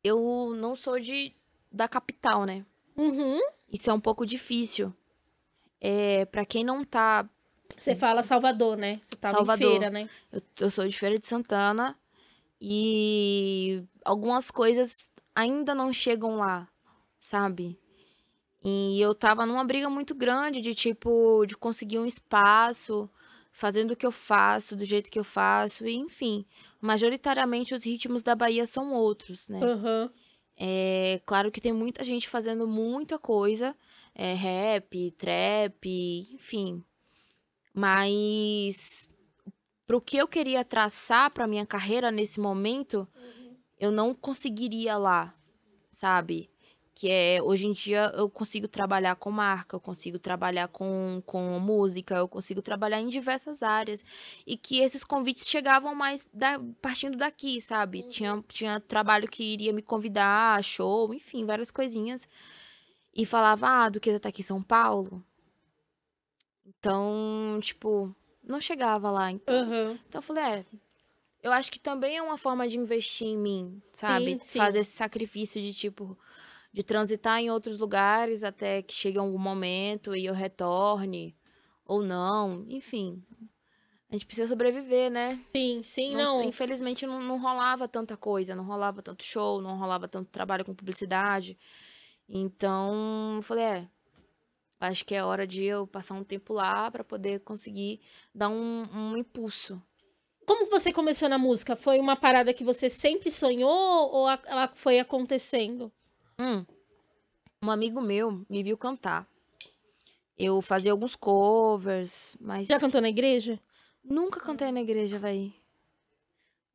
eu 0.02 0.54
não 0.56 0.76
sou 0.76 1.00
de 1.00 1.34
da 1.70 1.88
capital, 1.88 2.44
né? 2.44 2.64
Uhum. 2.96 3.40
Isso 3.70 3.90
é 3.90 3.92
um 3.92 4.00
pouco 4.00 4.24
difícil. 4.24 4.94
É, 5.80 6.24
para 6.26 6.44
quem 6.44 6.64
não 6.64 6.84
tá. 6.84 7.28
Você 7.76 7.96
fala 7.96 8.22
Salvador, 8.22 8.76
né? 8.76 9.00
Você 9.02 9.16
tava 9.16 9.36
Salvador. 9.36 9.66
em 9.66 9.70
feira, 9.70 9.90
né? 9.90 10.08
Eu, 10.30 10.42
eu 10.60 10.70
sou 10.70 10.86
de 10.86 10.96
Feira 10.96 11.18
de 11.18 11.26
Santana 11.26 11.98
e 12.60 13.82
algumas 14.04 14.50
coisas 14.50 15.10
ainda 15.34 15.74
não 15.74 15.92
chegam 15.92 16.36
lá, 16.36 16.68
sabe? 17.18 17.78
E 18.62 19.00
eu 19.00 19.14
tava 19.14 19.44
numa 19.44 19.64
briga 19.64 19.90
muito 19.90 20.14
grande 20.14 20.60
de 20.60 20.74
tipo, 20.74 21.44
de 21.46 21.56
conseguir 21.56 21.98
um 21.98 22.06
espaço 22.06 23.10
fazendo 23.54 23.92
o 23.92 23.96
que 23.96 24.04
eu 24.04 24.10
faço, 24.10 24.74
do 24.74 24.84
jeito 24.84 25.10
que 25.10 25.18
eu 25.18 25.24
faço, 25.24 25.86
e 25.86 25.94
enfim. 25.94 26.44
Majoritariamente 26.80 27.72
os 27.72 27.84
ritmos 27.84 28.24
da 28.24 28.34
Bahia 28.34 28.66
são 28.66 28.92
outros, 28.92 29.48
né? 29.48 29.60
Uhum. 29.64 30.10
É 30.56 31.22
claro 31.24 31.52
que 31.52 31.60
tem 31.60 31.72
muita 31.72 32.02
gente 32.02 32.28
fazendo 32.28 32.66
muita 32.66 33.16
coisa, 33.16 33.74
é, 34.12 34.34
rap, 34.34 35.12
trap, 35.12 35.86
enfim. 36.34 36.82
Mas 37.72 39.08
pro 39.86 40.00
que 40.00 40.16
eu 40.16 40.26
queria 40.26 40.64
traçar 40.64 41.30
para 41.30 41.46
minha 41.46 41.64
carreira 41.64 42.10
nesse 42.10 42.40
momento, 42.40 43.08
uhum. 43.14 43.56
eu 43.78 43.92
não 43.92 44.12
conseguiria 44.12 44.96
lá, 44.96 45.32
sabe? 45.90 46.50
Que 46.94 47.10
é 47.10 47.42
hoje 47.42 47.66
em 47.66 47.72
dia 47.72 48.12
eu 48.14 48.30
consigo 48.30 48.68
trabalhar 48.68 49.16
com 49.16 49.30
marca, 49.30 49.74
eu 49.74 49.80
consigo 49.80 50.18
trabalhar 50.18 50.68
com, 50.68 51.20
com 51.26 51.58
música, 51.58 52.14
eu 52.14 52.28
consigo 52.28 52.62
trabalhar 52.62 53.00
em 53.00 53.08
diversas 53.08 53.62
áreas 53.62 54.04
e 54.46 54.56
que 54.56 54.78
esses 54.78 55.02
convites 55.02 55.48
chegavam 55.48 55.94
mais 55.94 56.28
da, 56.32 56.60
partindo 56.80 57.16
daqui, 57.16 57.60
sabe? 57.60 58.02
Uhum. 58.02 58.08
Tinha, 58.08 58.44
tinha 58.48 58.80
trabalho 58.80 59.28
que 59.28 59.42
iria 59.42 59.72
me 59.72 59.82
convidar, 59.82 60.62
show, 60.62 61.12
enfim, 61.12 61.44
várias 61.44 61.70
coisinhas 61.70 62.28
e 63.12 63.26
falava, 63.26 63.68
ah, 63.68 63.88
do 63.88 63.98
que 63.98 64.10
você 64.10 64.20
tá 64.20 64.28
aqui 64.28 64.42
em 64.42 64.44
São 64.44 64.62
Paulo? 64.62 65.24
Então, 66.64 67.58
tipo, 67.60 68.14
não 68.42 68.60
chegava 68.60 69.10
lá. 69.10 69.32
Então, 69.32 69.54
uhum. 69.54 69.98
então 70.08 70.20
eu 70.20 70.22
falei, 70.22 70.44
é, 70.44 70.64
eu 71.42 71.52
acho 71.52 71.72
que 71.72 71.80
também 71.80 72.16
é 72.16 72.22
uma 72.22 72.38
forma 72.38 72.68
de 72.68 72.78
investir 72.78 73.26
em 73.26 73.36
mim, 73.36 73.82
sabe? 73.92 74.34
Sim, 74.34 74.38
sim. 74.40 74.58
Fazer 74.58 74.78
esse 74.78 74.92
sacrifício 74.92 75.60
de 75.60 75.72
tipo, 75.72 76.16
de 76.74 76.82
transitar 76.82 77.38
em 77.38 77.52
outros 77.52 77.78
lugares 77.78 78.42
até 78.42 78.82
que 78.82 78.92
chegue 78.92 79.16
algum 79.16 79.38
momento 79.38 80.14
e 80.16 80.26
eu 80.26 80.34
retorne 80.34 81.36
ou 81.86 82.02
não, 82.02 82.66
enfim. 82.68 83.22
A 84.10 84.14
gente 84.14 84.26
precisa 84.26 84.48
sobreviver, 84.48 85.08
né? 85.08 85.40
Sim, 85.46 85.82
sim, 85.84 86.16
não. 86.16 86.40
não. 86.40 86.42
Infelizmente 86.42 87.06
não, 87.06 87.22
não 87.22 87.38
rolava 87.38 87.86
tanta 87.86 88.16
coisa, 88.16 88.56
não 88.56 88.64
rolava 88.64 89.02
tanto 89.02 89.22
show, 89.22 89.62
não 89.62 89.78
rolava 89.78 90.08
tanto 90.08 90.32
trabalho 90.32 90.64
com 90.64 90.74
publicidade. 90.74 91.56
Então, 92.28 93.36
eu 93.36 93.42
falei, 93.42 93.64
é, 93.64 93.88
acho 94.80 95.04
que 95.04 95.14
é 95.14 95.22
hora 95.22 95.46
de 95.46 95.62
eu 95.62 95.86
passar 95.86 96.14
um 96.14 96.24
tempo 96.24 96.52
lá 96.52 96.90
para 96.90 97.04
poder 97.04 97.38
conseguir 97.40 98.00
dar 98.34 98.48
um, 98.48 98.82
um 98.92 99.16
impulso. 99.16 99.80
Como 100.44 100.68
você 100.68 100.92
começou 100.92 101.28
na 101.28 101.38
música? 101.38 101.76
Foi 101.76 102.00
uma 102.00 102.16
parada 102.16 102.52
que 102.52 102.64
você 102.64 102.90
sempre 102.90 103.30
sonhou 103.30 104.10
ou 104.10 104.28
ela 104.28 104.66
foi 104.74 104.98
acontecendo? 104.98 105.92
Hum. 106.38 106.64
Um 107.62 107.70
amigo 107.70 108.00
meu 108.00 108.44
me 108.48 108.62
viu 108.62 108.76
cantar. 108.76 109.26
Eu 110.36 110.60
fazia 110.60 110.92
alguns 110.92 111.14
covers, 111.14 112.36
mas. 112.40 112.68
Já 112.68 112.78
cantou 112.78 113.00
na 113.00 113.08
igreja? 113.08 113.60
Nunca 114.04 114.40
cantei 114.40 114.70
na 114.70 114.80
igreja, 114.80 115.18
véi. 115.18 115.54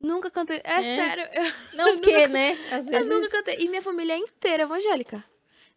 Nunca 0.00 0.30
cantei. 0.30 0.60
É, 0.64 0.80
é. 0.80 0.82
sério. 0.82 1.28
Eu... 1.32 1.52
Não 1.76 1.96
o 1.96 2.00
quê, 2.00 2.26
né? 2.26 2.52
Às 2.72 2.88
vezes... 2.88 3.08
Eu 3.08 3.20
nunca 3.20 3.30
cantei. 3.30 3.56
E 3.60 3.68
minha 3.68 3.82
família 3.82 4.14
é 4.14 4.18
inteira 4.18 4.62
evangélica. 4.62 5.22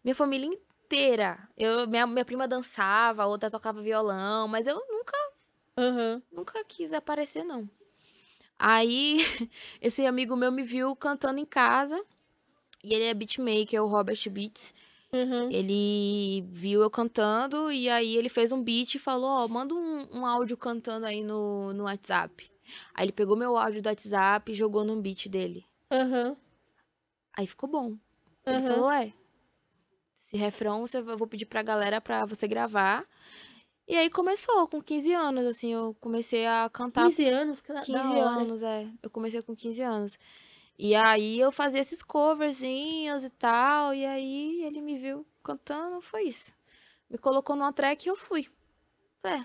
Minha 0.02 0.14
família 0.14 0.46
inteira. 0.46 1.38
Eu, 1.56 1.86
minha, 1.86 2.06
minha 2.06 2.24
prima 2.24 2.48
dançava, 2.48 3.22
a 3.22 3.26
outra 3.26 3.50
tocava 3.50 3.82
violão, 3.82 4.48
mas 4.48 4.66
eu 4.66 4.76
nunca. 4.88 5.16
Uhum. 5.76 6.22
Nunca 6.32 6.64
quis 6.64 6.92
aparecer, 6.92 7.44
não. 7.44 7.68
Aí, 8.58 9.20
esse 9.80 10.06
amigo 10.06 10.36
meu 10.36 10.50
me 10.50 10.62
viu 10.62 10.96
cantando 10.96 11.38
em 11.38 11.44
casa. 11.44 12.02
E 12.84 12.92
ele 12.92 13.04
é 13.04 13.14
beatmaker, 13.14 13.82
o 13.82 13.88
Robert 13.88 14.18
Beats. 14.30 14.74
Uhum. 15.10 15.50
Ele 15.50 16.42
viu 16.48 16.82
eu 16.82 16.90
cantando 16.90 17.72
e 17.72 17.88
aí 17.88 18.16
ele 18.16 18.28
fez 18.28 18.52
um 18.52 18.62
beat 18.62 18.96
e 18.96 18.98
falou: 18.98 19.30
Ó, 19.30 19.44
oh, 19.44 19.48
manda 19.48 19.74
um, 19.74 20.06
um 20.12 20.26
áudio 20.26 20.56
cantando 20.56 21.06
aí 21.06 21.22
no, 21.22 21.72
no 21.72 21.84
WhatsApp. 21.84 22.50
Aí 22.94 23.06
ele 23.06 23.12
pegou 23.12 23.36
meu 23.36 23.56
áudio 23.56 23.80
do 23.80 23.88
WhatsApp 23.88 24.52
e 24.52 24.54
jogou 24.54 24.84
num 24.84 25.00
beat 25.00 25.28
dele. 25.28 25.64
Uhum. 25.90 26.36
Aí 27.32 27.46
ficou 27.46 27.68
bom. 27.68 27.96
Ele 28.44 28.58
uhum. 28.58 28.68
falou: 28.68 28.86
Ué, 28.88 29.14
esse 30.20 30.36
refrão 30.36 30.86
você, 30.86 30.98
eu 30.98 31.16
vou 31.16 31.26
pedir 31.26 31.46
pra 31.46 31.62
galera 31.62 32.00
pra 32.00 32.26
você 32.26 32.46
gravar. 32.46 33.06
E 33.86 33.94
aí 33.96 34.10
começou 34.10 34.66
com 34.66 34.80
15 34.80 35.12
anos, 35.12 35.46
assim, 35.46 35.72
eu 35.72 35.96
comecei 36.00 36.46
a 36.46 36.68
cantar. 36.70 37.04
15 37.04 37.24
anos? 37.28 37.60
15 37.60 37.92
anos, 38.18 38.62
é. 38.62 38.88
Eu 39.02 39.10
comecei 39.10 39.40
com 39.42 39.54
15 39.54 39.82
anos. 39.82 40.18
E 40.78 40.94
aí 40.94 41.38
eu 41.38 41.52
fazia 41.52 41.80
esses 41.80 42.02
coverzinhos 42.02 43.22
e 43.22 43.30
tal, 43.30 43.94
e 43.94 44.04
aí 44.04 44.64
ele 44.64 44.80
me 44.80 44.96
viu 44.96 45.24
cantando, 45.42 46.00
foi 46.00 46.24
isso. 46.24 46.52
Me 47.08 47.16
colocou 47.16 47.54
numa 47.54 47.72
track 47.72 48.06
e 48.06 48.10
eu 48.10 48.16
fui. 48.16 48.48
Falei, 49.22 49.40
é, 49.40 49.44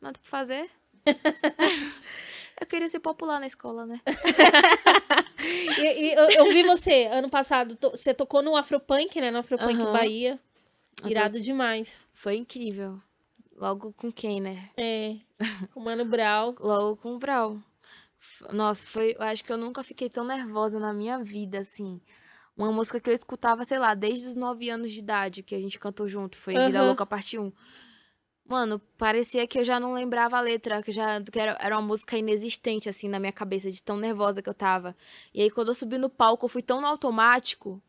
nada 0.00 0.18
pra 0.18 0.30
fazer. 0.30 0.70
eu 2.60 2.66
queria 2.66 2.88
ser 2.88 3.00
popular 3.00 3.38
na 3.38 3.46
escola, 3.46 3.84
né? 3.84 4.00
e, 5.78 5.82
e 5.82 6.12
eu, 6.14 6.30
eu, 6.30 6.44
vi 6.46 6.62
você, 6.62 7.08
ano 7.12 7.28
passado, 7.28 7.76
to, 7.76 7.90
você 7.90 8.14
tocou 8.14 8.42
no 8.42 8.56
Afropunk, 8.56 9.20
né? 9.20 9.30
No 9.30 9.38
Afropunk 9.40 9.78
uhum. 9.78 9.92
Bahia. 9.92 10.40
Irado 11.04 11.38
tô... 11.38 11.44
demais. 11.44 12.06
Foi 12.14 12.36
incrível. 12.36 13.00
Logo 13.56 13.92
com 13.92 14.10
quem, 14.10 14.40
né? 14.40 14.70
É. 14.76 15.16
Com 15.72 15.80
o 15.80 15.84
Mano 15.84 16.04
Brau. 16.04 16.54
Logo 16.58 16.96
com 16.96 17.14
o 17.14 17.18
Brau. 17.18 17.58
Nossa, 18.52 18.82
foi. 18.84 19.14
Eu 19.18 19.22
acho 19.22 19.44
que 19.44 19.52
eu 19.52 19.58
nunca 19.58 19.82
fiquei 19.82 20.08
tão 20.08 20.24
nervosa 20.24 20.78
na 20.78 20.92
minha 20.92 21.22
vida, 21.22 21.58
assim. 21.58 22.00
Uma 22.56 22.72
música 22.72 23.00
que 23.00 23.08
eu 23.08 23.14
escutava, 23.14 23.64
sei 23.64 23.78
lá, 23.78 23.94
desde 23.94 24.26
os 24.26 24.36
9 24.36 24.68
anos 24.68 24.92
de 24.92 24.98
idade, 24.98 25.42
que 25.42 25.54
a 25.54 25.60
gente 25.60 25.78
cantou 25.78 26.08
junto. 26.08 26.36
Foi 26.36 26.54
uhum. 26.54 26.66
Vida 26.66 26.82
Louca 26.82 27.06
Parte 27.06 27.38
1. 27.38 27.52
Mano, 28.44 28.80
parecia 28.98 29.46
que 29.46 29.58
eu 29.60 29.64
já 29.64 29.78
não 29.78 29.92
lembrava 29.92 30.36
a 30.36 30.40
letra, 30.40 30.82
que 30.82 30.90
já 30.90 31.22
que 31.22 31.38
era, 31.38 31.56
era 31.60 31.78
uma 31.78 31.86
música 31.86 32.18
inexistente, 32.18 32.88
assim, 32.88 33.08
na 33.08 33.20
minha 33.20 33.32
cabeça, 33.32 33.70
de 33.70 33.80
tão 33.80 33.96
nervosa 33.96 34.42
que 34.42 34.48
eu 34.48 34.54
tava. 34.54 34.96
E 35.32 35.40
aí, 35.40 35.50
quando 35.50 35.68
eu 35.68 35.74
subi 35.74 35.96
no 35.98 36.10
palco, 36.10 36.46
eu 36.46 36.48
fui 36.48 36.60
tão 36.60 36.80
no 36.80 36.86
automático 36.86 37.80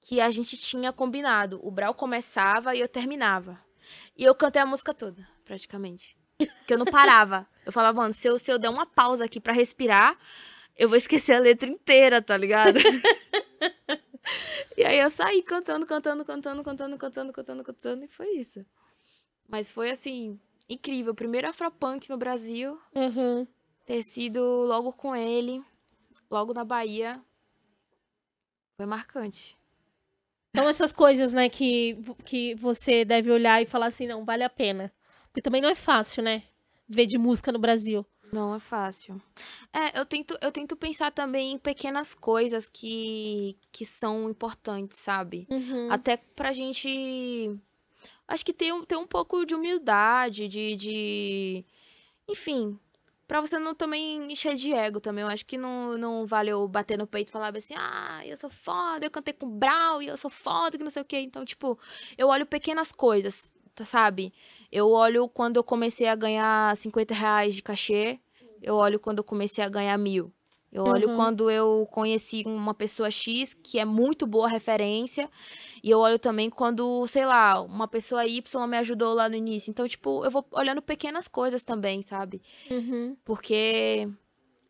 que 0.00 0.20
a 0.20 0.30
gente 0.30 0.56
tinha 0.56 0.92
combinado. 0.92 1.60
O 1.62 1.70
Brau 1.70 1.92
começava 1.92 2.74
e 2.74 2.80
eu 2.80 2.88
terminava. 2.88 3.58
E 4.16 4.24
eu 4.24 4.34
cantei 4.34 4.62
a 4.62 4.66
música 4.66 4.94
toda, 4.94 5.26
praticamente. 5.44 6.16
Que 6.66 6.72
eu 6.72 6.78
não 6.78 6.86
parava. 6.86 7.46
Eu 7.70 7.72
falava, 7.72 8.00
mano, 8.00 8.12
se 8.12 8.26
eu, 8.26 8.36
se 8.36 8.50
eu 8.50 8.58
der 8.58 8.68
uma 8.68 8.84
pausa 8.84 9.24
aqui 9.24 9.38
para 9.38 9.52
respirar, 9.52 10.18
eu 10.76 10.88
vou 10.88 10.98
esquecer 10.98 11.34
a 11.34 11.38
letra 11.38 11.68
inteira, 11.68 12.20
tá 12.20 12.36
ligado? 12.36 12.80
e 14.76 14.84
aí 14.84 14.98
eu 14.98 15.08
saí 15.08 15.40
cantando, 15.40 15.86
cantando, 15.86 16.24
cantando, 16.24 16.64
cantando, 16.64 16.98
cantando, 16.98 17.32
cantando, 17.32 17.64
cantando, 17.64 18.04
e 18.04 18.08
foi 18.08 18.30
isso. 18.30 18.66
Mas 19.48 19.70
foi 19.70 19.88
assim, 19.88 20.36
incrível. 20.68 21.14
Primeiro 21.14 21.48
Afropunk 21.48 22.10
no 22.10 22.16
Brasil. 22.16 22.76
Uhum. 22.92 23.46
Ter 23.86 24.02
sido 24.02 24.42
logo 24.64 24.92
com 24.92 25.14
ele, 25.14 25.62
logo 26.28 26.52
na 26.52 26.64
Bahia. 26.64 27.20
Foi 28.76 28.86
marcante. 28.86 29.56
Então 30.48 30.68
essas 30.68 30.92
coisas, 30.92 31.32
né, 31.32 31.48
que, 31.48 31.96
que 32.24 32.56
você 32.56 33.04
deve 33.04 33.30
olhar 33.30 33.62
e 33.62 33.66
falar 33.66 33.86
assim, 33.86 34.08
não, 34.08 34.24
vale 34.24 34.42
a 34.42 34.50
pena. 34.50 34.92
Porque 35.26 35.40
também 35.40 35.62
não 35.62 35.68
é 35.68 35.76
fácil, 35.76 36.24
né? 36.24 36.42
Ver 36.90 37.06
de 37.06 37.16
música 37.16 37.52
no 37.52 37.58
Brasil. 37.58 38.04
Não 38.32 38.54
é 38.54 38.58
fácil. 38.60 39.20
É, 39.72 39.98
eu 39.98 40.04
tento, 40.04 40.36
eu 40.40 40.52
tento 40.52 40.76
pensar 40.76 41.12
também 41.12 41.52
em 41.52 41.58
pequenas 41.58 42.14
coisas 42.14 42.68
que, 42.68 43.56
que 43.72 43.84
são 43.84 44.28
importantes, 44.28 44.98
sabe? 44.98 45.46
Uhum. 45.48 45.90
Até 45.90 46.16
pra 46.16 46.52
gente. 46.52 47.50
Acho 48.26 48.44
que 48.44 48.52
ter, 48.52 48.72
ter 48.86 48.96
um 48.96 49.06
pouco 49.06 49.44
de 49.44 49.54
humildade, 49.54 50.48
de. 50.48 50.76
de... 50.76 51.64
Enfim, 52.28 52.78
Pra 53.30 53.40
você 53.40 53.60
não 53.60 53.76
também 53.76 54.32
encher 54.32 54.56
de 54.56 54.74
ego 54.74 54.98
também. 54.98 55.22
Eu 55.22 55.28
acho 55.28 55.46
que 55.46 55.56
não, 55.56 55.96
não 55.96 56.26
vale 56.26 56.50
eu 56.50 56.66
bater 56.66 56.98
no 56.98 57.06
peito 57.06 57.28
e 57.28 57.30
falar 57.30 57.56
assim, 57.56 57.74
ah, 57.76 58.26
eu 58.26 58.36
sou 58.36 58.50
foda, 58.50 59.06
eu 59.06 59.10
cantei 59.10 59.32
com 59.32 59.46
o 59.46 59.48
Brau 59.48 60.02
e 60.02 60.08
eu 60.08 60.16
sou 60.16 60.28
foda, 60.28 60.76
que 60.76 60.82
não 60.82 60.90
sei 60.90 61.02
o 61.02 61.04
quê. 61.04 61.20
Então, 61.20 61.44
tipo, 61.44 61.78
eu 62.18 62.26
olho 62.26 62.44
pequenas 62.44 62.90
coisas, 62.90 63.52
tá, 63.72 63.84
sabe? 63.84 64.32
Eu 64.70 64.90
olho 64.90 65.28
quando 65.28 65.56
eu 65.56 65.64
comecei 65.64 66.06
a 66.06 66.14
ganhar 66.14 66.76
50 66.76 67.14
reais 67.14 67.54
de 67.54 67.62
cachê, 67.62 68.18
eu 68.62 68.76
olho 68.76 69.00
quando 69.00 69.18
eu 69.18 69.24
comecei 69.24 69.64
a 69.64 69.68
ganhar 69.68 69.96
mil. 69.98 70.32
Eu 70.72 70.84
olho 70.84 71.08
uhum. 71.08 71.16
quando 71.16 71.50
eu 71.50 71.88
conheci 71.90 72.44
uma 72.46 72.72
pessoa 72.72 73.10
X 73.10 73.54
que 73.54 73.78
é 73.80 73.84
muito 73.84 74.24
boa 74.24 74.48
referência. 74.48 75.28
E 75.82 75.90
eu 75.90 75.98
olho 75.98 76.18
também 76.18 76.48
quando, 76.48 77.04
sei 77.08 77.26
lá, 77.26 77.60
uma 77.60 77.88
pessoa 77.88 78.24
Y 78.24 78.66
me 78.68 78.76
ajudou 78.76 79.12
lá 79.12 79.28
no 79.28 79.34
início. 79.34 79.70
Então, 79.70 79.88
tipo, 79.88 80.24
eu 80.24 80.30
vou 80.30 80.46
olhando 80.52 80.80
pequenas 80.80 81.26
coisas 81.26 81.64
também, 81.64 82.02
sabe? 82.02 82.40
Uhum. 82.70 83.16
Porque, 83.24 84.08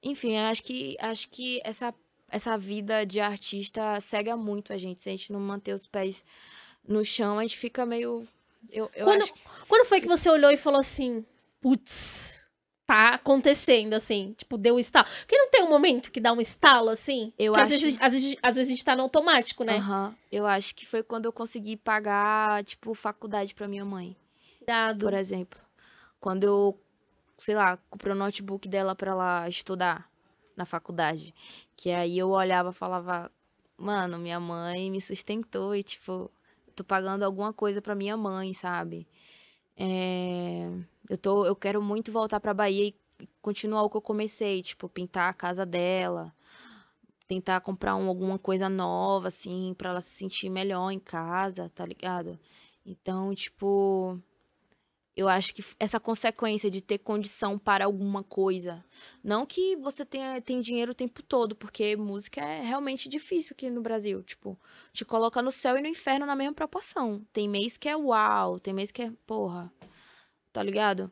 enfim, 0.02 0.36
acho 0.38 0.62
que, 0.62 0.96
acho 0.98 1.28
que 1.28 1.60
essa, 1.62 1.94
essa 2.30 2.56
vida 2.56 3.04
de 3.04 3.20
artista 3.20 4.00
cega 4.00 4.34
muito 4.38 4.72
a 4.72 4.78
gente. 4.78 5.02
Se 5.02 5.10
a 5.10 5.12
gente 5.12 5.30
não 5.30 5.40
manter 5.40 5.74
os 5.74 5.86
pés 5.86 6.24
no 6.88 7.04
chão, 7.04 7.38
a 7.38 7.42
gente 7.42 7.58
fica 7.58 7.84
meio. 7.84 8.26
Eu, 8.68 8.90
eu 8.94 9.04
quando, 9.04 9.22
acho... 9.22 9.34
quando 9.68 9.86
foi 9.86 10.00
que 10.00 10.08
você 10.08 10.28
olhou 10.28 10.50
e 10.50 10.56
falou 10.56 10.80
assim, 10.80 11.24
putz, 11.60 12.40
tá 12.86 13.14
acontecendo, 13.14 13.94
assim. 13.94 14.34
Tipo, 14.36 14.58
deu 14.58 14.74
um 14.74 14.78
estalo. 14.78 15.06
Porque 15.20 15.38
não 15.38 15.48
tem 15.48 15.62
um 15.62 15.68
momento 15.68 16.10
que 16.10 16.20
dá 16.20 16.32
um 16.32 16.40
estalo, 16.40 16.88
assim? 16.88 17.32
Eu 17.38 17.54
acho... 17.54 17.62
Às 17.62 17.68
vezes, 17.68 17.98
às, 18.00 18.12
vezes, 18.12 18.36
às 18.42 18.54
vezes 18.56 18.68
a 18.68 18.74
gente 18.74 18.84
tá 18.84 18.96
no 18.96 19.02
automático, 19.02 19.62
né? 19.62 19.78
Uhum. 19.78 20.14
Eu 20.30 20.46
acho 20.46 20.74
que 20.74 20.84
foi 20.84 21.02
quando 21.02 21.26
eu 21.26 21.32
consegui 21.32 21.76
pagar, 21.76 22.64
tipo, 22.64 22.92
faculdade 22.94 23.54
pra 23.54 23.68
minha 23.68 23.84
mãe. 23.84 24.16
Dado. 24.66 25.04
Por 25.04 25.14
exemplo. 25.14 25.60
Quando 26.18 26.42
eu, 26.44 26.80
sei 27.38 27.54
lá, 27.54 27.78
comprei 27.88 28.12
o 28.12 28.16
notebook 28.16 28.68
dela 28.68 28.94
pra 28.94 29.12
ela 29.12 29.48
estudar 29.48 30.10
na 30.56 30.66
faculdade. 30.66 31.32
Que 31.76 31.90
aí 31.90 32.18
eu 32.18 32.30
olhava 32.30 32.70
e 32.70 32.74
falava, 32.74 33.30
mano, 33.76 34.18
minha 34.18 34.40
mãe 34.40 34.90
me 34.90 35.00
sustentou 35.00 35.74
e, 35.76 35.82
tipo, 35.82 36.30
tô 36.70 36.84
pagando 36.84 37.24
alguma 37.24 37.52
coisa 37.52 37.82
pra 37.82 37.94
minha 37.94 38.16
mãe, 38.16 38.52
sabe? 38.54 39.06
É... 39.76 40.68
Eu, 41.08 41.18
tô, 41.18 41.44
eu 41.46 41.56
quero 41.56 41.82
muito 41.82 42.12
voltar 42.12 42.40
pra 42.40 42.54
Bahia 42.54 42.88
e 42.88 43.26
continuar 43.42 43.82
o 43.82 43.90
que 43.90 43.96
eu 43.96 44.02
comecei, 44.02 44.62
tipo, 44.62 44.88
pintar 44.88 45.30
a 45.30 45.34
casa 45.34 45.66
dela, 45.66 46.32
tentar 47.28 47.60
comprar 47.60 47.96
um, 47.96 48.08
alguma 48.08 48.38
coisa 48.38 48.68
nova, 48.68 49.28
assim, 49.28 49.74
pra 49.76 49.90
ela 49.90 50.00
se 50.00 50.14
sentir 50.14 50.50
melhor 50.50 50.90
em 50.90 50.98
casa, 50.98 51.70
tá 51.74 51.84
ligado? 51.86 52.38
Então, 52.84 53.34
tipo, 53.34 54.18
eu 55.16 55.28
acho 55.28 55.54
que 55.54 55.64
essa 55.78 56.00
consequência 56.00 56.70
de 56.70 56.80
ter 56.80 56.98
condição 56.98 57.58
para 57.58 57.84
alguma 57.84 58.22
coisa. 58.22 58.84
Não 59.22 59.44
que 59.44 59.76
você 59.76 60.04
tenha 60.04 60.40
tem 60.40 60.60
dinheiro 60.60 60.92
o 60.92 60.94
tempo 60.94 61.22
todo, 61.22 61.54
porque 61.54 61.96
música 61.96 62.40
é 62.40 62.62
realmente 62.62 63.08
difícil 63.08 63.54
aqui 63.54 63.68
no 63.70 63.82
Brasil. 63.82 64.22
Tipo, 64.22 64.58
te 64.92 65.04
coloca 65.04 65.42
no 65.42 65.52
céu 65.52 65.76
e 65.76 65.80
no 65.82 65.88
inferno 65.88 66.26
na 66.26 66.36
mesma 66.36 66.54
proporção. 66.54 67.24
Tem 67.32 67.48
mês 67.48 67.76
que 67.76 67.88
é 67.88 67.96
uau, 67.96 68.58
tem 68.58 68.72
mês 68.72 68.90
que 68.90 69.02
é 69.02 69.12
porra 69.26 69.72
tá 70.52 70.62
ligado? 70.62 71.10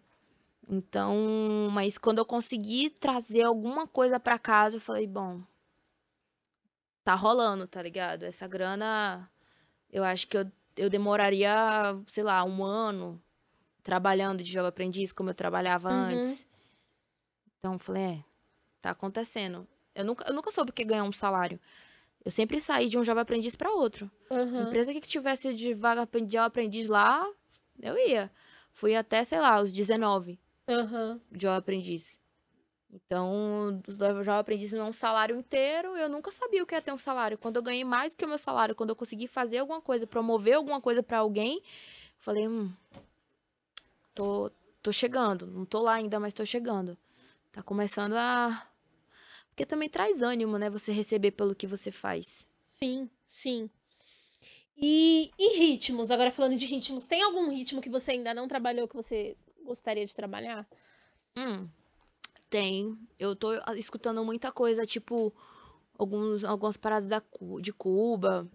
Então, 0.68 1.68
mas 1.72 1.96
quando 1.96 2.18
eu 2.18 2.26
consegui 2.26 2.90
trazer 2.90 3.42
alguma 3.42 3.86
coisa 3.86 4.20
para 4.20 4.38
casa, 4.38 4.76
eu 4.76 4.80
falei, 4.80 5.06
bom, 5.06 5.40
tá 7.02 7.14
rolando, 7.14 7.66
tá 7.66 7.82
ligado? 7.82 8.24
Essa 8.24 8.46
grana, 8.46 9.30
eu 9.90 10.04
acho 10.04 10.26
que 10.28 10.36
eu, 10.36 10.50
eu 10.76 10.90
demoraria, 10.90 11.54
sei 12.06 12.22
lá, 12.22 12.44
um 12.44 12.62
ano 12.64 13.20
trabalhando 13.88 14.42
de 14.42 14.52
jovem 14.52 14.68
aprendiz 14.68 15.14
como 15.14 15.30
eu 15.30 15.34
trabalhava 15.34 15.88
uhum. 15.88 16.18
antes. 16.18 16.46
Então, 17.58 17.72
eu 17.72 17.78
falei, 17.78 18.02
é, 18.02 18.24
tá 18.82 18.90
acontecendo. 18.90 19.66
Eu 19.94 20.04
nunca, 20.04 20.28
eu 20.28 20.34
nunca 20.34 20.50
soube 20.50 20.72
o 20.72 20.74
que 20.74 20.84
ganhar 20.84 21.04
um 21.04 21.12
salário. 21.12 21.58
Eu 22.22 22.30
sempre 22.30 22.60
saí 22.60 22.86
de 22.86 22.98
um 22.98 23.02
jovem 23.02 23.22
aprendiz 23.22 23.56
para 23.56 23.72
outro. 23.72 24.10
Uhum. 24.28 24.64
Empresa 24.64 24.92
que 24.92 25.00
tivesse 25.00 25.54
de 25.54 25.72
vaga 25.72 26.06
de 26.06 26.36
aprendiz 26.36 26.86
lá, 26.86 27.26
eu 27.80 27.96
ia. 27.96 28.30
Fui 28.72 28.94
até, 28.94 29.24
sei 29.24 29.40
lá, 29.40 29.58
os 29.58 29.72
19 29.72 30.38
uhum. 30.68 31.18
de 31.32 31.40
jovem 31.40 31.58
aprendiz. 31.58 32.20
Então, 32.92 33.82
os 33.86 33.96
jovem 33.96 34.28
aprendiz 34.38 34.70
não 34.74 34.84
é 34.84 34.88
um 34.90 34.92
salário 34.92 35.34
inteiro, 35.34 35.96
eu 35.96 36.10
nunca 36.10 36.30
sabia 36.30 36.62
o 36.62 36.66
que 36.66 36.74
ia 36.74 36.82
ter 36.82 36.92
um 36.92 36.98
salário. 36.98 37.38
Quando 37.38 37.56
eu 37.56 37.62
ganhei 37.62 37.84
mais 37.84 38.12
do 38.12 38.18
que 38.18 38.26
o 38.26 38.28
meu 38.28 38.36
salário, 38.36 38.74
quando 38.74 38.90
eu 38.90 38.96
consegui 38.96 39.26
fazer 39.26 39.58
alguma 39.58 39.80
coisa, 39.80 40.06
promover 40.06 40.56
alguma 40.56 40.78
coisa 40.78 41.02
para 41.02 41.18
alguém, 41.20 41.62
falei, 42.18 42.46
hum, 42.46 42.70
tô, 44.18 44.50
tô 44.82 44.92
chegando. 44.92 45.46
Não 45.46 45.64
tô 45.64 45.80
lá 45.80 45.94
ainda, 45.94 46.18
mas 46.18 46.34
tô 46.34 46.44
chegando. 46.44 46.98
Tá 47.52 47.62
começando 47.62 48.14
a. 48.14 48.68
Porque 49.50 49.64
também 49.64 49.88
traz 49.88 50.22
ânimo, 50.22 50.58
né? 50.58 50.68
Você 50.68 50.90
receber 50.90 51.30
pelo 51.30 51.54
que 51.54 51.68
você 51.68 51.92
faz. 51.92 52.44
Sim, 52.66 53.08
sim. 53.28 53.70
E, 54.76 55.30
e 55.38 55.58
ritmos, 55.58 56.10
agora 56.10 56.30
falando 56.30 56.56
de 56.56 56.66
ritmos, 56.66 57.06
tem 57.06 57.22
algum 57.22 57.50
ritmo 57.50 57.80
que 57.80 57.88
você 57.88 58.12
ainda 58.12 58.32
não 58.32 58.46
trabalhou 58.46 58.86
que 58.86 58.94
você 58.94 59.36
gostaria 59.64 60.06
de 60.06 60.14
trabalhar? 60.14 60.68
Hum, 61.36 61.68
tem. 62.48 62.96
Eu 63.18 63.34
tô 63.34 63.52
escutando 63.74 64.24
muita 64.24 64.52
coisa, 64.52 64.86
tipo, 64.86 65.32
alguns, 65.98 66.44
algumas 66.44 66.76
paradas 66.76 67.08
da, 67.08 67.20
de 67.60 67.72
Cuba, 67.72 68.48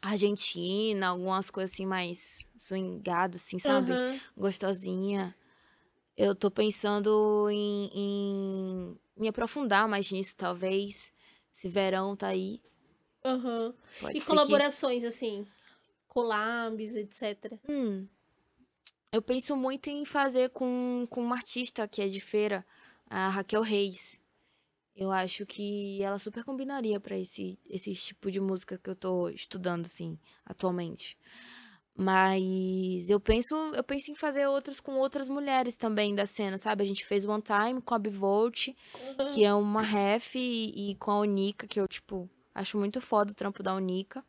Argentina, 0.00 1.08
algumas 1.08 1.50
coisas 1.50 1.72
assim 1.72 1.84
mais 1.84 2.38
swingadas, 2.60 3.42
assim, 3.42 3.58
sabe? 3.58 3.90
Uhum. 3.90 4.20
Gostosinha. 4.36 5.34
Eu 6.16 6.34
tô 6.34 6.50
pensando 6.50 7.48
em, 7.50 7.90
em 7.94 9.00
me 9.16 9.28
aprofundar 9.28 9.88
mais 9.88 10.10
nisso, 10.12 10.36
talvez. 10.36 11.10
Esse 11.52 11.68
verão 11.68 12.14
tá 12.14 12.28
aí. 12.28 12.60
Uhum. 13.24 13.74
e 14.14 14.20
colaborações, 14.20 15.00
que... 15.00 15.06
assim, 15.06 15.46
collabs, 16.08 16.94
etc. 16.96 17.58
Hum. 17.68 18.06
Eu 19.12 19.22
penso 19.22 19.56
muito 19.56 19.88
em 19.88 20.04
fazer 20.04 20.50
com, 20.50 21.06
com 21.10 21.22
uma 21.22 21.36
artista 21.36 21.88
que 21.88 22.00
é 22.00 22.08
de 22.08 22.20
feira, 22.20 22.64
a 23.08 23.28
Raquel 23.28 23.62
Reis. 23.62 24.20
Eu 24.94 25.10
acho 25.10 25.46
que 25.46 26.02
ela 26.02 26.18
super 26.18 26.44
combinaria 26.44 27.00
para 27.00 27.16
esse, 27.16 27.58
esse 27.68 27.94
tipo 27.94 28.30
de 28.30 28.40
música 28.40 28.78
que 28.78 28.90
eu 28.90 28.94
tô 28.94 29.28
estudando, 29.30 29.86
assim, 29.86 30.18
atualmente. 30.44 31.16
Mas 32.02 33.10
eu 33.10 33.20
penso, 33.20 33.54
eu 33.74 33.84
penso 33.84 34.10
em 34.10 34.14
fazer 34.14 34.46
outros 34.46 34.80
com 34.80 34.92
outras 34.92 35.28
mulheres 35.28 35.76
também 35.76 36.14
da 36.14 36.24
cena, 36.24 36.56
sabe? 36.56 36.82
A 36.82 36.86
gente 36.86 37.04
fez 37.04 37.26
One 37.26 37.42
Time 37.42 37.82
com 37.82 37.94
a 37.94 37.98
Bivolt, 37.98 38.68
Uhum. 38.68 39.26
que 39.34 39.44
é 39.44 39.52
uma 39.52 39.82
ref, 39.82 40.34
e, 40.34 40.92
e 40.92 40.94
com 40.94 41.10
a 41.10 41.18
Onika, 41.18 41.66
que 41.66 41.78
eu, 41.78 41.86
tipo, 41.86 42.26
acho 42.54 42.78
muito 42.78 43.02
foda 43.02 43.32
o 43.32 43.34
trampo 43.34 43.62
da 43.62 43.74
Onika. 43.74 44.24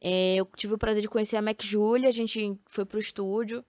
É, 0.00 0.34
eu 0.34 0.48
tive 0.56 0.74
o 0.74 0.78
prazer 0.78 1.00
de 1.00 1.08
conhecer 1.08 1.36
a 1.36 1.42
Mac 1.42 1.62
Julia, 1.62 2.08
a 2.08 2.12
gente 2.12 2.58
foi 2.66 2.84
pro 2.84 2.98
estúdio. 2.98 3.64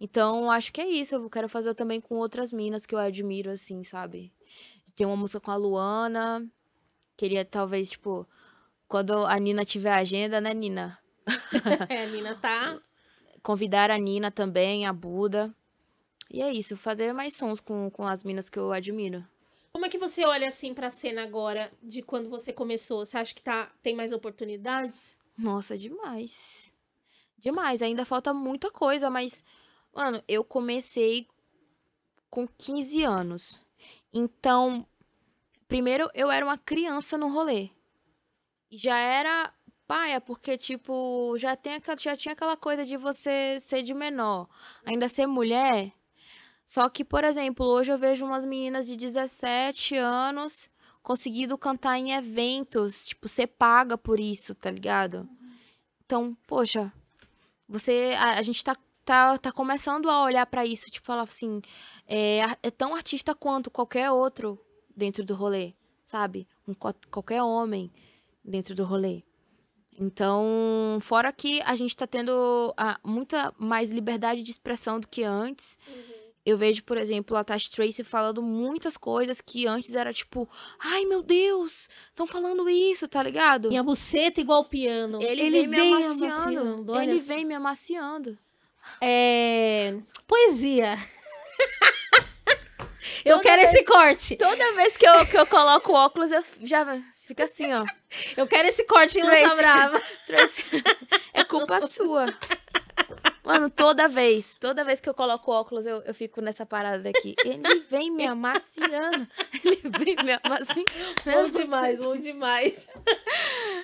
Então, 0.00 0.48
acho 0.48 0.72
que 0.72 0.80
é 0.80 0.86
isso. 0.88 1.16
Eu 1.16 1.28
quero 1.28 1.48
fazer 1.48 1.74
também 1.74 2.00
com 2.00 2.18
outras 2.18 2.52
minas 2.52 2.86
que 2.86 2.94
eu 2.94 3.00
admiro, 3.00 3.50
assim, 3.50 3.82
sabe? 3.82 4.32
Tem 4.94 5.04
uma 5.04 5.16
música 5.16 5.40
com 5.40 5.50
a 5.50 5.56
Luana. 5.56 6.46
Queria, 7.16 7.44
talvez, 7.44 7.90
tipo, 7.90 8.28
quando 8.86 9.26
a 9.26 9.36
Nina 9.40 9.64
tiver 9.64 9.92
agenda, 9.92 10.40
né, 10.40 10.54
Nina? 10.54 10.99
É, 11.88 12.04
a 12.04 12.06
Nina 12.06 12.34
tá. 12.36 12.80
Convidar 13.42 13.90
a 13.90 13.98
Nina 13.98 14.30
também, 14.30 14.86
a 14.86 14.92
Buda. 14.92 15.54
E 16.30 16.40
é 16.40 16.52
isso, 16.52 16.76
fazer 16.76 17.12
mais 17.12 17.34
sons 17.36 17.60
com, 17.60 17.90
com 17.90 18.06
as 18.06 18.22
minas 18.22 18.48
que 18.48 18.58
eu 18.58 18.72
admiro. 18.72 19.24
Como 19.72 19.86
é 19.86 19.88
que 19.88 19.98
você 19.98 20.24
olha 20.24 20.48
assim 20.48 20.74
pra 20.74 20.90
cena 20.90 21.22
agora 21.22 21.72
de 21.82 22.02
quando 22.02 22.28
você 22.28 22.52
começou? 22.52 23.04
Você 23.04 23.16
acha 23.16 23.34
que 23.34 23.42
tá, 23.42 23.72
tem 23.82 23.94
mais 23.94 24.12
oportunidades? 24.12 25.16
Nossa, 25.36 25.78
demais. 25.78 26.72
Demais. 27.38 27.80
Ainda 27.80 28.04
falta 28.04 28.32
muita 28.34 28.70
coisa, 28.70 29.08
mas, 29.08 29.42
mano, 29.92 30.22
eu 30.28 30.44
comecei 30.44 31.26
com 32.28 32.46
15 32.46 33.02
anos. 33.04 33.60
Então, 34.12 34.86
primeiro 35.66 36.10
eu 36.14 36.30
era 36.30 36.44
uma 36.44 36.58
criança 36.58 37.16
no 37.16 37.32
rolê. 37.32 37.70
E 38.70 38.76
já 38.76 38.98
era 38.98 39.52
paia, 39.90 40.20
porque, 40.20 40.56
tipo, 40.56 41.34
já, 41.36 41.56
tem, 41.56 41.74
aquela- 41.74 41.96
já 41.96 42.16
tinha 42.16 42.32
aquela 42.32 42.56
coisa 42.56 42.84
de 42.84 42.96
você 42.96 43.58
ser 43.58 43.82
de 43.82 43.92
menor. 43.92 44.46
Ainda 44.86 45.08
ser 45.08 45.26
mulher. 45.26 45.92
Só 46.64 46.88
que, 46.88 47.04
por 47.04 47.24
exemplo, 47.24 47.66
hoje 47.66 47.90
eu 47.90 47.98
vejo 47.98 48.24
umas 48.24 48.44
meninas 48.44 48.86
de 48.86 48.96
17 48.96 49.96
anos 49.96 50.70
conseguindo 51.02 51.58
cantar 51.58 51.98
em 51.98 52.12
eventos, 52.12 53.08
tipo, 53.08 53.26
ser 53.26 53.48
paga 53.48 53.98
por 53.98 54.20
isso, 54.20 54.54
tá 54.54 54.70
ligado? 54.70 55.28
Então, 56.04 56.36
poxa, 56.46 56.92
você, 57.68 58.14
a, 58.16 58.38
a 58.38 58.42
gente 58.42 58.62
tá, 58.62 58.76
tá, 59.04 59.38
tá 59.38 59.50
começando 59.50 60.08
a 60.08 60.22
olhar 60.22 60.46
pra 60.46 60.64
isso, 60.64 60.88
tipo, 60.88 61.04
falar 61.04 61.22
assim, 61.22 61.60
é, 62.06 62.42
é 62.62 62.70
tão 62.70 62.94
artista 62.94 63.34
quanto 63.34 63.72
qualquer 63.72 64.12
outro 64.12 64.56
dentro 64.96 65.24
do 65.24 65.34
rolê, 65.34 65.74
sabe? 66.04 66.46
Um, 66.68 66.74
qualquer 66.74 67.42
homem 67.42 67.90
dentro 68.44 68.72
do 68.72 68.84
rolê. 68.84 69.24
Então, 70.00 70.98
fora 71.02 71.30
que 71.30 71.60
a 71.60 71.74
gente 71.74 71.94
tá 71.94 72.06
tendo 72.06 72.72
ah, 72.74 72.98
muita 73.04 73.52
mais 73.58 73.92
liberdade 73.92 74.42
de 74.42 74.50
expressão 74.50 74.98
do 74.98 75.06
que 75.06 75.22
antes. 75.22 75.76
Eu 76.44 76.56
vejo, 76.56 76.82
por 76.84 76.96
exemplo, 76.96 77.36
a 77.36 77.44
Tash 77.44 77.68
Tracy 77.68 78.02
falando 78.02 78.42
muitas 78.42 78.96
coisas 78.96 79.42
que 79.42 79.66
antes 79.66 79.94
era 79.94 80.10
tipo, 80.10 80.48
ai 80.78 81.04
meu 81.04 81.22
Deus, 81.22 81.90
estão 82.08 82.26
falando 82.26 82.66
isso, 82.68 83.06
tá 83.06 83.22
ligado? 83.22 83.68
Minha 83.68 83.82
buceta 83.82 84.40
igual 84.40 84.64
piano. 84.64 85.20
Ele, 85.20 85.66
vem, 85.66 85.94
me 85.94 86.06
amaciando. 86.06 86.92
olha 86.92 87.10
Ele 87.10 87.18
vem 87.18 87.44
me 87.44 87.54
amaciando. 87.54 88.38
É... 89.02 89.98
Poesia. 90.26 90.96
eu 93.24 93.36
Toda 93.36 93.42
quero 93.42 93.62
vez- 93.62 93.74
esse 93.74 93.84
corte. 93.84 94.36
Toda 94.36 94.72
vez 94.74 94.96
que 94.96 95.06
eu, 95.06 95.26
que 95.26 95.36
eu 95.38 95.46
coloco 95.46 95.92
óculos, 95.92 96.30
eu 96.30 96.42
já 96.62 96.84
fica 97.26 97.44
assim, 97.44 97.72
ó. 97.72 97.84
Eu 98.36 98.46
quero 98.46 98.68
esse 98.68 98.84
corte 98.84 99.18
em. 99.18 99.22
Lança 99.22 99.54
Brava. 99.56 100.02
É 101.32 101.44
culpa 101.44 101.80
sua. 101.86 102.26
Mano, 103.42 103.70
toda 103.70 104.06
vez, 104.08 104.54
toda 104.60 104.84
vez 104.84 105.00
que 105.00 105.08
eu 105.08 105.14
coloco 105.14 105.50
óculos, 105.50 105.84
eu, 105.86 106.02
eu 106.02 106.14
fico 106.14 106.40
nessa 106.40 106.64
parada 106.66 107.02
daqui. 107.02 107.34
Ele 107.44 107.80
vem 107.88 108.10
me 108.10 108.26
amaciando. 108.26 109.26
Ele 109.64 109.80
vem 109.98 110.16
me 110.24 110.38
amaciando. 110.42 110.84
Bom 111.24 111.48
demais, 111.50 112.00
bom 112.00 112.16
demais. 112.16 112.86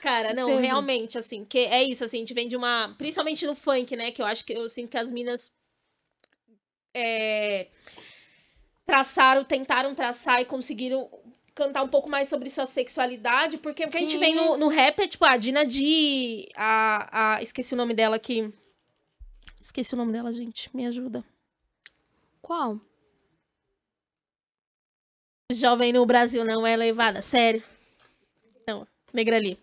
Cara, 0.03 0.33
não, 0.35 0.59
realmente, 0.61 1.19
assim, 1.19 1.45
que 1.45 1.59
é 1.59 1.83
isso, 1.83 2.05
assim, 2.05 2.19
a 2.19 2.21
gente 2.21 2.35
vem 2.35 2.47
de 2.47 2.55
uma. 2.57 2.95
Principalmente 2.99 3.47
no 3.47 3.57
funk, 3.57 3.97
né? 3.97 4.11
Que 4.13 4.23
eu 4.23 4.27
acho 4.27 4.45
que 4.45 4.53
eu 4.53 4.69
sinto 4.69 4.91
que 4.91 4.99
as 4.99 5.11
minas. 5.11 5.51
é, 6.95 7.69
traçaram, 8.87 9.45
tentaram 9.45 9.95
traçar 9.95 10.41
e 10.41 10.45
conseguiram 10.45 11.11
cantar 11.55 11.83
um 11.83 11.89
pouco 11.89 12.09
mais 12.09 12.29
sobre 12.29 12.49
sua 12.49 12.67
sexualidade, 12.67 13.59
porque 13.59 13.85
o 13.85 13.91
que 13.91 13.97
a 13.97 14.01
gente 14.01 14.19
vem 14.19 14.35
no, 14.35 14.57
no 14.57 14.69
rap 14.69 15.01
é 15.01 15.09
tipo 15.09 15.25
a 15.25 15.37
Dina 15.37 15.65
D, 15.65 16.49
a, 16.55 17.37
a. 17.37 17.43
Esqueci 17.43 17.75
o 17.75 17.77
nome 17.77 17.95
dela 17.95 18.17
aqui. 18.17 18.53
Esqueci 19.61 19.95
o 19.95 19.97
nome 19.97 20.13
dela, 20.13 20.33
gente. 20.33 20.75
Me 20.75 20.87
ajuda. 20.87 21.25
Qual? 22.41 22.81
Jovem 25.51 25.93
no 25.93 26.05
Brasil 26.05 26.45
não 26.45 26.67
é 26.67 26.77
levada, 26.77 27.23
sério. 27.23 27.63
Não, 28.67 28.87
Negrali. 29.13 29.59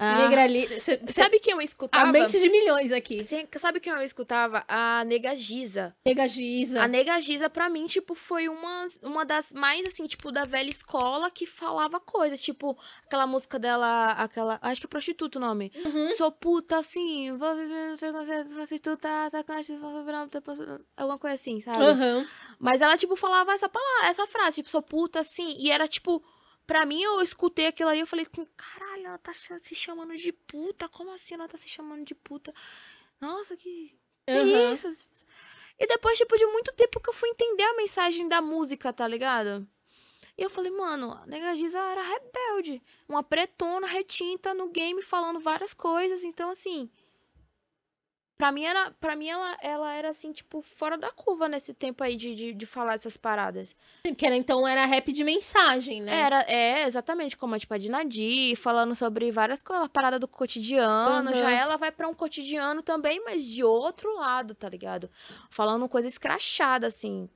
Ah, 0.00 0.18
Negrali. 0.28 0.80
Cê, 0.80 1.00
cê, 1.06 1.12
sabe 1.12 1.40
quem 1.40 1.52
eu 1.52 1.60
escutava? 1.60 2.08
a 2.08 2.12
mente 2.12 2.38
de 2.38 2.48
milhões 2.48 2.92
aqui. 2.92 3.26
Cê- 3.26 3.48
Sabe 3.58 3.80
quem 3.80 3.92
eu 3.92 4.00
escutava? 4.02 4.64
A 4.68 5.02
Nega 5.04 5.34
Giza. 5.34 5.94
Nega 6.06 6.26
Giza. 6.28 6.80
A 6.82 6.86
Nega 6.86 7.20
Giza, 7.20 7.50
pra 7.50 7.68
mim, 7.68 7.86
tipo, 7.86 8.14
foi 8.14 8.48
uma, 8.48 8.86
uma 9.02 9.24
das 9.24 9.52
mais, 9.52 9.84
assim, 9.84 10.06
tipo, 10.06 10.30
da 10.30 10.44
velha 10.44 10.70
escola 10.70 11.30
que 11.30 11.46
falava 11.46 11.98
coisas. 11.98 12.40
Tipo, 12.40 12.78
aquela 13.04 13.26
música 13.26 13.58
dela, 13.58 14.12
aquela... 14.12 14.58
Acho 14.62 14.80
que 14.80 14.86
é 14.86 14.88
Prostituto 14.88 15.38
o 15.38 15.40
nome. 15.40 15.72
Uhum. 15.84 16.06
Sou 16.16 16.30
puta, 16.30 16.78
assim, 16.78 17.32
vou 17.32 17.56
viver 17.56 17.90
no 17.90 17.98
preconceito, 17.98 18.50
prostituta, 18.54 19.08
tá 19.30 19.42
com 19.42 19.52
a 19.52 19.60
vou 19.80 19.98
viver 19.98 20.12
no 20.12 20.28
preconceito", 20.28 20.80
Alguma 20.96 21.18
coisa 21.18 21.34
assim, 21.34 21.60
sabe? 21.60 21.82
Aham. 21.82 22.26
Mas 22.60 22.80
ela, 22.80 22.96
tipo, 22.96 23.16
falava 23.16 23.52
essa 23.52 23.68
palavra, 23.68 24.06
essa 24.06 24.26
frase, 24.26 24.56
tipo, 24.56 24.70
sou 24.70 24.80
puta, 24.82 25.20
assim. 25.20 25.56
E 25.58 25.70
era, 25.70 25.88
tipo... 25.88 26.22
Pra 26.68 26.84
mim, 26.84 27.02
eu 27.02 27.22
escutei 27.22 27.66
aquilo 27.66 27.88
ali, 27.88 28.00
eu 28.00 28.06
falei, 28.06 28.26
caralho, 28.54 29.06
ela 29.06 29.16
tá 29.16 29.32
se 29.32 29.74
chamando 29.74 30.14
de 30.18 30.30
puta? 30.30 30.86
Como 30.86 31.10
assim 31.10 31.32
ela 31.32 31.48
tá 31.48 31.56
se 31.56 31.66
chamando 31.66 32.04
de 32.04 32.14
puta? 32.14 32.54
Nossa, 33.18 33.56
que... 33.56 33.98
Que 34.26 34.72
isso? 34.74 34.86
E 35.78 35.86
depois, 35.86 36.18
tipo, 36.18 36.36
de 36.36 36.44
muito 36.44 36.70
tempo 36.74 37.00
que 37.00 37.08
eu 37.08 37.14
fui 37.14 37.30
entender 37.30 37.62
a 37.62 37.76
mensagem 37.76 38.28
da 38.28 38.42
música, 38.42 38.92
tá 38.92 39.08
ligado? 39.08 39.66
E 40.36 40.42
eu 40.42 40.50
falei, 40.50 40.70
mano, 40.70 41.10
a 41.10 41.24
Nega 41.24 41.56
Giza 41.56 41.78
era 41.78 42.02
rebelde. 42.02 42.82
Uma 43.08 43.22
pretona 43.22 43.86
retinta 43.86 44.52
no 44.52 44.68
game 44.68 45.00
falando 45.00 45.40
várias 45.40 45.72
coisas. 45.72 46.22
Então, 46.22 46.50
assim. 46.50 46.90
Pra 48.38 48.52
mim, 48.52 48.64
era, 48.64 48.92
pra 49.00 49.16
mim 49.16 49.28
ela, 49.28 49.56
ela 49.60 49.92
era, 49.92 50.10
assim, 50.10 50.30
tipo, 50.30 50.62
fora 50.62 50.96
da 50.96 51.10
curva 51.10 51.48
nesse 51.48 51.74
tempo 51.74 52.04
aí 52.04 52.14
de, 52.14 52.36
de, 52.36 52.52
de 52.54 52.66
falar 52.66 52.94
essas 52.94 53.16
paradas. 53.16 53.70
Sim, 54.06 54.14
porque 54.14 54.24
era, 54.24 54.36
então 54.36 54.66
era 54.66 54.86
rap 54.86 55.12
de 55.12 55.24
mensagem, 55.24 56.00
né? 56.00 56.20
Era, 56.20 56.42
é, 56.42 56.84
exatamente, 56.84 57.36
como 57.36 57.58
tipo 57.58 57.74
a 57.74 57.78
Dinadi, 57.78 58.54
falando 58.54 58.94
sobre 58.94 59.32
várias 59.32 59.60
coisas, 59.60 59.88
parada 59.88 60.20
do 60.20 60.28
cotidiano. 60.28 61.30
Aham. 61.30 61.34
Já 61.34 61.50
ela 61.50 61.76
vai 61.76 61.90
pra 61.90 62.06
um 62.06 62.14
cotidiano 62.14 62.80
também, 62.80 63.20
mas 63.24 63.44
de 63.44 63.64
outro 63.64 64.14
lado, 64.14 64.54
tá 64.54 64.68
ligado? 64.68 65.10
Falando 65.50 65.88
coisa 65.88 66.06
escrachada, 66.06 66.86
assim. 66.86 67.28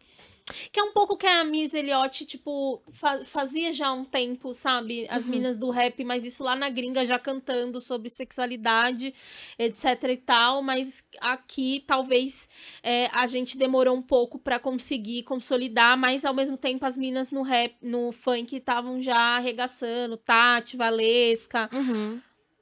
Que 0.73 0.81
é 0.81 0.83
um 0.83 0.93
pouco 0.93 1.17
que 1.17 1.27
a 1.27 1.45
Miss 1.45 1.73
Elliott, 1.73 2.25
tipo, 2.27 2.83
fa- 2.93 3.25
fazia 3.25 3.73
já 3.73 3.89
há 3.89 3.93
um 3.93 4.05
tempo, 4.05 4.53
sabe? 4.53 5.07
As 5.09 5.25
Uhum. 5.25 5.31
minas 5.31 5.57
do 5.57 5.71
rap, 5.71 6.03
mas 6.05 6.25
isso 6.25 6.43
lá 6.43 6.57
na 6.57 6.69
gringa 6.69 7.07
já 7.07 7.19
cantando 7.19 7.81
sobre 7.81 8.11
sexualidade, 8.11 9.15
etc 9.59 10.03
e 10.11 10.17
tal. 10.17 10.61
Mas 10.63 11.05
aqui, 11.21 11.85
talvez, 11.87 12.49
é, 12.83 13.07
a 13.13 13.27
gente 13.27 13.57
demorou 13.57 13.97
um 13.97 14.03
pouco 14.03 14.39
pra 14.39 14.59
conseguir 14.59 15.23
consolidar, 15.23 15.97
mas 15.97 16.25
ao 16.25 16.35
mesmo 16.35 16.57
tempo 16.57 16.85
as 16.85 16.97
minas 16.99 17.31
no 17.31 17.43
rap, 17.43 17.77
no 17.81 18.11
funk 18.11 18.57
estavam 18.57 19.01
já 19.01 19.17
arregaçando. 19.37 20.17
Tati, 20.17 20.77
Valesca. 20.77 21.71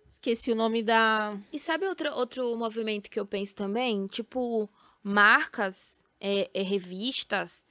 Esqueci 0.09 0.51
o 0.51 0.55
nome 0.57 0.83
da. 0.83 1.37
E 1.53 1.59
sabe 1.59 1.87
outro, 1.87 2.11
outro 2.15 2.57
movimento 2.57 3.09
que 3.09 3.19
eu 3.19 3.25
penso 3.27 3.55
também? 3.55 4.07
Tipo, 4.07 4.69
marcas, 5.03 6.03
é, 6.21 6.51
é, 6.53 6.63
revistas, 6.63 7.65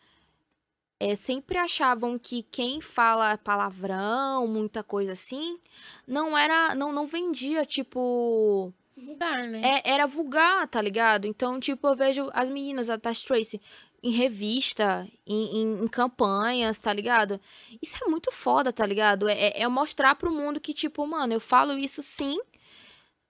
é, 0.99 1.15
sempre 1.15 1.57
achavam 1.57 2.19
que 2.19 2.43
quem 2.43 2.81
fala 2.81 3.37
palavrão, 3.37 4.45
muita 4.47 4.83
coisa 4.83 5.13
assim, 5.13 5.59
não 6.07 6.37
era, 6.37 6.75
não, 6.75 6.91
não 6.91 7.05
vendia, 7.07 7.65
tipo, 7.65 8.73
Lugar, 8.97 9.47
né? 9.47 9.61
é, 9.85 9.91
era 9.93 10.05
vulgar, 10.05 10.67
tá 10.67 10.81
ligado? 10.81 11.25
Então, 11.25 11.59
tipo, 11.59 11.87
eu 11.87 11.95
vejo 11.95 12.29
as 12.33 12.49
meninas, 12.49 12.89
a 12.89 12.97
Tash 12.97 13.23
Tracy, 13.23 13.61
em 14.03 14.11
revista, 14.11 15.07
em, 15.25 15.57
em- 15.61 15.83
em 15.83 15.87
campanhas, 15.87 16.79
tá 16.79 16.91
ligado? 16.93 17.39
Isso 17.81 17.97
é 18.03 18.07
muito 18.09 18.31
foda, 18.31 18.71
tá 18.71 18.85
ligado? 18.85 19.27
É, 19.27 19.33
é- 19.49 19.61
é 19.61 19.67
mostrar 19.67 20.15
pro 20.15 20.31
mundo 20.31 20.59
que, 20.59 20.73
tipo, 20.73 21.05
mano, 21.07 21.33
eu 21.33 21.39
falo 21.39 21.73
isso 21.77 22.01
sim, 22.01 22.37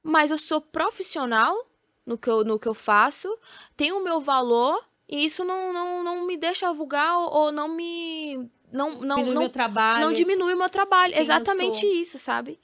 mas 0.03 0.31
eu 0.31 0.37
sou 0.37 0.61
profissional 0.61 1.55
no 2.05 2.17
que 2.17 2.29
eu, 2.29 2.43
no 2.43 2.57
que 2.59 2.67
eu 2.67 2.73
faço, 2.73 3.35
tenho 3.75 3.97
o 3.99 4.03
meu 4.03 4.19
valor, 4.19 4.83
e 5.09 5.25
isso 5.25 5.43
não, 5.43 5.73
não, 5.73 6.03
não 6.03 6.25
me 6.27 6.37
deixa 6.37 6.71
vulgar 6.71 7.17
ou, 7.17 7.51
não 7.51 7.67
me. 7.67 8.49
Não, 8.71 9.01
não, 9.01 9.15
Diminui 9.15 9.33
não, 9.33 9.41
meu 9.41 9.49
trabalho. 9.49 10.05
não 10.05 10.13
diminui 10.13 10.53
o 10.53 10.57
meu 10.57 10.69
trabalho. 10.69 11.15
Exatamente 11.17 11.85
isso, 11.87 12.19
sabe? 12.19 12.59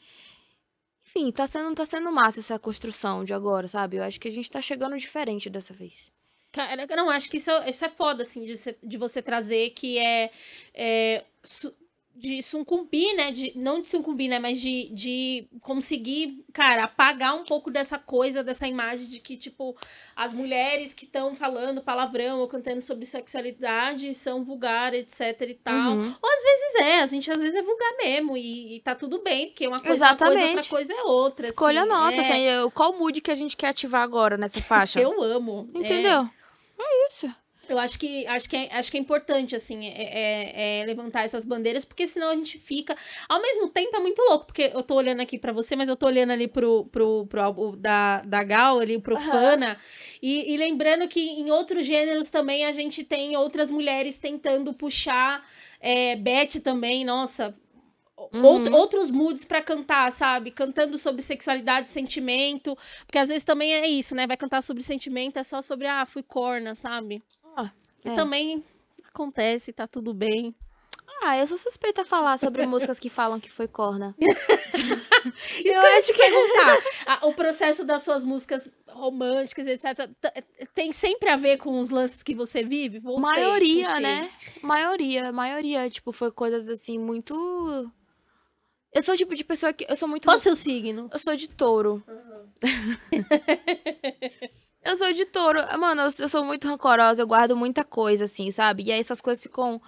enfim, 1.17 1.31
tá 1.31 1.47
sendo, 1.47 1.73
tá 1.73 1.85
sendo 1.85 2.11
massa 2.11 2.41
essa 2.41 2.59
construção 2.59 3.23
de 3.23 3.33
agora, 3.33 3.67
sabe? 3.67 3.97
Eu 3.97 4.03
acho 4.03 4.19
que 4.19 4.27
a 4.27 4.31
gente 4.31 4.51
tá 4.51 4.61
chegando 4.61 4.97
diferente 4.97 5.49
dessa 5.49 5.73
vez. 5.73 6.11
Cara, 6.51 6.85
não, 6.95 7.09
acho 7.09 7.29
que 7.29 7.37
isso, 7.37 7.49
é- 7.49 7.69
isso 7.69 7.83
é 7.85 7.89
foda, 7.89 8.23
assim, 8.23 8.43
de 8.45 8.57
você, 8.57 8.77
de 8.83 8.97
você 8.97 9.21
trazer 9.21 9.69
que 9.71 9.97
é. 9.97 10.29
é 10.73 11.23
su- 11.43 11.73
de 12.15 12.41
sucumbir, 12.41 13.13
né? 13.15 13.31
De, 13.31 13.51
não 13.55 13.81
de 13.81 13.89
sucumbir, 13.89 14.29
né? 14.29 14.39
Mas 14.39 14.59
de, 14.59 14.89
de 14.93 15.47
conseguir, 15.61 16.45
cara, 16.53 16.85
apagar 16.85 17.35
um 17.35 17.43
pouco 17.43 17.69
dessa 17.69 17.99
coisa, 17.99 18.43
dessa 18.43 18.65
imagem 18.67 19.07
de 19.07 19.19
que, 19.19 19.35
tipo, 19.35 19.75
as 20.15 20.33
mulheres 20.33 20.93
que 20.93 21.05
estão 21.05 21.35
falando 21.35 21.81
palavrão 21.81 22.39
ou 22.39 22.47
cantando 22.47 22.81
sobre 22.81 23.05
sexualidade 23.05 24.13
são 24.13 24.43
vulgar, 24.43 24.93
etc 24.93 25.41
e 25.41 25.53
tal. 25.55 25.91
Uhum. 25.91 26.15
Ou 26.21 26.29
às 26.29 26.43
vezes 26.43 26.75
é, 26.81 26.99
a 27.01 27.05
gente 27.05 27.29
às 27.29 27.39
vezes 27.39 27.55
é 27.55 27.61
vulgar 27.61 27.97
mesmo 27.97 28.37
e, 28.37 28.77
e 28.77 28.79
tá 28.79 28.95
tudo 28.95 29.21
bem, 29.21 29.47
porque 29.47 29.67
uma 29.67 29.81
coisa 29.81 30.05
é 30.05 30.09
uma 30.09 30.17
coisa, 30.17 30.33
Exatamente. 30.33 30.57
outra 30.57 30.69
coisa 30.69 30.93
é 30.93 31.03
outra. 31.03 31.47
Escolha 31.47 31.81
assim, 31.81 31.89
nossa, 31.89 32.17
é. 32.21 32.59
assim, 32.59 32.69
qual 32.73 32.97
mood 32.97 33.19
que 33.19 33.31
a 33.31 33.35
gente 33.35 33.57
quer 33.57 33.69
ativar 33.69 34.01
agora 34.01 34.37
nessa 34.37 34.61
faixa? 34.61 35.01
Eu 35.01 35.21
amo. 35.21 35.69
é. 35.75 35.79
Entendeu? 35.79 36.29
É 36.79 37.05
isso. 37.05 37.29
Eu 37.69 37.79
acho 37.79 37.97
que, 37.99 38.25
acho 38.27 38.49
que, 38.49 38.55
é, 38.55 38.69
acho 38.73 38.91
que 38.91 38.97
é 38.97 38.99
importante, 38.99 39.55
assim, 39.55 39.87
é, 39.87 40.79
é- 40.79 40.79
é 40.81 40.85
levantar 40.85 41.23
essas 41.23 41.45
bandeiras, 41.45 41.83
porque 41.85 42.05
senão 42.07 42.29
a 42.31 42.35
gente 42.35 42.57
fica. 42.59 42.95
Ao 43.27 43.41
mesmo 43.41 43.67
tempo 43.69 43.95
é 43.95 43.99
muito 43.99 44.21
louco, 44.21 44.45
porque 44.47 44.71
eu 44.73 44.83
tô 44.83 44.95
olhando 44.95 45.21
aqui 45.21 45.37
pra 45.37 45.51
você, 45.51 45.75
mas 45.75 45.89
eu 45.89 45.95
tô 45.95 46.05
olhando 46.05 46.31
ali 46.31 46.47
pro, 46.47 46.85
pro, 46.85 47.25
pro 47.27 47.41
álbum 47.41 47.75
da, 47.77 48.21
da 48.21 48.43
Gal, 48.43 48.79
ali, 48.79 48.99
pro 48.99 49.15
Aham. 49.15 49.31
Fana, 49.31 49.77
e, 50.21 50.53
e 50.53 50.57
lembrando 50.57 51.07
que 51.07 51.19
em 51.19 51.51
outros 51.51 51.85
gêneros 51.85 52.29
também 52.29 52.65
a 52.65 52.71
gente 52.71 53.03
tem 53.03 53.35
outras 53.37 53.69
mulheres 53.71 54.17
tentando 54.19 54.73
puxar. 54.73 55.43
É, 55.79 56.15
Beth 56.15 56.61
também, 56.63 57.05
nossa. 57.05 57.55
Uhum. 58.33 58.45
out- 58.45 58.69
outros 58.73 59.11
moods 59.11 59.43
pra 59.43 59.61
cantar, 59.61 60.09
sabe? 60.11 60.49
Cantando 60.49 60.97
sobre 60.97 61.21
sexualidade, 61.21 61.89
sentimento. 61.89 62.77
Porque 63.05 63.19
às 63.19 63.27
vezes 63.27 63.43
também 63.43 63.73
é 63.73 63.85
isso, 63.87 64.15
né? 64.15 64.25
Vai 64.25 64.37
cantar 64.37 64.63
sobre 64.63 64.81
sentimento, 64.83 65.37
é 65.37 65.43
só 65.43 65.61
sobre, 65.61 65.85
ah, 65.85 66.05
fui 66.05 66.23
corna, 66.23 66.75
sabe? 66.75 67.21
Ah, 67.55 67.71
E 68.03 68.09
é. 68.09 68.13
também 68.13 68.63
acontece, 69.07 69.71
tá 69.73 69.87
tudo 69.87 70.13
bem. 70.13 70.53
Ah, 71.23 71.37
eu 71.37 71.47
sou 71.47 71.57
suspeita 71.57 72.01
a 72.01 72.05
falar 72.05 72.37
sobre 72.37 72.65
músicas 72.67 72.99
que 72.99 73.09
falam 73.09 73.39
que 73.39 73.49
foi 73.49 73.67
corna. 73.67 74.13
Isso 74.19 75.63
que 75.63 75.69
eu 75.69 75.81
ia 75.83 76.01
te 76.01 76.13
perguntar. 76.13 76.77
A- 77.07 77.27
o 77.27 77.33
processo 77.33 77.83
das 77.85 78.03
suas 78.03 78.23
músicas 78.23 78.71
românticas, 78.87 79.65
etc., 79.67 80.09
tem 80.73 80.91
sempre 80.91 81.29
a 81.29 81.35
ver 81.35 81.57
com 81.57 81.79
os 81.79 81.89
lances 81.89 82.21
que 82.21 82.35
você 82.35 82.63
vive? 82.63 82.99
Voltei, 82.99 83.21
maioria, 83.21 83.85
puxei. 83.85 84.01
né? 84.03 84.31
Maioria, 84.61 85.31
maioria. 85.31 85.89
Tipo, 85.89 86.11
foi 86.11 86.31
coisas 86.31 86.67
assim, 86.69 86.99
muito. 86.99 87.33
Eu 88.93 89.03
sou 89.03 89.13
o 89.13 89.17
tipo 89.17 89.35
de 89.35 89.43
pessoa 89.43 89.73
que. 89.73 89.85
Eu 89.89 89.95
sou 89.95 90.07
muito. 90.07 90.25
Qual 90.25 90.37
o 90.37 90.39
seu 90.39 90.55
signo? 90.55 91.09
Eu 91.11 91.19
sou 91.19 91.35
de 91.35 91.49
touro. 91.49 92.03
eu 94.85 94.95
sou 94.95 95.11
de 95.11 95.25
touro. 95.25 95.59
Mano, 95.79 96.03
eu, 96.03 96.09
eu 96.19 96.29
sou 96.29 96.43
muito 96.45 96.67
rancorosa, 96.67 97.21
eu 97.21 97.27
guardo 97.27 97.55
muita 97.55 97.83
coisa, 97.83 98.25
assim, 98.25 98.51
sabe? 98.51 98.83
E 98.83 98.91
aí 98.91 98.99
essas 98.99 99.19
coisas 99.21 99.41
ficam 99.43 99.81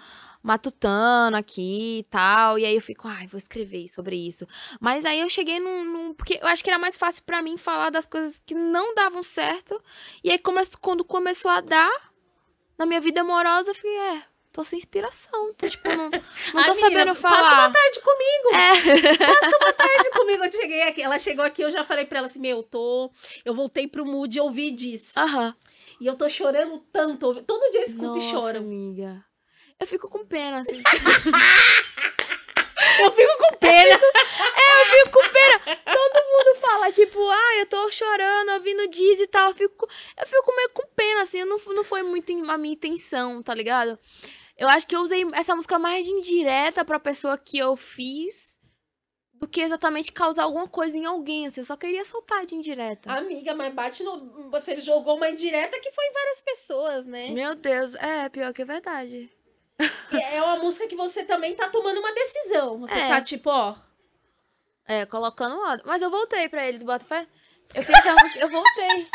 matutando 0.43 1.35
aqui 1.37 1.99
e 1.99 2.03
tal. 2.03 2.57
E 2.57 2.65
aí 2.65 2.75
eu 2.75 2.81
fico, 2.81 3.07
ai, 3.07 3.27
vou 3.27 3.37
escrever 3.37 3.87
sobre 3.87 4.15
isso. 4.15 4.47
Mas 4.79 5.05
aí 5.05 5.19
eu 5.19 5.29
cheguei 5.29 5.59
num. 5.59 5.83
num- 5.83 6.13
porque 6.13 6.39
eu 6.41 6.47
acho 6.47 6.63
que 6.63 6.69
era 6.69 6.79
mais 6.79 6.97
fácil 6.97 7.23
pra 7.23 7.41
mim 7.41 7.57
falar 7.57 7.89
das 7.89 8.05
coisas 8.05 8.41
que 8.45 8.53
não 8.53 8.93
davam 8.95 9.21
certo. 9.23 9.81
E 10.23 10.31
aí, 10.31 10.39
come, 10.39 10.61
quando 10.81 11.03
começou 11.03 11.51
a 11.51 11.61
dar 11.61 11.91
na 12.77 12.85
minha 12.85 13.01
vida 13.01 13.21
amorosa, 13.21 13.71
eu 13.71 13.75
fiquei, 13.75 13.97
é. 13.97 14.23
Tô 14.57 14.63
sem 14.63 14.79
inspiração, 14.79 15.53
tô 15.53 15.69
tipo, 15.69 15.87
não, 15.87 16.09
não 16.51 16.63
tô 16.63 16.73
sabendo 16.73 17.15
Passa 17.15 17.27
uma 17.27 17.43
falar. 17.43 17.71
tarde 17.71 17.99
comigo. 17.99 18.55
É. 18.55 19.17
Passa 19.27 19.57
uma 19.57 19.71
tarde 19.73 20.09
comigo. 20.09 20.43
Eu 20.45 20.51
cheguei 20.51 20.81
aqui, 20.81 21.03
ela 21.03 21.19
chegou 21.19 21.45
aqui, 21.45 21.61
eu 21.61 21.69
já 21.69 21.83
falei 21.83 22.05
pra 22.05 22.17
ela 22.17 22.25
assim, 22.27 22.39
meu, 22.39 22.57
eu 22.57 22.63
tô... 22.63 23.11
Eu 23.45 23.53
voltei 23.53 23.87
pro 23.87 24.03
mood 24.03 24.35
e 24.35 24.41
ouvi 24.41 24.71
disso. 24.71 25.19
Aham. 25.19 25.55
E 26.01 26.07
eu 26.07 26.15
tô 26.15 26.27
chorando 26.27 26.79
tanto. 26.91 27.43
Todo 27.43 27.69
dia 27.69 27.81
eu 27.81 27.85
escuto 27.85 28.07
Nossa, 28.07 28.19
e 28.19 28.31
choro. 28.31 28.57
amiga. 28.57 29.23
Eu 29.79 29.85
fico 29.85 30.09
com 30.09 30.25
pena, 30.25 30.61
assim. 30.61 30.81
Eu 32.99 33.11
fico 33.11 33.37
com 33.37 33.55
pena. 33.57 33.95
eu 33.95 34.85
fico 34.91 35.11
com 35.11 35.29
pena. 35.29 35.59
Todo 35.85 36.25
mundo 36.31 36.59
fala, 36.59 36.91
tipo, 36.91 37.19
ah, 37.29 37.55
eu 37.59 37.65
tô 37.67 37.91
chorando, 37.91 38.53
ouvindo 38.53 38.87
diz 38.87 39.19
e 39.19 39.27
tal. 39.27 39.49
Eu 39.49 39.53
fico, 39.55 39.87
eu 40.19 40.25
fico 40.27 40.55
meio 40.55 40.69
com 40.69 40.83
pena, 40.95 41.21
assim. 41.21 41.43
Não, 41.43 41.57
não 41.75 41.83
foi 41.83 42.01
muito 42.01 42.31
a 42.49 42.57
minha 42.57 42.73
intenção, 42.73 43.43
tá 43.43 43.53
ligado? 43.53 43.99
Eu 44.57 44.67
acho 44.67 44.87
que 44.87 44.95
eu 44.95 45.01
usei 45.01 45.23
essa 45.33 45.55
música 45.55 45.77
mais 45.77 46.05
de 46.05 46.11
indireta 46.11 46.83
pra 46.83 46.99
pessoa 46.99 47.37
que 47.37 47.57
eu 47.59 47.75
fiz 47.77 48.57
do 49.33 49.47
que 49.47 49.61
exatamente 49.61 50.11
causar 50.11 50.43
alguma 50.43 50.67
coisa 50.67 50.97
em 50.97 51.05
alguém, 51.05 51.45
assim. 51.45 51.61
Eu 51.61 51.65
só 51.65 51.77
queria 51.77 52.03
soltar 52.03 52.43
de 52.45 52.55
indireta. 52.55 53.11
Amiga, 53.11 53.53
mas 53.53 53.71
bate 53.73 54.03
no... 54.03 54.49
Você 54.49 54.81
jogou 54.81 55.15
uma 55.17 55.29
indireta 55.29 55.79
que 55.79 55.91
foi 55.91 56.05
em 56.07 56.11
várias 56.13 56.41
pessoas, 56.41 57.05
né? 57.05 57.29
Meu 57.29 57.53
Deus, 57.53 57.93
é, 57.95 58.29
pior 58.29 58.51
que 58.51 58.63
é 58.63 58.65
verdade. 58.65 59.31
É 60.11 60.41
uma 60.41 60.57
música 60.57 60.87
que 60.87 60.95
você 60.95 61.23
também 61.23 61.53
tá 61.55 61.69
tomando 61.69 61.99
uma 61.99 62.11
decisão. 62.11 62.79
Você 62.79 62.97
É. 62.97 63.07
tá 63.09 63.21
tipo, 63.21 63.47
ó. 63.51 63.75
É, 64.87 65.05
colocando 65.05 65.59
ódio. 65.59 65.83
Mas 65.85 66.01
eu 66.01 66.09
voltei 66.09 66.49
pra 66.49 66.67
eles, 66.67 66.81
bota 66.81 67.05
fé. 67.05 67.27
Eu 67.75 67.83
fiz 67.83 67.93
essa 67.95 68.13
música, 68.13 68.39
eu 68.39 68.49
voltei. 68.49 69.07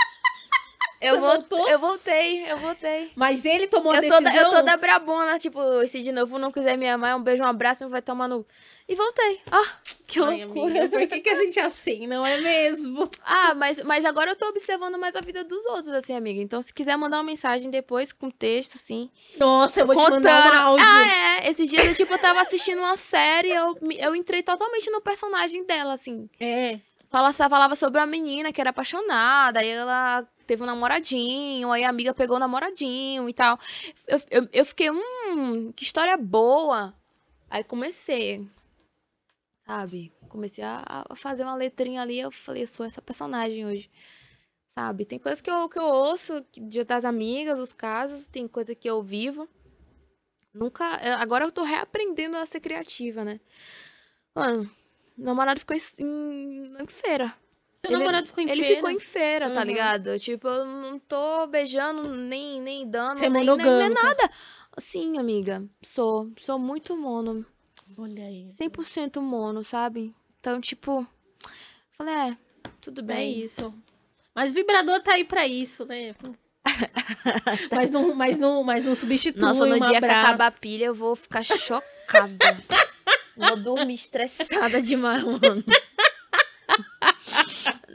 Eu 1.02 1.20
voltou? 1.20 1.68
Eu 1.68 1.78
voltei, 1.78 2.50
eu 2.50 2.56
voltei. 2.58 3.10
Mas 3.16 3.44
ele 3.44 3.66
tomou 3.66 3.92
a 3.92 3.96
Eu 3.96 4.02
tô, 4.02 4.20
decisão. 4.20 4.22
da, 4.22 4.36
eu 4.36 4.48
tô 4.50 4.62
da 4.62 4.76
brabona, 4.76 5.38
tipo, 5.38 5.60
se 5.86 6.02
de 6.02 6.12
novo 6.12 6.38
não 6.38 6.52
quiser 6.52 6.76
me 6.78 6.88
amar, 6.88 7.16
um 7.16 7.22
beijo, 7.22 7.42
um 7.42 7.46
abraço, 7.46 7.88
vai 7.88 8.00
tomar 8.02 8.28
no. 8.28 8.46
E 8.88 8.94
voltei. 8.94 9.40
Ah, 9.50 9.64
que 10.06 10.20
Ai, 10.20 10.44
loucura. 10.44 10.80
amiga, 10.80 10.88
por 10.88 11.06
que, 11.08 11.20
que 11.20 11.28
a 11.30 11.34
gente 11.34 11.58
é 11.58 11.62
assim, 11.64 12.06
não 12.06 12.26
é 12.26 12.40
mesmo? 12.40 13.08
Ah, 13.24 13.54
mas, 13.54 13.82
mas 13.84 14.04
agora 14.04 14.32
eu 14.32 14.36
tô 14.36 14.46
observando 14.48 14.98
mais 14.98 15.14
a 15.16 15.20
vida 15.20 15.44
dos 15.44 15.64
outros, 15.66 15.88
assim, 15.90 16.14
amiga. 16.16 16.40
Então, 16.42 16.60
se 16.60 16.72
quiser 16.74 16.96
mandar 16.96 17.18
uma 17.18 17.22
mensagem 17.24 17.70
depois 17.70 18.12
com 18.12 18.28
texto, 18.30 18.74
assim. 18.74 19.08
Nossa, 19.38 19.80
eu 19.80 19.86
vou 19.86 19.96
te 19.96 20.02
mandar 20.02 20.16
um 20.18 20.22
contando- 20.22 20.62
áudio. 20.62 20.86
Ah, 20.86 21.42
é. 21.44 21.50
Esses 21.50 21.68
dias, 21.70 21.84
eu, 21.86 21.94
tipo, 21.94 22.12
eu 22.12 22.18
tava 22.18 22.40
assistindo 22.40 22.78
uma 22.78 22.96
série, 22.96 23.50
eu, 23.50 23.76
eu 23.98 24.14
entrei 24.16 24.42
totalmente 24.42 24.90
no 24.90 25.00
personagem 25.00 25.64
dela, 25.64 25.92
assim. 25.94 26.28
É. 26.40 26.78
Fala, 27.08 27.32
falava 27.32 27.76
sobre 27.76 28.00
a 28.00 28.06
menina 28.06 28.52
que 28.52 28.60
era 28.60 28.70
apaixonada, 28.70 29.60
aí 29.60 29.68
ela 29.68 30.26
teve 30.52 30.62
um 30.62 30.66
namoradinho, 30.66 31.72
aí 31.72 31.82
a 31.82 31.88
amiga 31.88 32.12
pegou 32.12 32.36
o 32.36 32.38
namoradinho 32.38 33.26
e 33.26 33.32
tal. 33.32 33.58
Eu, 34.06 34.20
eu, 34.30 34.48
eu 34.52 34.66
fiquei, 34.66 34.90
hum, 34.90 35.72
que 35.72 35.82
história 35.82 36.14
boa. 36.18 36.94
Aí 37.48 37.64
comecei, 37.64 38.46
sabe? 39.64 40.12
Comecei 40.28 40.62
a, 40.62 40.82
a 41.08 41.16
fazer 41.16 41.42
uma 41.42 41.54
letrinha 41.54 42.02
ali, 42.02 42.20
eu 42.20 42.30
falei, 42.30 42.64
eu 42.64 42.66
sou 42.66 42.84
essa 42.84 43.00
personagem 43.00 43.64
hoje. 43.64 43.90
Sabe? 44.74 45.04
Tem 45.06 45.18
coisas 45.18 45.40
que 45.40 45.50
eu, 45.50 45.68
que 45.68 45.78
eu 45.78 45.84
ouço 45.84 46.44
de- 46.52 46.84
das 46.84 47.04
amigas, 47.04 47.58
os 47.58 47.72
casos, 47.72 48.26
tem 48.26 48.46
coisa 48.46 48.74
que 48.74 48.88
eu 48.88 49.02
vivo. 49.02 49.48
Nunca. 50.52 51.00
eu- 51.02 51.14
Agora 51.16 51.44
eu 51.46 51.52
tô 51.52 51.62
reaprendendo 51.62 52.36
a 52.36 52.44
ser 52.44 52.60
criativa, 52.60 53.24
né? 53.24 53.40
Mano, 54.34 54.70
o 55.16 55.22
namorado 55.22 55.60
ficou 55.60 55.76
em, 55.98 56.74
em 56.78 56.86
feira. 56.86 57.34
Seu 57.84 57.90
Ele- 57.96 57.98
namorado 57.98 58.26
ficou 58.28 58.44
em 58.44 58.48
Ele 58.48 58.62
feira. 58.62 58.76
ficou 58.76 58.90
em 58.90 59.00
feira, 59.00 59.50
tá 59.50 59.60
Uhum. 59.60 59.66
ligado? 59.66 60.18
Tipo, 60.20 60.46
eu 60.46 60.64
não 60.64 60.98
tô 61.00 61.46
beijando, 61.48 62.08
nem, 62.08 62.60
nem 62.60 62.88
dando, 62.88 63.18
Você 63.18 63.26
é 63.26 63.28
nem, 63.28 63.44
nem, 63.44 63.56
nem 63.56 63.66
monogâmica. 63.66 64.02
nada. 64.04 64.30
Sim, 64.78 65.18
amiga. 65.18 65.64
Sou. 65.82 66.30
Sou 66.38 66.60
muito 66.60 66.96
mono. 66.96 67.44
Olha 67.98 68.24
aí. 68.24 68.46
100% 68.46 69.20
mono, 69.20 69.64
sabe? 69.64 70.14
Então, 70.38 70.60
tipo. 70.60 71.04
Falei, 71.98 72.14
é, 72.14 72.36
tudo 72.80 73.00
É 73.00 73.04
bem. 73.04 73.40
isso. 73.40 73.74
Mas 74.32 74.52
vibrador 74.52 75.02
tá 75.02 75.14
aí 75.14 75.24
pra 75.24 75.44
isso, 75.48 75.84
né? 75.84 76.14
mas, 77.72 77.90
não, 77.90 78.14
mas, 78.14 78.38
não, 78.38 78.62
mas 78.62 78.84
não 78.84 78.94
substitui 78.94 79.42
Nossa, 79.42 79.66
no 79.66 79.74
um 79.74 79.80
dia 79.80 79.88
que 79.90 79.96
abraço. 79.96 80.26
acabar 80.28 80.46
a 80.46 80.50
pilha, 80.52 80.84
eu 80.86 80.94
vou 80.94 81.16
ficar 81.16 81.42
chocada. 81.42 81.82
vou 83.36 83.56
dormir 83.56 83.94
estressada 83.94 84.80
demais, 84.80 85.24
mano. 85.24 85.64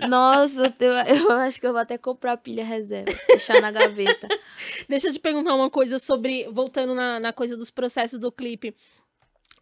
Nossa, 0.05 0.73
eu, 0.79 0.91
eu 0.91 1.31
acho 1.31 1.59
que 1.59 1.65
eu 1.65 1.71
vou 1.71 1.81
até 1.81 1.97
comprar 1.97 2.33
a 2.33 2.37
pilha 2.37 2.63
reserva, 2.63 3.11
deixar 3.27 3.61
na 3.61 3.71
gaveta. 3.71 4.27
Deixa 4.87 5.07
eu 5.07 5.13
te 5.13 5.19
perguntar 5.19 5.55
uma 5.55 5.69
coisa 5.69 5.97
sobre. 5.97 6.47
Voltando 6.51 6.93
na, 6.93 7.19
na 7.19 7.33
coisa 7.33 7.55
dos 7.57 7.71
processos 7.71 8.19
do 8.19 8.31
clipe. 8.31 8.75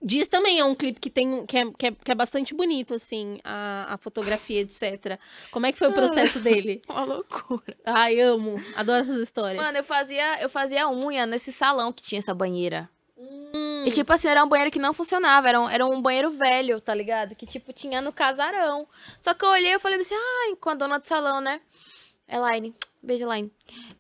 Diz 0.02 0.28
também 0.28 0.60
é 0.60 0.66
um 0.66 0.76
clipe 0.76 1.00
que 1.00 1.10
tem 1.10 1.46
que 1.46 1.58
é, 1.58 1.72
que 1.72 1.86
é, 1.88 1.92
que 1.92 2.12
é 2.12 2.16
bastante 2.16 2.54
bonito, 2.54 2.94
assim, 2.94 3.40
a, 3.44 3.94
a 3.94 3.98
fotografia, 3.98 4.62
etc. 4.62 5.18
Como 5.52 5.66
é 5.66 5.72
que 5.72 5.78
foi 5.78 5.88
o 5.88 5.94
processo 5.94 6.40
dele? 6.40 6.82
Uma 6.90 7.06
loucura. 7.06 7.78
Ai, 7.86 8.20
amo. 8.20 8.62
Adoro 8.76 9.02
essas 9.02 9.22
histórias. 9.22 9.64
Mano, 9.64 9.78
eu 9.78 9.84
fazia, 9.84 10.42
eu 10.42 10.50
fazia 10.50 10.90
unha 10.90 11.26
nesse 11.26 11.52
salão 11.52 11.94
que 11.94 12.04
tinha 12.04 12.20
essa 12.20 12.34
banheira. 12.34 12.90
Hum, 13.18 13.84
E, 13.86 13.92
tipo 13.92 14.12
assim, 14.12 14.28
era 14.28 14.44
um 14.44 14.48
banheiro 14.50 14.72
que 14.72 14.80
não 14.80 14.94
funcionava. 14.94 15.48
Era 15.50 15.60
um, 15.62 15.70
era 15.70 15.86
um 15.86 16.02
banheiro 16.02 16.32
velho, 16.32 16.82
tá 16.82 16.94
ligado? 16.94 17.36
Que, 17.36 17.46
tipo, 17.46 17.72
tinha 17.74 18.02
no 18.02 18.12
casarão. 18.12 18.88
Só 19.20 19.34
que 19.34 19.46
eu 19.46 19.50
olhei 19.50 19.74
e 19.74 19.80
falei 19.80 20.00
assim, 20.00 20.16
ai, 20.16 20.56
com 20.56 20.70
a 20.70 20.76
dona 20.76 21.00
do 21.00 21.06
salão, 21.08 21.40
né? 21.42 21.62
Elaine, 22.28 22.76
beijo, 23.04 23.24
Elaine. 23.26 23.52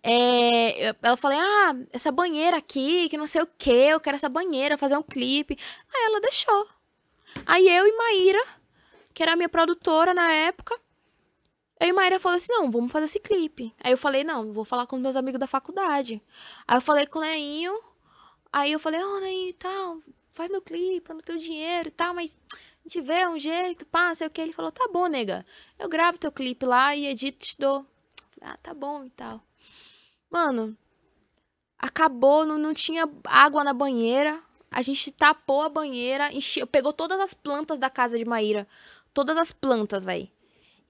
É, 0.03 0.89
eu- 0.89 0.95
ela 1.01 1.15
falei, 1.17 1.37
ah, 1.39 1.75
essa 1.93 2.11
banheira 2.11 2.57
aqui, 2.57 3.07
que 3.09 3.17
não 3.17 3.27
sei 3.27 3.41
o 3.41 3.47
que, 3.57 3.69
eu 3.71 3.99
quero 3.99 4.15
essa 4.15 4.27
banheira, 4.29 4.77
fazer 4.77 4.97
um 4.97 5.03
clipe. 5.03 5.57
Aí 5.93 6.03
ela 6.05 6.19
deixou. 6.21 6.67
Aí 7.45 7.67
eu 7.69 7.85
e 7.87 7.97
Maíra 7.97 8.43
que 9.13 9.23
era 9.23 9.33
a 9.33 9.35
minha 9.35 9.49
produtora 9.49 10.13
na 10.13 10.31
época. 10.31 10.77
Aí 11.79 11.91
Maíra 11.93 12.19
falou 12.19 12.35
assim: 12.37 12.51
não, 12.53 12.71
vamos 12.71 12.91
fazer 12.91 13.05
esse 13.05 13.19
clipe. 13.19 13.73
Aí 13.83 13.91
eu 13.91 13.97
falei: 13.97 14.23
não, 14.23 14.53
vou 14.53 14.65
falar 14.65 14.87
com 14.87 14.95
os 14.95 15.01
meus 15.01 15.15
amigos 15.15 15.39
da 15.39 15.47
faculdade. 15.47 16.21
Aí 16.67 16.77
eu 16.77 16.81
falei 16.81 17.05
com 17.05 17.19
o 17.19 17.21
Neinho. 17.21 17.77
Aí 18.55 18.71
eu 18.71 18.79
falei: 18.79 19.01
Neinho 19.21 19.49
e 19.49 19.53
tal, 19.53 19.99
faz 20.31 20.49
meu 20.49 20.61
clipe, 20.61 21.09
eu 21.09 21.15
não 21.15 21.21
tenho 21.21 21.39
dinheiro 21.39 21.89
e 21.89 21.91
tal, 21.91 22.13
mas 22.13 22.39
gente 22.85 23.01
vê 23.01 23.27
um 23.27 23.39
jeito, 23.39 23.85
pá, 23.85 24.13
sei 24.13 24.27
o 24.27 24.29
que. 24.29 24.39
Ele 24.39 24.53
falou: 24.53 24.71
tá 24.71 24.87
bom, 24.91 25.07
nega, 25.07 25.45
eu 25.77 25.89
gravo 25.89 26.17
teu 26.17 26.31
clipe 26.31 26.65
lá 26.65 26.95
e 26.95 27.07
edito 27.07 27.43
e 27.43 27.47
te 27.49 27.59
dou. 27.59 27.85
Ah, 28.41 28.55
tá 28.61 28.73
bom 28.73 29.03
e 29.03 29.09
tal. 29.09 29.41
Mano, 30.29 30.77
acabou, 31.79 32.45
não, 32.45 32.57
não 32.57 32.73
tinha 32.73 33.09
água 33.25 33.63
na 33.63 33.73
banheira. 33.73 34.41
A 34.69 34.81
gente 34.81 35.11
tapou 35.11 35.61
a 35.61 35.69
banheira, 35.69 36.31
encheu, 36.33 36.67
pegou 36.67 36.93
todas 36.93 37.19
as 37.19 37.33
plantas 37.33 37.79
da 37.79 37.89
casa 37.89 38.17
de 38.17 38.25
Maíra. 38.25 38.67
Todas 39.13 39.37
as 39.37 39.51
plantas, 39.51 40.03
velho. 40.03 40.29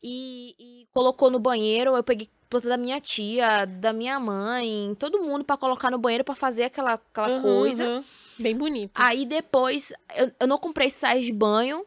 E, 0.02 0.56
e, 0.60 0.88
colocou 0.92 1.30
no 1.30 1.40
banheiro. 1.40 1.96
Eu 1.96 2.04
peguei 2.04 2.30
planta 2.56 2.70
da 2.70 2.78
minha 2.78 3.02
tia, 3.02 3.66
da 3.66 3.92
minha 3.92 4.20
mãe, 4.20 4.96
todo 4.98 5.22
mundo 5.22 5.44
para 5.44 5.58
colocar 5.58 5.92
no 5.92 5.98
banheiro 5.98 6.24
para 6.24 6.36
fazer 6.36 6.64
aquela, 6.64 6.94
aquela 6.94 7.28
uhum, 7.28 7.42
coisa. 7.42 7.86
Uhum. 7.86 8.04
Bem 8.40 8.56
bonito. 8.56 8.92
Aí 8.96 9.26
depois, 9.26 9.92
eu, 10.16 10.32
eu 10.40 10.48
não 10.48 10.58
comprei 10.58 10.90
sais 10.90 11.26
de 11.26 11.34
banho. 11.34 11.86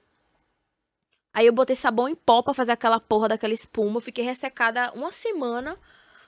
Aí 1.32 1.46
eu 1.46 1.52
botei 1.52 1.76
sabão 1.76 2.08
em 2.08 2.14
pó 2.14 2.42
pra 2.42 2.52
fazer 2.52 2.72
aquela 2.72 3.00
porra 3.00 3.28
daquela 3.28 3.54
espuma. 3.54 4.00
Fiquei 4.00 4.24
ressecada 4.24 4.92
uma 4.94 5.10
semana 5.10 5.78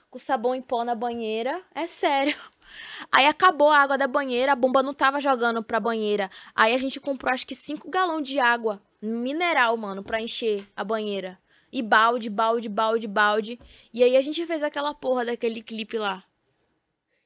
com 0.09 0.17
sabão 0.17 0.55
em 0.55 0.61
pó 0.61 0.83
na 0.83 0.95
banheira. 0.95 1.61
É 1.75 1.85
sério. 1.85 2.35
Aí 3.11 3.27
acabou 3.27 3.69
a 3.69 3.79
água 3.79 3.97
da 3.97 4.07
banheira, 4.07 4.53
a 4.53 4.55
bomba 4.55 4.81
não 4.81 4.93
tava 4.93 5.19
jogando 5.19 5.61
pra 5.61 5.79
banheira. 5.79 6.31
Aí 6.55 6.73
a 6.73 6.77
gente 6.77 6.99
comprou 6.99 7.31
acho 7.31 7.45
que 7.45 7.53
5 7.53 7.89
galões 7.89 8.27
de 8.27 8.39
água 8.39 8.81
mineral, 9.01 9.75
mano, 9.75 10.03
pra 10.03 10.21
encher 10.21 10.65
a 10.75 10.83
banheira. 10.83 11.37
E 11.71 11.81
balde, 11.81 12.29
balde, 12.29 12.67
balde, 12.67 13.07
balde. 13.07 13.59
E 13.93 14.03
aí 14.03 14.17
a 14.17 14.21
gente 14.21 14.45
fez 14.45 14.61
aquela 14.61 14.93
porra 14.93 15.25
daquele 15.25 15.61
clipe 15.61 15.97
lá. 15.97 16.23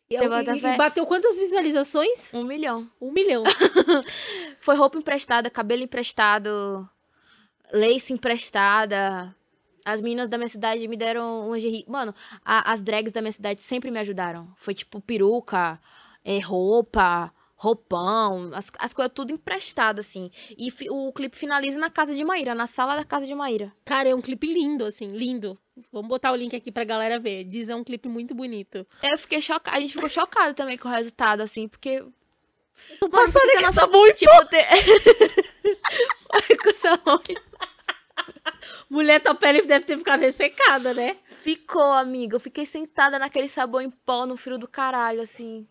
E, 0.10 0.18
Você 0.18 0.26
e, 0.26 0.74
e 0.74 0.78
bateu 0.78 1.06
quantas 1.06 1.38
visualizações? 1.38 2.32
Um 2.34 2.44
milhão. 2.44 2.90
Um 3.02 3.12
milhão. 3.12 3.44
Foi 4.62 4.76
roupa 4.76 5.00
emprestada, 5.00 5.50
cabelo 5.50 5.82
emprestado, 5.82 6.88
lace 7.74 8.14
emprestada. 8.14 9.36
As 9.84 10.02
meninas 10.02 10.30
da 10.30 10.38
minha 10.38 10.48
cidade 10.48 10.88
me 10.88 10.96
deram 10.96 11.52
lingerie. 11.52 11.86
Mano, 11.88 12.14
a, 12.44 12.72
as 12.72 12.84
drags 12.84 13.12
da 13.12 13.22
minha 13.22 13.32
cidade 13.32 13.64
sempre 13.64 13.90
me 13.90 14.00
ajudaram. 14.00 14.48
Foi 14.58 14.76
tipo 14.76 15.02
peruca, 15.02 15.80
é, 16.24 16.38
roupa, 16.40 17.32
roupão, 17.66 18.52
as, 18.54 18.72
as 18.78 18.94
coisas 18.94 19.12
tudo 19.14 19.34
emprestado, 19.34 20.00
assim. 20.00 20.30
E 20.58 20.70
fi, 20.70 20.88
o 20.90 21.12
clipe 21.12 21.36
finaliza 21.36 21.80
na 21.80 21.90
casa 21.90 22.14
de 22.14 22.24
Maíra, 22.24 22.54
na 22.54 22.68
sala 22.68 22.96
da 22.96 23.04
casa 23.04 23.26
de 23.26 23.34
Maíra. 23.34 23.74
Cara, 23.84 24.10
é 24.10 24.16
um 24.16 24.22
clipe 24.22 24.46
lindo, 24.46 24.86
assim, 24.86 25.12
lindo. 25.12 25.58
Vamos 25.92 26.08
botar 26.08 26.32
o 26.32 26.36
link 26.36 26.56
aqui 26.56 26.72
pra 26.72 26.84
galera 26.84 27.20
ver. 27.20 27.44
Diz 27.44 27.68
é 27.68 27.76
um 27.76 27.84
clipe 27.84 28.08
muito 28.08 28.36
bonito. 28.36 28.86
Eu 29.04 29.18
fiquei 29.18 29.42
chocada, 29.42 29.78
a 29.78 29.80
gente 29.80 29.94
ficou 29.94 30.10
chocado 30.10 30.54
também 30.54 30.78
com 30.78 30.88
o 30.88 30.92
resultado, 30.92 31.42
assim, 31.42 31.68
porque. 31.68 32.06
Passou 33.12 33.42
ali 33.42 33.64
com 33.64 33.72
sabão 33.72 34.14
tipo, 34.14 34.46
ter... 34.48 34.66
com 36.62 36.74
sabão 36.74 37.22
Mulher, 38.90 39.22
tua 39.22 39.34
pele 39.34 39.62
deve 39.62 39.86
ter 39.86 39.98
ficado 39.98 40.20
ressecada, 40.20 40.94
né? 40.94 41.18
Ficou, 41.42 41.94
amiga. 41.94 42.36
Eu 42.36 42.40
fiquei 42.40 42.66
sentada 42.66 43.18
naquele 43.18 43.48
sabão 43.48 43.82
em 43.82 43.90
pó 43.90 44.26
no 44.26 44.36
frio 44.36 44.58
do 44.58 44.68
caralho, 44.68 45.22
assim. 45.22 45.66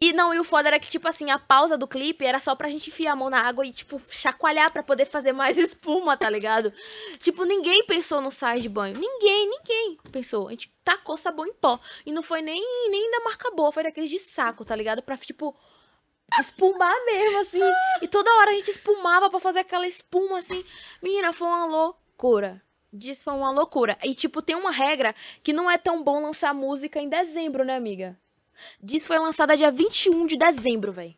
E 0.00 0.12
não, 0.12 0.34
e 0.34 0.38
o 0.38 0.44
foda 0.44 0.68
era 0.68 0.78
que, 0.78 0.90
tipo 0.90 1.06
assim, 1.08 1.30
a 1.30 1.38
pausa 1.38 1.78
do 1.78 1.86
clipe 1.86 2.24
era 2.24 2.38
só 2.38 2.54
pra 2.54 2.68
gente 2.68 2.88
enfiar 2.88 3.12
a 3.12 3.16
mão 3.16 3.30
na 3.30 3.40
água 3.40 3.64
e, 3.66 3.72
tipo, 3.72 4.00
chacoalhar 4.08 4.72
pra 4.72 4.82
poder 4.82 5.04
fazer 5.04 5.32
mais 5.32 5.56
espuma, 5.58 6.16
tá 6.16 6.28
ligado? 6.28 6.72
tipo, 7.18 7.44
ninguém 7.44 7.84
pensou 7.86 8.20
no 8.20 8.30
sais 8.30 8.62
de 8.62 8.68
banho. 8.68 8.98
Ninguém, 8.98 9.48
ninguém 9.48 9.98
pensou. 10.10 10.48
A 10.48 10.50
gente 10.50 10.72
tacou 10.84 11.16
sabão 11.16 11.46
em 11.46 11.52
pó. 11.52 11.78
E 12.04 12.12
não 12.12 12.22
foi 12.22 12.42
nem, 12.42 12.62
nem 12.90 13.10
da 13.10 13.20
marca 13.20 13.50
boa, 13.50 13.72
foi 13.72 13.84
daqueles 13.84 14.10
de 14.10 14.18
saco, 14.18 14.64
tá 14.64 14.74
ligado? 14.74 15.02
Pra, 15.02 15.16
tipo, 15.16 15.56
espumar 16.38 16.94
mesmo, 17.04 17.38
assim. 17.40 17.62
E 18.02 18.08
toda 18.08 18.32
hora 18.34 18.50
a 18.50 18.54
gente 18.54 18.70
espumava 18.70 19.30
para 19.30 19.40
fazer 19.40 19.60
aquela 19.60 19.86
espuma, 19.86 20.38
assim. 20.38 20.64
Menina, 21.02 21.32
foi 21.32 21.46
uma 21.46 21.66
loucura. 21.66 22.62
Diz 22.92 23.22
foi 23.22 23.34
uma 23.34 23.50
loucura. 23.50 23.98
E, 24.04 24.14
tipo, 24.14 24.40
tem 24.40 24.54
uma 24.54 24.70
regra 24.70 25.14
que 25.42 25.52
não 25.52 25.70
é 25.70 25.76
tão 25.76 26.02
bom 26.02 26.22
lançar 26.22 26.54
música 26.54 27.00
em 27.00 27.08
dezembro, 27.08 27.64
né, 27.64 27.74
amiga? 27.74 28.16
Diz 28.82 29.06
foi 29.06 29.18
lançada 29.18 29.56
dia 29.56 29.70
21 29.70 30.26
de 30.26 30.36
dezembro, 30.36 30.92
velho. 30.92 31.14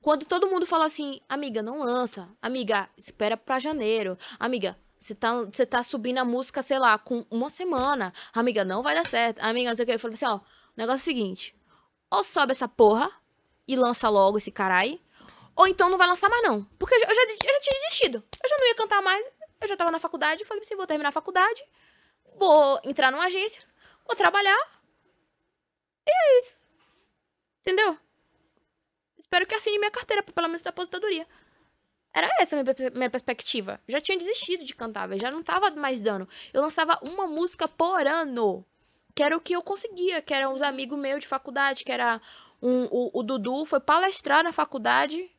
Quando 0.00 0.24
todo 0.24 0.48
mundo 0.48 0.66
falou 0.66 0.86
assim, 0.86 1.20
amiga, 1.28 1.62
não 1.62 1.78
lança. 1.78 2.28
Amiga, 2.40 2.88
espera 2.96 3.36
pra 3.36 3.58
janeiro. 3.58 4.18
Amiga, 4.38 4.76
você 4.98 5.14
tá, 5.14 5.44
você 5.44 5.64
tá 5.64 5.82
subindo 5.82 6.18
a 6.18 6.24
música, 6.24 6.60
sei 6.60 6.78
lá, 6.78 6.98
com 6.98 7.24
uma 7.30 7.48
semana. 7.48 8.12
Amiga, 8.32 8.64
não 8.64 8.82
vai 8.82 8.94
dar 8.94 9.06
certo. 9.06 9.40
Amiga, 9.40 9.70
não 9.70 9.76
sei 9.76 9.84
o 9.84 9.86
que. 9.86 9.94
Eu 9.94 10.00
falei 10.00 10.14
assim, 10.14 10.26
ó, 10.26 10.36
o 10.36 10.40
negócio 10.76 11.00
é 11.00 11.02
o 11.02 11.14
seguinte. 11.14 11.54
Ou 12.10 12.24
sobe 12.24 12.52
essa 12.52 12.68
porra, 12.68 13.10
e 13.66 13.76
lança 13.76 14.08
logo 14.08 14.38
esse 14.38 14.50
carai. 14.50 15.00
Ou 15.54 15.66
então 15.66 15.88
não 15.88 15.98
vai 15.98 16.06
lançar 16.06 16.28
mais, 16.28 16.42
não. 16.42 16.64
Porque 16.78 16.94
eu 16.94 17.00
já, 17.00 17.06
eu 17.06 17.14
já, 17.14 17.22
eu 17.22 17.54
já 17.54 17.60
tinha 17.60 17.80
desistido. 17.80 18.24
Eu 18.42 18.48
já 18.48 18.56
não 18.58 18.66
ia 18.66 18.74
cantar 18.74 19.02
mais. 19.02 19.26
Eu 19.60 19.68
já 19.68 19.76
tava 19.76 19.90
na 19.90 20.00
faculdade. 20.00 20.44
Falei 20.44 20.62
assim: 20.62 20.76
vou 20.76 20.86
terminar 20.86 21.10
a 21.10 21.12
faculdade. 21.12 21.64
Vou 22.38 22.80
entrar 22.84 23.10
numa 23.10 23.26
agência. 23.26 23.62
Vou 24.06 24.16
trabalhar. 24.16 24.58
E 26.06 26.10
é 26.10 26.38
isso. 26.38 26.58
Entendeu? 27.62 27.96
Espero 29.16 29.46
que 29.46 29.54
assine 29.54 29.78
minha 29.78 29.90
carteira, 29.90 30.22
pelo 30.22 30.48
menos 30.48 30.62
da 30.62 30.70
aposentadoria. 30.70 31.26
Era 32.12 32.28
essa 32.40 32.56
minha, 32.56 32.74
minha 32.94 33.10
perspectiva. 33.10 33.80
Já 33.88 34.00
tinha 34.00 34.18
desistido 34.18 34.64
de 34.64 34.74
cantar. 34.74 35.08
Já 35.18 35.30
não 35.30 35.42
tava 35.42 35.70
mais 35.70 36.00
dando. 36.00 36.28
Eu 36.52 36.60
lançava 36.60 36.98
uma 37.08 37.26
música 37.26 37.66
por 37.66 38.06
ano. 38.06 38.64
Que 39.14 39.22
era 39.22 39.36
o 39.36 39.40
que 39.40 39.54
eu 39.54 39.62
conseguia. 39.62 40.20
Que 40.20 40.34
eram 40.34 40.54
os 40.54 40.60
amigos 40.60 40.98
meus 40.98 41.20
de 41.20 41.28
faculdade. 41.28 41.84
Que 41.84 41.92
era 41.92 42.20
um, 42.60 42.84
o, 42.90 43.20
o 43.20 43.22
Dudu 43.22 43.64
foi 43.64 43.80
palestrar 43.80 44.44
na 44.44 44.52
faculdade. 44.52 45.30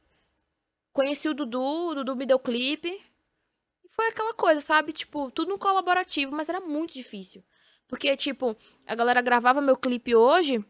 Conheci 0.93 1.29
o 1.29 1.33
Dudu, 1.33 1.89
o 1.89 1.95
Dudu 1.95 2.15
me 2.15 2.25
deu 2.25 2.39
clipe. 2.39 2.99
Foi 3.89 4.07
aquela 4.07 4.33
coisa, 4.33 4.59
sabe? 4.59 4.91
Tipo, 4.91 5.29
tudo 5.29 5.49
no 5.49 5.59
colaborativo, 5.59 6.35
mas 6.35 6.49
era 6.49 6.59
muito 6.59 6.93
difícil. 6.93 7.43
Porque, 7.87 8.15
tipo, 8.15 8.57
a 8.87 8.95
galera 8.95 9.21
gravava 9.21 9.61
meu 9.61 9.77
clipe 9.77 10.15
hoje, 10.15 10.65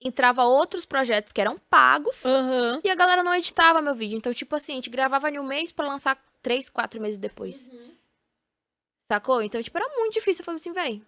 entrava 0.00 0.44
outros 0.44 0.84
projetos 0.84 1.32
que 1.32 1.40
eram 1.40 1.58
pagos, 1.70 2.24
uhum. 2.24 2.80
e 2.84 2.90
a 2.90 2.94
galera 2.94 3.22
não 3.22 3.34
editava 3.34 3.82
meu 3.82 3.94
vídeo. 3.94 4.16
Então, 4.16 4.32
tipo 4.32 4.54
assim, 4.54 4.72
a 4.72 4.74
gente 4.76 4.90
gravava 4.90 5.30
em 5.30 5.38
um 5.38 5.44
mês 5.44 5.72
para 5.72 5.88
lançar 5.88 6.16
três, 6.42 6.70
quatro 6.70 7.00
meses 7.00 7.18
depois. 7.18 7.68
Uhum. 7.68 7.94
Sacou? 9.10 9.42
Então, 9.42 9.62
tipo, 9.62 9.76
era 9.76 9.88
muito 9.96 10.14
difícil. 10.14 10.42
Eu 10.42 10.44
falei 10.44 10.60
assim, 10.60 10.72
véi, 10.72 11.02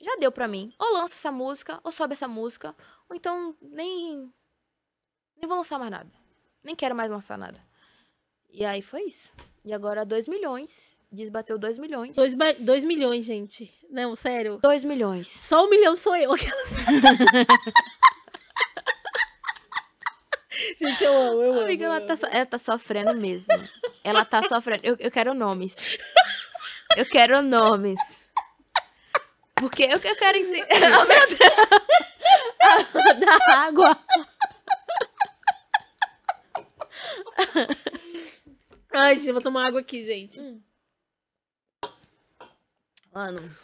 já 0.00 0.16
deu 0.16 0.32
pra 0.32 0.48
mim. 0.48 0.72
Ou 0.78 0.94
lança 0.94 1.14
essa 1.14 1.30
música, 1.30 1.80
ou 1.84 1.92
sobe 1.92 2.14
essa 2.14 2.26
música, 2.26 2.74
ou 3.08 3.16
então 3.16 3.54
nem. 3.60 4.32
Nem 5.36 5.48
vou 5.48 5.58
lançar 5.58 5.78
mais 5.78 5.90
nada. 5.90 6.10
Nem 6.64 6.74
quero 6.74 6.94
mais 6.94 7.10
lançar 7.10 7.36
nada. 7.36 7.62
E 8.50 8.64
aí 8.64 8.80
foi 8.80 9.02
isso. 9.02 9.30
E 9.64 9.72
agora 9.72 10.04
2 10.04 10.26
milhões. 10.26 10.96
Desbateu 11.12 11.58
2 11.58 11.78
milhões. 11.78 12.16
2 12.16 12.84
milhões, 12.84 13.24
gente. 13.24 13.72
Não, 13.90 14.16
sério. 14.16 14.58
2 14.62 14.84
milhões. 14.84 15.28
Só 15.28 15.64
um 15.64 15.70
milhão 15.70 15.94
sou 15.94 16.16
eu. 16.16 16.32
Aquelas... 16.34 16.74
gente, 20.78 21.02
eu 21.02 21.12
amo, 21.12 21.42
eu 21.42 21.62
Amiga, 21.62 21.86
amo. 21.86 21.96
Ela, 21.96 22.16
tá, 22.16 22.28
ela 22.30 22.46
tá 22.46 22.58
sofrendo 22.58 23.16
mesmo. 23.16 23.48
Ela 24.04 24.24
tá 24.24 24.42
sofrendo. 24.42 24.82
Eu, 24.84 24.96
eu 24.98 25.10
quero 25.10 25.34
nomes. 25.34 25.76
Eu 26.96 27.06
quero 27.06 27.42
nomes. 27.42 27.98
Porque 29.54 29.84
eu, 29.84 29.98
eu 29.98 30.16
quero 30.16 30.38
entender. 30.38 30.66
oh, 31.00 31.04
meu 31.06 31.26
Deus! 31.28 31.86
da 33.20 33.54
água. 33.54 33.98
Ai, 38.92 39.16
gente, 39.16 39.32
vou 39.32 39.42
tomar 39.42 39.68
água 39.68 39.80
aqui, 39.80 40.04
gente. 40.04 40.38
Hum. 40.40 40.60
Mano, 43.12 43.56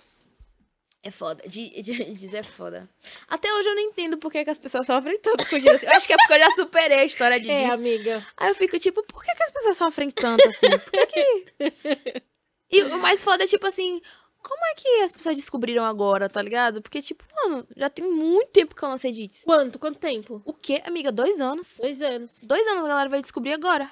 é 1.03 1.11
foda. 1.11 1.43
Dizer 1.47 2.37
é 2.39 2.43
foda. 2.43 2.89
Até 3.29 3.53
hoje 3.53 3.69
eu 3.69 3.75
não 3.75 3.83
entendo 3.83 4.19
por 4.19 4.31
que, 4.31 4.45
que 4.45 4.51
as 4.51 4.59
pessoas 4.59 4.87
sofrem 4.87 5.19
tanto 5.19 5.49
com 5.49 5.57
isso. 5.57 5.85
Eu 5.85 5.93
acho 5.93 6.07
que 6.07 6.13
é 6.13 6.17
porque 6.17 6.35
eu 6.35 6.39
já 6.39 6.51
superei 6.53 6.99
a 7.01 7.05
história 7.05 7.41
de 7.41 7.51
É, 7.51 7.67
amiga. 7.71 8.25
Aí 8.37 8.49
eu 8.49 8.55
fico 8.55 8.79
tipo, 8.79 9.03
por 9.05 9.25
que, 9.25 9.35
que 9.35 9.43
as 9.43 9.51
pessoas 9.51 9.77
sofrem 9.77 10.11
tanto 10.11 10.49
assim? 10.49 10.71
Por 10.79 10.91
que 10.93 11.07
que... 11.07 12.23
E 12.75 12.85
o 12.85 12.99
mais 12.99 13.23
foda 13.23 13.45
é 13.45 13.47
tipo 13.47 13.67
assim, 13.67 14.01
como 14.43 14.65
é 14.65 14.75
que 14.75 14.89
as 15.03 15.13
pessoas 15.13 15.37
descobriram 15.37 15.85
agora, 15.85 16.29
tá 16.29 16.41
ligado? 16.41 16.81
Porque, 16.81 17.03
tipo, 17.03 17.23
mano, 17.37 17.67
já 17.77 17.91
tem 17.91 18.11
muito 18.11 18.49
tempo 18.51 18.75
que 18.75 18.83
eu 18.83 18.89
lancei 18.89 19.13
Dits. 19.13 19.43
Quanto? 19.45 19.79
Quanto 19.79 19.99
tempo? 19.99 20.41
O 20.45 20.55
quê, 20.55 20.83
amiga? 20.87 21.13
Dois 21.13 21.41
anos. 21.41 21.77
Dois 21.79 22.01
anos. 22.01 22.43
Dois 22.43 22.67
anos 22.67 22.85
a 22.85 22.89
galera 22.89 23.11
vai 23.11 23.21
descobrir 23.21 23.53
agora. 23.53 23.91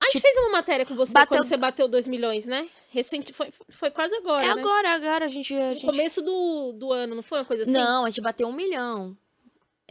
A 0.00 0.06
gente 0.06 0.12
tipo, 0.14 0.26
fez 0.26 0.36
uma 0.38 0.50
matéria 0.50 0.86
com 0.86 0.94
você 0.94 1.12
bateu... 1.12 1.28
quando 1.28 1.44
você 1.44 1.56
bateu 1.56 1.86
2 1.86 2.06
milhões, 2.06 2.46
né? 2.46 2.68
Recente, 2.88 3.32
foi, 3.32 3.52
foi 3.68 3.90
quase 3.90 4.14
agora. 4.16 4.44
É 4.44 4.54
né? 4.54 4.60
agora, 4.60 4.94
agora 4.94 5.24
a 5.26 5.28
gente. 5.28 5.54
A 5.54 5.74
gente... 5.74 5.84
No 5.84 5.92
começo 5.92 6.22
do, 6.22 6.72
do 6.72 6.92
ano, 6.92 7.14
não 7.14 7.22
foi 7.22 7.38
uma 7.38 7.44
coisa 7.44 7.64
assim? 7.64 7.72
Não, 7.72 8.04
a 8.04 8.08
gente 8.08 8.20
bateu 8.20 8.48
um 8.48 8.52
milhão. 8.52 9.16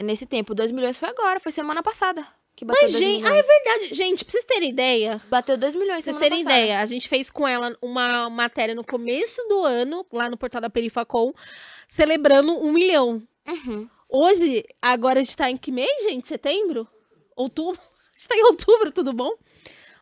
Nesse 0.02 0.26
tempo, 0.26 0.56
2 0.56 0.72
milhões 0.72 0.98
foi 0.98 1.10
agora, 1.10 1.40
foi 1.40 1.52
semana 1.52 1.84
passada 1.84 2.26
que 2.60 2.66
bateu 2.66 2.82
Mas, 2.82 2.92
2 2.92 3.02
gente, 3.02 3.24
ah, 3.24 3.28
é 3.28 3.30
milhões. 3.30 3.48
verdade. 3.48 3.94
Gente, 3.94 4.26
pra 4.26 4.32
vocês 4.34 4.44
terem 4.44 4.70
ideia, 4.70 5.22
Bateu 5.30 5.58
2 5.58 5.76
milhões 5.76 6.04
pra 6.04 6.12
vocês 6.12 6.18
terem 6.18 6.44
passada. 6.44 6.60
ideia, 6.60 6.82
a 6.82 6.86
gente 6.86 7.08
fez 7.08 7.30
com 7.30 7.48
ela 7.48 7.74
uma 7.82 8.30
matéria 8.30 8.76
no 8.76 8.84
começo 8.84 9.42
do 9.48 9.64
ano, 9.64 10.06
lá 10.12 10.30
no 10.30 10.36
portal 10.36 10.60
da 10.60 10.70
Perifacom, 10.70 11.32
celebrando 11.88 12.52
um 12.52 12.74
milhão. 12.74 13.24
Uhum. 13.48 13.90
Hoje, 14.10 14.66
agora 14.82 15.22
a 15.22 15.24
gente 15.24 15.38
tá 15.38 15.50
em 15.50 15.56
que 15.56 15.72
mês, 15.72 16.04
gente? 16.04 16.28
Setembro? 16.28 16.86
Outubro? 17.34 17.80
A 18.12 18.20
gente 18.20 18.28
tá 18.28 18.36
em 18.36 18.44
outubro, 18.44 18.92
tudo 18.92 19.14
bom? 19.14 19.32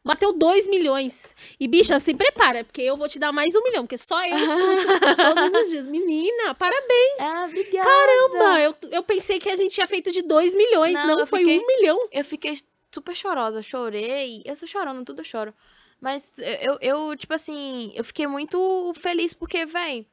Bateu 0.08 0.34
2 0.34 0.66
milhões. 0.68 1.36
E, 1.60 1.68
bicha, 1.68 2.00
se 2.00 2.14
prepara, 2.14 2.64
porque 2.64 2.82
eu 2.82 2.96
vou 2.98 3.08
te 3.08 3.20
dar 3.20 3.32
mais 3.32 3.54
um 3.56 3.62
milhão, 3.64 3.84
porque 3.86 3.98
só 3.98 4.24
eu 4.26 4.38
escuto 4.38 4.56
todos 5.36 5.54
os 5.62 5.70
dias. 5.70 5.86
Menina, 5.86 6.56
parabéns. 6.56 7.20
Ah, 7.20 7.46
obrigada. 7.48 7.88
Caramba, 7.88 8.60
eu, 8.62 8.76
eu 8.92 9.04
pensei 9.04 9.38
que 9.40 9.50
a 9.50 9.56
gente 9.56 9.76
tinha 9.76 9.88
feito 9.88 10.12
de 10.12 10.22
2 10.22 10.56
milhões, 10.56 10.94
Não, 10.94 11.08
não, 11.18 11.28
foi 11.28 11.40
fiquei- 11.40 11.60
um 11.60 11.68
milhão. 11.68 12.08
Eu 12.12 12.24
fiquei 12.26 12.58
super 12.92 13.14
chorosa, 13.16 13.62
chorei. 13.62 14.42
Eu 14.46 14.56
sou 14.56 14.68
chorando, 14.68 15.04
tudo 15.06 15.20
eu 15.22 15.26
choro. 15.26 15.54
Mas 16.00 16.32
eu, 16.62 16.78
eu, 16.80 17.16
tipo 17.18 17.34
assim, 17.34 17.92
eu 17.96 18.04
fiquei 18.04 18.28
muito 18.28 18.94
feliz 19.00 19.34
porque, 19.34 19.66
véi, 19.66 20.06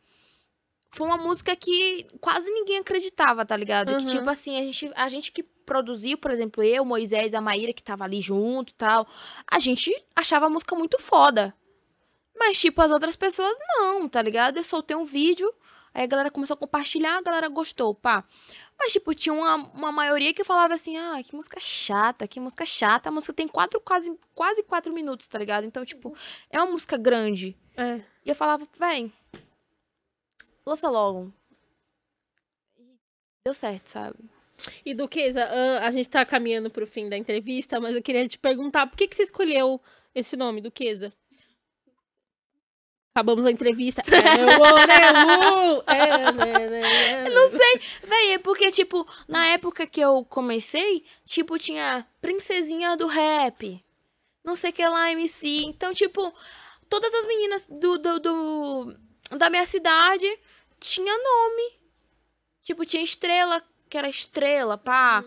foi 0.95 1.07
uma 1.07 1.17
música 1.17 1.55
que 1.57 2.07
quase 2.21 2.51
ninguém 2.51 2.79
acreditava, 2.79 3.45
tá 3.45 3.57
ligado? 3.57 3.97
Que, 3.97 4.05
Uhum. 4.05 4.11
tipo 4.11 4.31
assim, 4.31 4.57
a 4.59 4.63
gente, 4.63 4.93
a 4.95 5.09
gente 5.09 5.33
que 5.33 5.43
produziu, 5.43 6.17
por 6.19 6.31
exemplo, 6.31 6.63
eu, 6.63 6.85
Moisés, 6.85 7.35
a 7.35 7.41
Maíra, 7.41 7.73
que 7.73 7.83
tava 7.83 8.05
ali 8.05 8.21
junto 8.21 8.71
e 8.71 8.75
tal, 8.75 9.07
a 9.51 9.59
gente 9.59 9.93
achava 10.15 10.47
a 10.47 10.51
música 10.51 10.75
muito 10.77 10.99
foda. 11.01 11.55
Mas, 12.37 12.59
tipo, 12.61 12.81
as 12.83 12.91
outras 12.91 13.17
pessoas 13.17 13.57
não, 13.79 14.09
tá 14.09 14.21
ligado? 14.21 14.57
Eu 14.57 14.65
soltei 14.65 14.97
um 14.97 15.05
vídeo, 15.05 15.53
aí 15.95 16.03
a 16.05 16.07
galera 16.07 16.31
começou 16.31 16.55
a 16.55 16.59
compartilhar, 16.59 17.19
a 17.19 17.23
galera 17.23 17.49
gostou, 17.49 17.95
pá. 17.95 18.25
Mas, 18.79 18.93
tipo, 18.93 19.15
tinha 19.15 19.33
uma, 19.33 19.55
uma 19.73 19.93
maioria 19.93 20.35
que 20.35 20.43
falava 20.43 20.75
assim, 20.75 20.97
ah, 20.97 21.21
que 21.25 21.35
música 21.35 21.59
chata, 21.61 22.27
que 22.27 22.41
música 22.41 22.67
chata. 22.67 23.09
A 23.09 23.13
música 23.13 23.33
tem 23.33 23.47
quatro, 23.47 23.81
quase, 23.81 24.13
quase 24.35 24.65
quatro 24.65 24.93
minutos, 24.93 25.29
tá 25.29 25.39
ligado? 25.39 25.65
Então, 25.65 25.85
tipo, 25.85 26.15
é 26.51 26.61
uma 26.61 26.73
música 26.73 26.97
grande. 26.97 27.57
É. 27.77 28.01
E 28.27 28.29
eu 28.31 28.35
falava, 28.35 28.67
véi, 28.79 29.13
lança 30.67 30.89
logo. 30.89 31.33
Deu 33.47 33.55
certo, 33.55 33.89
sabe? 33.89 34.17
E 34.85 34.95
Duquesa, 34.95 35.45
a 35.83 35.91
gente 35.91 36.09
tá 36.09 36.25
caminhando 36.25 36.71
pro 36.71 36.87
fim 36.87 37.09
da 37.09 37.17
entrevista, 37.17 37.79
mas 37.81 37.95
eu 37.95 38.03
queria 38.03 38.27
te 38.27 38.39
perguntar, 38.39 38.87
por 38.87 38.97
que, 38.97 39.07
que 39.09 39.15
você 39.17 39.25
escolheu 39.25 39.81
esse 40.15 40.37
nome, 40.37 40.61
Duquesa? 40.61 41.13
Acabamos 43.15 43.45
a 43.47 43.51
entrevista. 43.51 44.03
É, 44.13 44.17
né, 44.87 45.41
uh, 45.51 45.83
é, 45.87 46.33
né, 46.33 46.69
né, 46.69 47.31
Não 47.31 47.49
sei, 47.49 47.81
véi, 48.03 48.33
é 48.33 48.39
porque, 48.39 48.71
tipo, 48.73 49.07
na 49.29 49.47
época 49.47 49.87
que 49.87 50.01
eu 50.01 50.25
comecei, 50.25 51.05
tipo, 51.25 51.59
tinha 51.59 52.07
Princesinha 52.21 52.97
do 52.97 53.07
Rap, 53.07 53.85
não 54.45 54.57
sei 54.57 54.71
o 54.71 54.73
que 54.73 54.87
lá, 54.87 55.13
MC. 55.13 55.47
Então, 55.65 55.93
tipo, 55.93 56.33
todas 56.89 57.13
as 57.15 57.25
meninas 57.27 57.67
do, 57.69 57.99
do, 57.99 58.19
do- 58.19 58.97
da 59.37 59.49
minha 59.49 59.67
cidade 59.67 60.27
tinha 60.85 61.17
nome. 61.17 61.73
Tipo, 62.63 62.85
tinha 62.85 63.03
Estrela, 63.03 63.63
que 63.89 63.97
era 63.97 64.09
Estrela, 64.09 64.77
pá. 64.77 65.25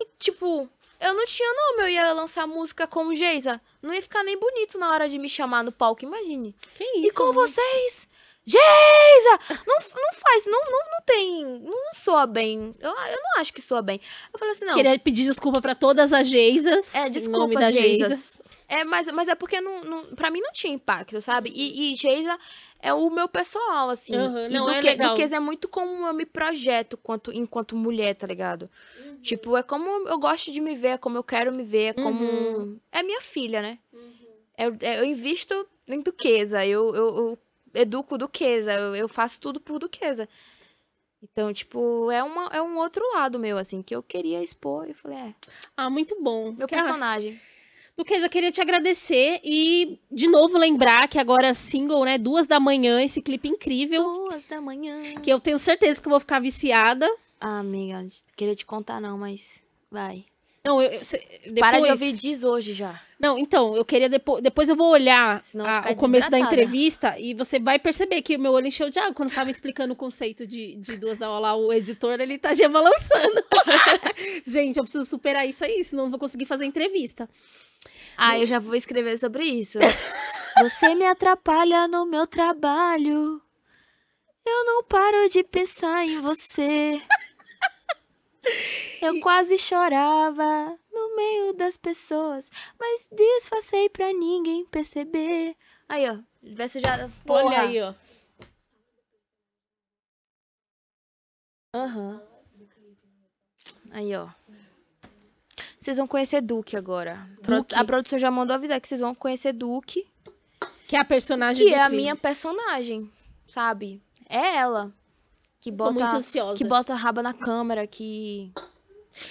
E, 0.00 0.06
tipo, 0.18 0.68
eu 1.00 1.14
não 1.14 1.26
tinha 1.26 1.48
nome, 1.52 1.82
eu 1.82 1.88
ia 1.88 2.12
lançar 2.12 2.46
música 2.46 2.86
como 2.86 3.14
Geisa. 3.14 3.60
Não 3.82 3.92
ia 3.94 4.02
ficar 4.02 4.22
nem 4.22 4.38
bonito 4.38 4.78
na 4.78 4.90
hora 4.90 5.08
de 5.08 5.18
me 5.18 5.28
chamar 5.28 5.62
no 5.62 5.72
palco, 5.72 6.04
imagine. 6.04 6.54
Que 6.74 6.84
E 6.84 7.06
isso? 7.06 7.16
com 7.16 7.32
mano? 7.32 7.34
vocês, 7.46 8.08
Geisa! 8.46 9.38
Não, 9.66 9.76
não 9.76 10.12
faz, 10.14 10.44
não, 10.46 10.60
não, 10.64 10.90
não 10.92 11.02
tem, 11.06 11.44
não 11.60 11.94
soa 11.94 12.26
bem. 12.26 12.74
Eu, 12.78 12.90
eu 12.90 13.16
não 13.22 13.40
acho 13.40 13.52
que 13.54 13.62
soa 13.62 13.80
bem. 13.80 14.00
Eu 14.32 14.38
falei 14.38 14.52
assim, 14.52 14.66
não. 14.66 14.74
Queria 14.74 14.98
pedir 14.98 15.24
desculpa 15.24 15.62
pra 15.62 15.74
todas 15.74 16.12
as 16.12 16.26
Geisas. 16.26 16.94
É, 16.94 17.08
desculpa, 17.08 17.38
nome 17.38 17.54
da 17.56 17.70
Geisa. 17.70 18.08
Geisas. 18.08 18.33
É, 18.66 18.82
mas, 18.84 19.06
mas 19.08 19.28
é 19.28 19.34
porque 19.34 19.60
não, 19.60 19.82
não, 19.82 20.04
pra 20.16 20.30
mim 20.30 20.40
não 20.40 20.50
tinha 20.52 20.72
impacto, 20.72 21.20
sabe? 21.20 21.50
E, 21.54 21.92
e 21.92 21.96
Geisa 21.96 22.38
é 22.80 22.92
o 22.94 23.10
meu 23.10 23.28
pessoal, 23.28 23.90
assim. 23.90 24.14
E 24.14 24.16
não, 24.48 24.68
é 24.70 24.76
Duque- 24.76 24.86
legal. 24.86 25.10
Duquês 25.10 25.32
é 25.32 25.38
muito 25.40 25.68
como 25.68 26.06
eu 26.06 26.14
me 26.14 26.24
projeto 26.24 26.96
quanto, 26.96 27.30
enquanto 27.32 27.76
mulher, 27.76 28.14
tá 28.14 28.26
ligado? 28.26 28.70
Tipo, 29.20 29.56
é 29.56 29.62
como 29.62 30.08
eu 30.08 30.18
gosto 30.18 30.50
de 30.52 30.60
me 30.60 30.74
ver, 30.74 30.88
é 30.88 30.98
como 30.98 31.16
eu 31.16 31.22
quero 31.24 31.52
me 31.52 31.62
ver, 31.62 31.84
é 31.88 31.92
como... 31.92 32.22
Uhum. 32.24 32.80
É 32.92 33.02
minha 33.02 33.20
filha, 33.20 33.60
né? 33.62 33.78
Eu, 34.56 34.76
eu 34.80 35.04
invisto 35.04 35.66
em 35.88 36.00
Duquesa, 36.00 36.64
eu, 36.64 36.94
eu, 36.94 37.06
eu 37.16 37.38
educo 37.74 38.16
Duquesa, 38.16 38.72
eu, 38.72 38.94
eu 38.96 39.08
faço 39.08 39.40
tudo 39.40 39.60
por 39.60 39.78
Duquesa. 39.78 40.28
Então, 41.22 41.52
tipo, 41.52 42.10
é, 42.10 42.22
uma, 42.22 42.46
é 42.48 42.60
um 42.60 42.76
outro 42.76 43.02
lado 43.14 43.38
meu, 43.38 43.56
assim, 43.56 43.82
que 43.82 43.96
eu 43.96 44.02
queria 44.02 44.42
expor. 44.42 44.86
Eu 44.88 44.94
falei, 44.94 45.16
é, 45.18 45.34
Ah, 45.76 45.88
muito 45.88 46.14
bom. 46.22 46.52
meu 46.52 46.68
personagem. 46.68 47.40
Duquesa, 47.96 48.28
queria 48.28 48.50
te 48.50 48.60
agradecer 48.60 49.40
e, 49.44 50.00
de 50.10 50.26
novo, 50.26 50.58
lembrar 50.58 51.06
que 51.06 51.18
agora 51.18 51.48
é 51.48 51.54
single, 51.54 52.04
né? 52.04 52.18
Duas 52.18 52.46
da 52.46 52.58
manhã, 52.58 53.00
esse 53.02 53.22
clipe 53.22 53.48
incrível. 53.48 54.02
Duas 54.02 54.44
da 54.46 54.60
manhã. 54.60 55.00
Que 55.22 55.30
eu 55.30 55.38
tenho 55.38 55.58
certeza 55.60 56.02
que 56.02 56.08
eu 56.08 56.10
vou 56.10 56.18
ficar 56.18 56.40
viciada. 56.40 57.08
Ah, 57.40 57.60
amiga, 57.60 58.04
queria 58.36 58.56
te 58.56 58.66
contar 58.66 59.00
não, 59.00 59.16
mas 59.16 59.62
vai. 59.90 60.24
Não, 60.64 60.80
eu, 60.82 60.90
eu- 60.92 61.04
cê- 61.04 61.22
depois... 61.44 61.60
Para 61.60 61.78
de 61.80 61.90
ouvir 61.90 62.12
diz 62.14 62.42
hoje 62.42 62.72
já. 62.72 63.00
Não, 63.20 63.38
então, 63.38 63.76
eu 63.76 63.84
queria 63.84 64.08
depois. 64.08 64.42
Depois 64.42 64.68
eu 64.68 64.74
vou 64.74 64.90
olhar 64.90 65.40
a- 65.60 65.92
o 65.92 65.96
começo 65.96 66.28
da 66.30 66.38
entrevista 66.38 67.16
e 67.18 67.32
você 67.34 67.60
vai 67.60 67.78
perceber 67.78 68.22
que 68.22 68.34
o 68.34 68.40
meu 68.40 68.52
olho 68.52 68.66
encheu 68.66 68.90
de 68.90 68.98
água 68.98 69.14
quando 69.14 69.28
estava 69.28 69.50
explicando 69.50 69.92
o 69.92 69.96
conceito 69.96 70.46
de, 70.46 70.74
de 70.76 70.96
duas 70.96 71.16
da 71.18 71.26
aula. 71.28 71.54
O 71.54 71.72
editor, 71.72 72.18
ele 72.18 72.38
tá 72.38 72.54
já 72.54 72.68
balançando. 72.68 73.44
Gente, 74.44 74.78
eu 74.78 74.82
preciso 74.84 75.04
superar 75.04 75.46
isso 75.46 75.64
aí, 75.64 75.84
senão 75.84 76.02
eu 76.02 76.04
não 76.06 76.10
vou 76.10 76.18
conseguir 76.18 76.44
fazer 76.46 76.64
entrevista. 76.64 77.28
Ah, 78.16 78.38
eu 78.38 78.46
já 78.46 78.58
vou 78.58 78.74
escrever 78.74 79.18
sobre 79.18 79.44
isso. 79.44 79.78
Você 80.60 80.94
me 80.94 81.06
atrapalha 81.06 81.88
no 81.88 82.06
meu 82.06 82.26
trabalho. 82.26 83.42
Eu 84.46 84.64
não 84.64 84.84
paro 84.84 85.28
de 85.28 85.42
pensar 85.42 86.04
em 86.04 86.20
você. 86.20 87.00
Eu 89.00 89.20
quase 89.20 89.58
chorava 89.58 90.78
no 90.92 91.16
meio 91.16 91.52
das 91.54 91.76
pessoas, 91.76 92.50
mas 92.78 93.08
disfarcei 93.12 93.88
pra 93.88 94.12
ninguém 94.12 94.64
perceber. 94.66 95.56
Aí, 95.88 96.08
ó, 96.08 96.18
vê 96.42 96.68
se 96.68 96.80
já. 96.80 96.96
Olha 96.96 97.10
Porra. 97.26 97.60
aí, 97.60 97.82
ó. 97.82 97.94
Aham. 101.74 102.22
Aí, 103.90 104.14
ó. 104.14 104.28
Vocês 105.84 105.98
vão 105.98 106.06
conhecer 106.08 106.40
Duque 106.40 106.78
agora. 106.78 107.28
Duque. 107.42 107.74
A 107.74 107.84
produção 107.84 108.18
já 108.18 108.30
mandou 108.30 108.54
avisar 108.54 108.80
que 108.80 108.88
vocês 108.88 109.02
vão 109.02 109.14
conhecer 109.14 109.52
Duque, 109.52 110.06
Que 110.88 110.96
é 110.96 110.98
a 110.98 111.04
personagem 111.04 111.62
que 111.66 111.70
do 111.72 111.76
é 111.76 111.82
a 111.82 111.88
clipe. 111.88 112.00
minha 112.00 112.16
personagem, 112.16 113.10
sabe? 113.50 114.00
É 114.26 114.56
ela. 114.56 114.90
Que 115.60 115.70
bota, 115.70 115.92
muito 115.92 116.16
ansiosa. 116.16 116.56
que 116.56 116.64
bota 116.64 116.94
a 116.94 116.96
raba 116.96 117.22
na 117.22 117.34
câmera, 117.34 117.86
que 117.86 118.50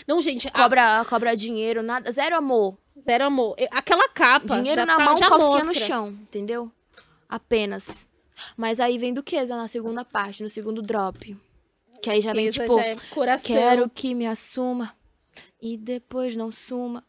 Não, 0.08 0.22
gente, 0.22 0.47
a- 0.47 0.51
cobra, 0.51 1.04
cobra 1.06 1.36
dinheiro, 1.36 1.82
nada, 1.82 2.12
zero 2.12 2.36
amor. 2.36 2.78
zero 2.99 3.24
amor. 3.26 3.56
Aquela 3.72 4.08
capa. 4.10 4.56
dinheiro 4.56 4.86
na 4.86 4.95
tá, 4.95 5.06
mão, 5.06 5.18
calcinha 5.18 5.30
mostra. 5.32 5.66
no 5.66 5.74
chão, 5.74 6.10
entendeu? 6.10 6.72
Apenas. 7.28 8.08
Mas 8.56 8.80
aí 8.80 8.99
vem 8.99 9.12
Duquesa 9.12 9.58
na 9.58 9.68
segunda 9.68 10.06
parte, 10.06 10.43
no 10.43 10.49
segundo 10.49 10.84
drop. 10.84 11.36
Que 11.99 12.12
aí 12.12 12.22
já 12.22 12.32
vem, 12.32 12.49
Essa 12.49 12.62
tipo, 12.62 12.76
já 12.76 12.86
é 12.86 12.93
coração. 13.10 13.56
Quero 13.56 13.89
que 13.89 14.14
me 14.14 14.28
assuma 14.28 14.93
e 15.61 15.77
depois 15.77 16.36
não 16.36 16.51
suma. 16.51 17.05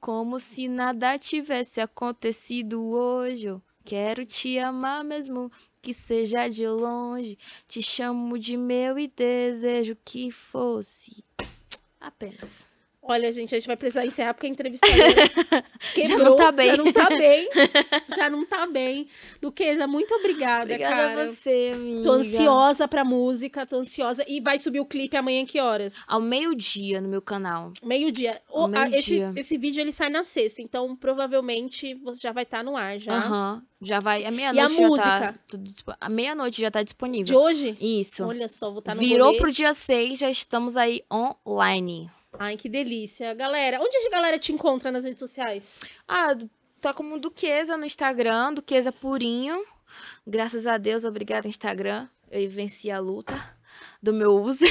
Como 0.00 0.40
se 0.40 0.68
nada 0.68 1.18
tivesse 1.18 1.80
acontecido 1.80 2.82
hoje. 2.82 3.46
Eu 3.46 3.62
quero 3.84 4.24
te 4.24 4.58
amar 4.58 5.04
mesmo 5.04 5.50
que 5.82 5.92
seja 5.92 6.48
de 6.48 6.66
longe. 6.66 7.38
Te 7.68 7.82
chamo 7.82 8.38
de 8.38 8.56
meu 8.56 8.98
e 8.98 9.08
desejo 9.08 9.96
que 10.04 10.30
fosse. 10.30 11.24
Apenas. 12.00 12.66
Olha, 13.08 13.30
gente, 13.30 13.54
a 13.54 13.58
gente 13.58 13.66
vai 13.68 13.76
precisar 13.76 14.04
encerrar 14.04 14.34
porque 14.34 14.46
a 14.46 14.50
entrevistadora 14.50 15.04
quebrou, 15.94 16.18
não 16.30 16.36
tá 16.36 16.50
bem. 16.52 16.66
Já 16.76 16.76
não 16.82 16.92
tá 16.92 17.08
bem. 17.08 17.48
já 18.16 18.30
não 18.30 18.44
tá 18.46 18.66
bem. 18.66 19.08
Duquesa, 19.40 19.86
muito 19.86 20.12
obrigada, 20.14 20.64
Obrigada 20.64 20.94
cara. 20.94 21.22
a 21.22 21.26
você, 21.26 21.70
amiga. 21.74 22.02
Tô 22.02 22.12
ansiosa 22.12 22.88
pra 22.88 23.04
música, 23.04 23.64
tô 23.66 23.76
ansiosa. 23.76 24.24
E 24.26 24.40
vai 24.40 24.58
subir 24.58 24.80
o 24.80 24.84
clipe 24.86 25.16
amanhã 25.16 25.44
que 25.46 25.60
horas? 25.60 25.94
Ao 26.08 26.20
meio-dia 26.20 27.00
no 27.00 27.08
meu 27.08 27.22
canal. 27.22 27.72
Meio-dia. 27.82 28.40
O- 28.50 28.62
Ao 28.62 28.74
a- 28.74 28.88
esse, 28.90 29.20
esse 29.36 29.56
vídeo 29.56 29.80
ele 29.80 29.92
sai 29.92 30.08
na 30.08 30.22
sexta, 30.24 30.60
então 30.60 30.96
provavelmente 30.96 31.94
você 31.94 32.22
já 32.22 32.32
vai 32.32 32.42
estar 32.42 32.64
no 32.64 32.76
ar 32.76 32.98
já. 32.98 33.14
Aham. 33.14 33.62
Já 33.80 34.00
vai. 34.00 34.24
A 34.24 34.26
E 34.26 34.26
a 34.28 34.30
meia-noite 34.32 34.74
já 34.74 34.78
tá. 34.78 34.88
música? 34.88 35.40
tudo 35.46 35.62
dispo- 35.64 35.94
A 36.00 36.08
meia-noite 36.08 36.60
já 36.60 36.70
tá 36.70 36.80
De 36.80 36.86
disponível. 36.86 37.38
hoje? 37.40 37.76
Isso. 37.80 38.24
Olha 38.24 38.48
só, 38.48 38.70
vou 38.70 38.78
estar 38.80 38.94
no 38.94 39.00
Virou 39.00 39.26
rolê. 39.28 39.38
pro 39.38 39.52
dia 39.52 39.72
6, 39.74 40.18
já 40.18 40.30
estamos 40.30 40.76
aí 40.76 41.02
online. 41.12 42.10
Ai, 42.38 42.56
que 42.56 42.68
delícia. 42.68 43.34
Galera, 43.34 43.80
onde 43.80 43.96
a 43.96 44.10
galera 44.10 44.38
te 44.38 44.52
encontra 44.52 44.90
nas 44.90 45.04
redes 45.04 45.18
sociais? 45.18 45.80
Ah, 46.06 46.36
tá 46.80 46.92
como 46.92 47.18
Duquesa 47.18 47.76
no 47.76 47.84
Instagram, 47.84 48.54
Duquesa 48.54 48.92
Purinho. 48.92 49.64
Graças 50.26 50.66
a 50.66 50.76
Deus, 50.76 51.04
obrigada 51.04 51.48
Instagram. 51.48 52.08
Eu 52.30 52.48
venci 52.48 52.90
a 52.90 52.98
luta 52.98 53.34
do 54.02 54.12
meu 54.12 54.34
uso. 54.34 54.64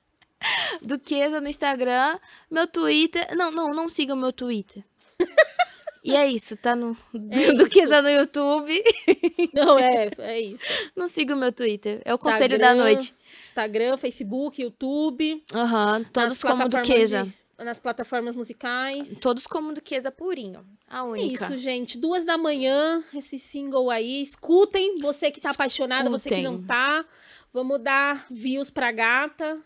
Duquesa 0.82 1.40
no 1.40 1.48
Instagram. 1.48 2.18
Meu 2.50 2.66
Twitter. 2.66 3.34
Não, 3.36 3.50
não, 3.50 3.74
não 3.74 3.88
siga 3.88 4.14
o 4.14 4.16
meu 4.16 4.32
Twitter. 4.32 4.84
E 6.06 6.14
é 6.16 6.26
isso, 6.26 6.56
tá 6.56 6.74
no 6.76 6.96
É 7.14 7.52
Duquesa 7.54 8.00
no 8.00 8.08
YouTube. 8.10 8.72
Não, 9.52 9.78
é, 9.78 10.08
é 10.18 10.40
isso. 10.40 10.64
Não 10.94 11.08
siga 11.08 11.34
o 11.34 11.36
meu 11.36 11.52
Twitter. 11.52 12.00
É 12.04 12.14
o 12.14 12.18
conselho 12.18 12.58
da 12.58 12.72
Instagram, 12.72 12.94
noite. 12.94 13.14
Instagram, 13.40 13.96
Facebook, 13.96 14.62
YouTube. 14.62 15.42
Aham, 15.54 16.04
todos 16.04 16.28
nas 16.28 16.42
como 16.42 16.56
plataformas 16.56 16.88
Duquesa. 16.88 17.24
de- 17.24 17.64
nas 17.64 17.80
plataformas 17.80 18.36
musicais. 18.36 19.18
Todos 19.18 19.46
como 19.46 19.72
Duquesa 19.72 20.10
purinho. 20.10 20.64
A 20.88 20.98
É 20.98 21.02
única. 21.02 21.44
Isso, 21.44 21.56
gente. 21.56 21.96
Duas 21.98 22.24
da 22.24 22.36
manhã, 22.36 23.02
esse 23.14 23.38
single 23.38 23.90
aí. 23.90 24.20
Escutem, 24.20 24.98
você 24.98 25.30
que 25.30 25.40
tá 25.40 25.50
apaixonada, 25.50 26.10
você 26.10 26.28
que 26.28 26.42
não 26.42 26.62
tá. 26.62 27.04
Vamos 27.52 27.80
dar 27.80 28.26
views 28.30 28.70
pra 28.70 28.92
gata. 28.92 29.58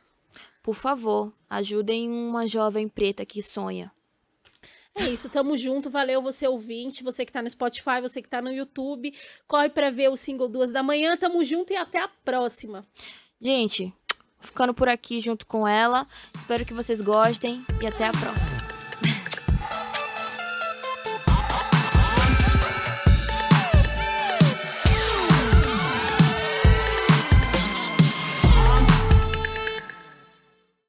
Por 0.63 0.75
favor, 0.77 1.33
ajudem 1.49 2.09
uma 2.09 2.47
jovem 2.47 2.87
preta 2.89 3.27
que 3.27 3.43
sonha. 3.43 3.91
É 5.01 5.09
isso, 5.11 5.31
tamo 5.31 5.57
junto. 5.57 5.89
Valeu 5.89 6.21
você 6.21 6.47
ouvinte, 6.47 7.03
você 7.03 7.25
que 7.25 7.33
tá 7.33 7.41
no 7.41 7.49
Spotify, 7.49 8.01
você 8.03 8.21
que 8.21 8.29
tá 8.29 8.43
no 8.43 8.53
YouTube. 8.53 9.15
Corre 9.49 9.71
pra 9.71 9.91
ver 9.91 10.11
o 10.11 10.17
single 10.17 10.49
duas 10.49 10.73
da 10.73 10.83
manhã. 10.83 11.17
Tamo 11.17 11.43
junto 11.43 11.73
e 11.73 11.77
até 11.77 11.99
a 12.01 12.09
próxima. 12.09 12.87
Gente, 13.41 13.93
ficando 14.41 14.75
por 14.75 14.89
aqui 14.89 15.21
junto 15.21 15.47
com 15.47 15.67
ela. 15.67 16.07
Espero 16.35 16.67
que 16.67 16.75
vocês 16.75 17.01
gostem 17.01 17.65
e 17.83 17.87
até 17.87 18.07
a 18.07 18.13
próxima. 18.13 18.60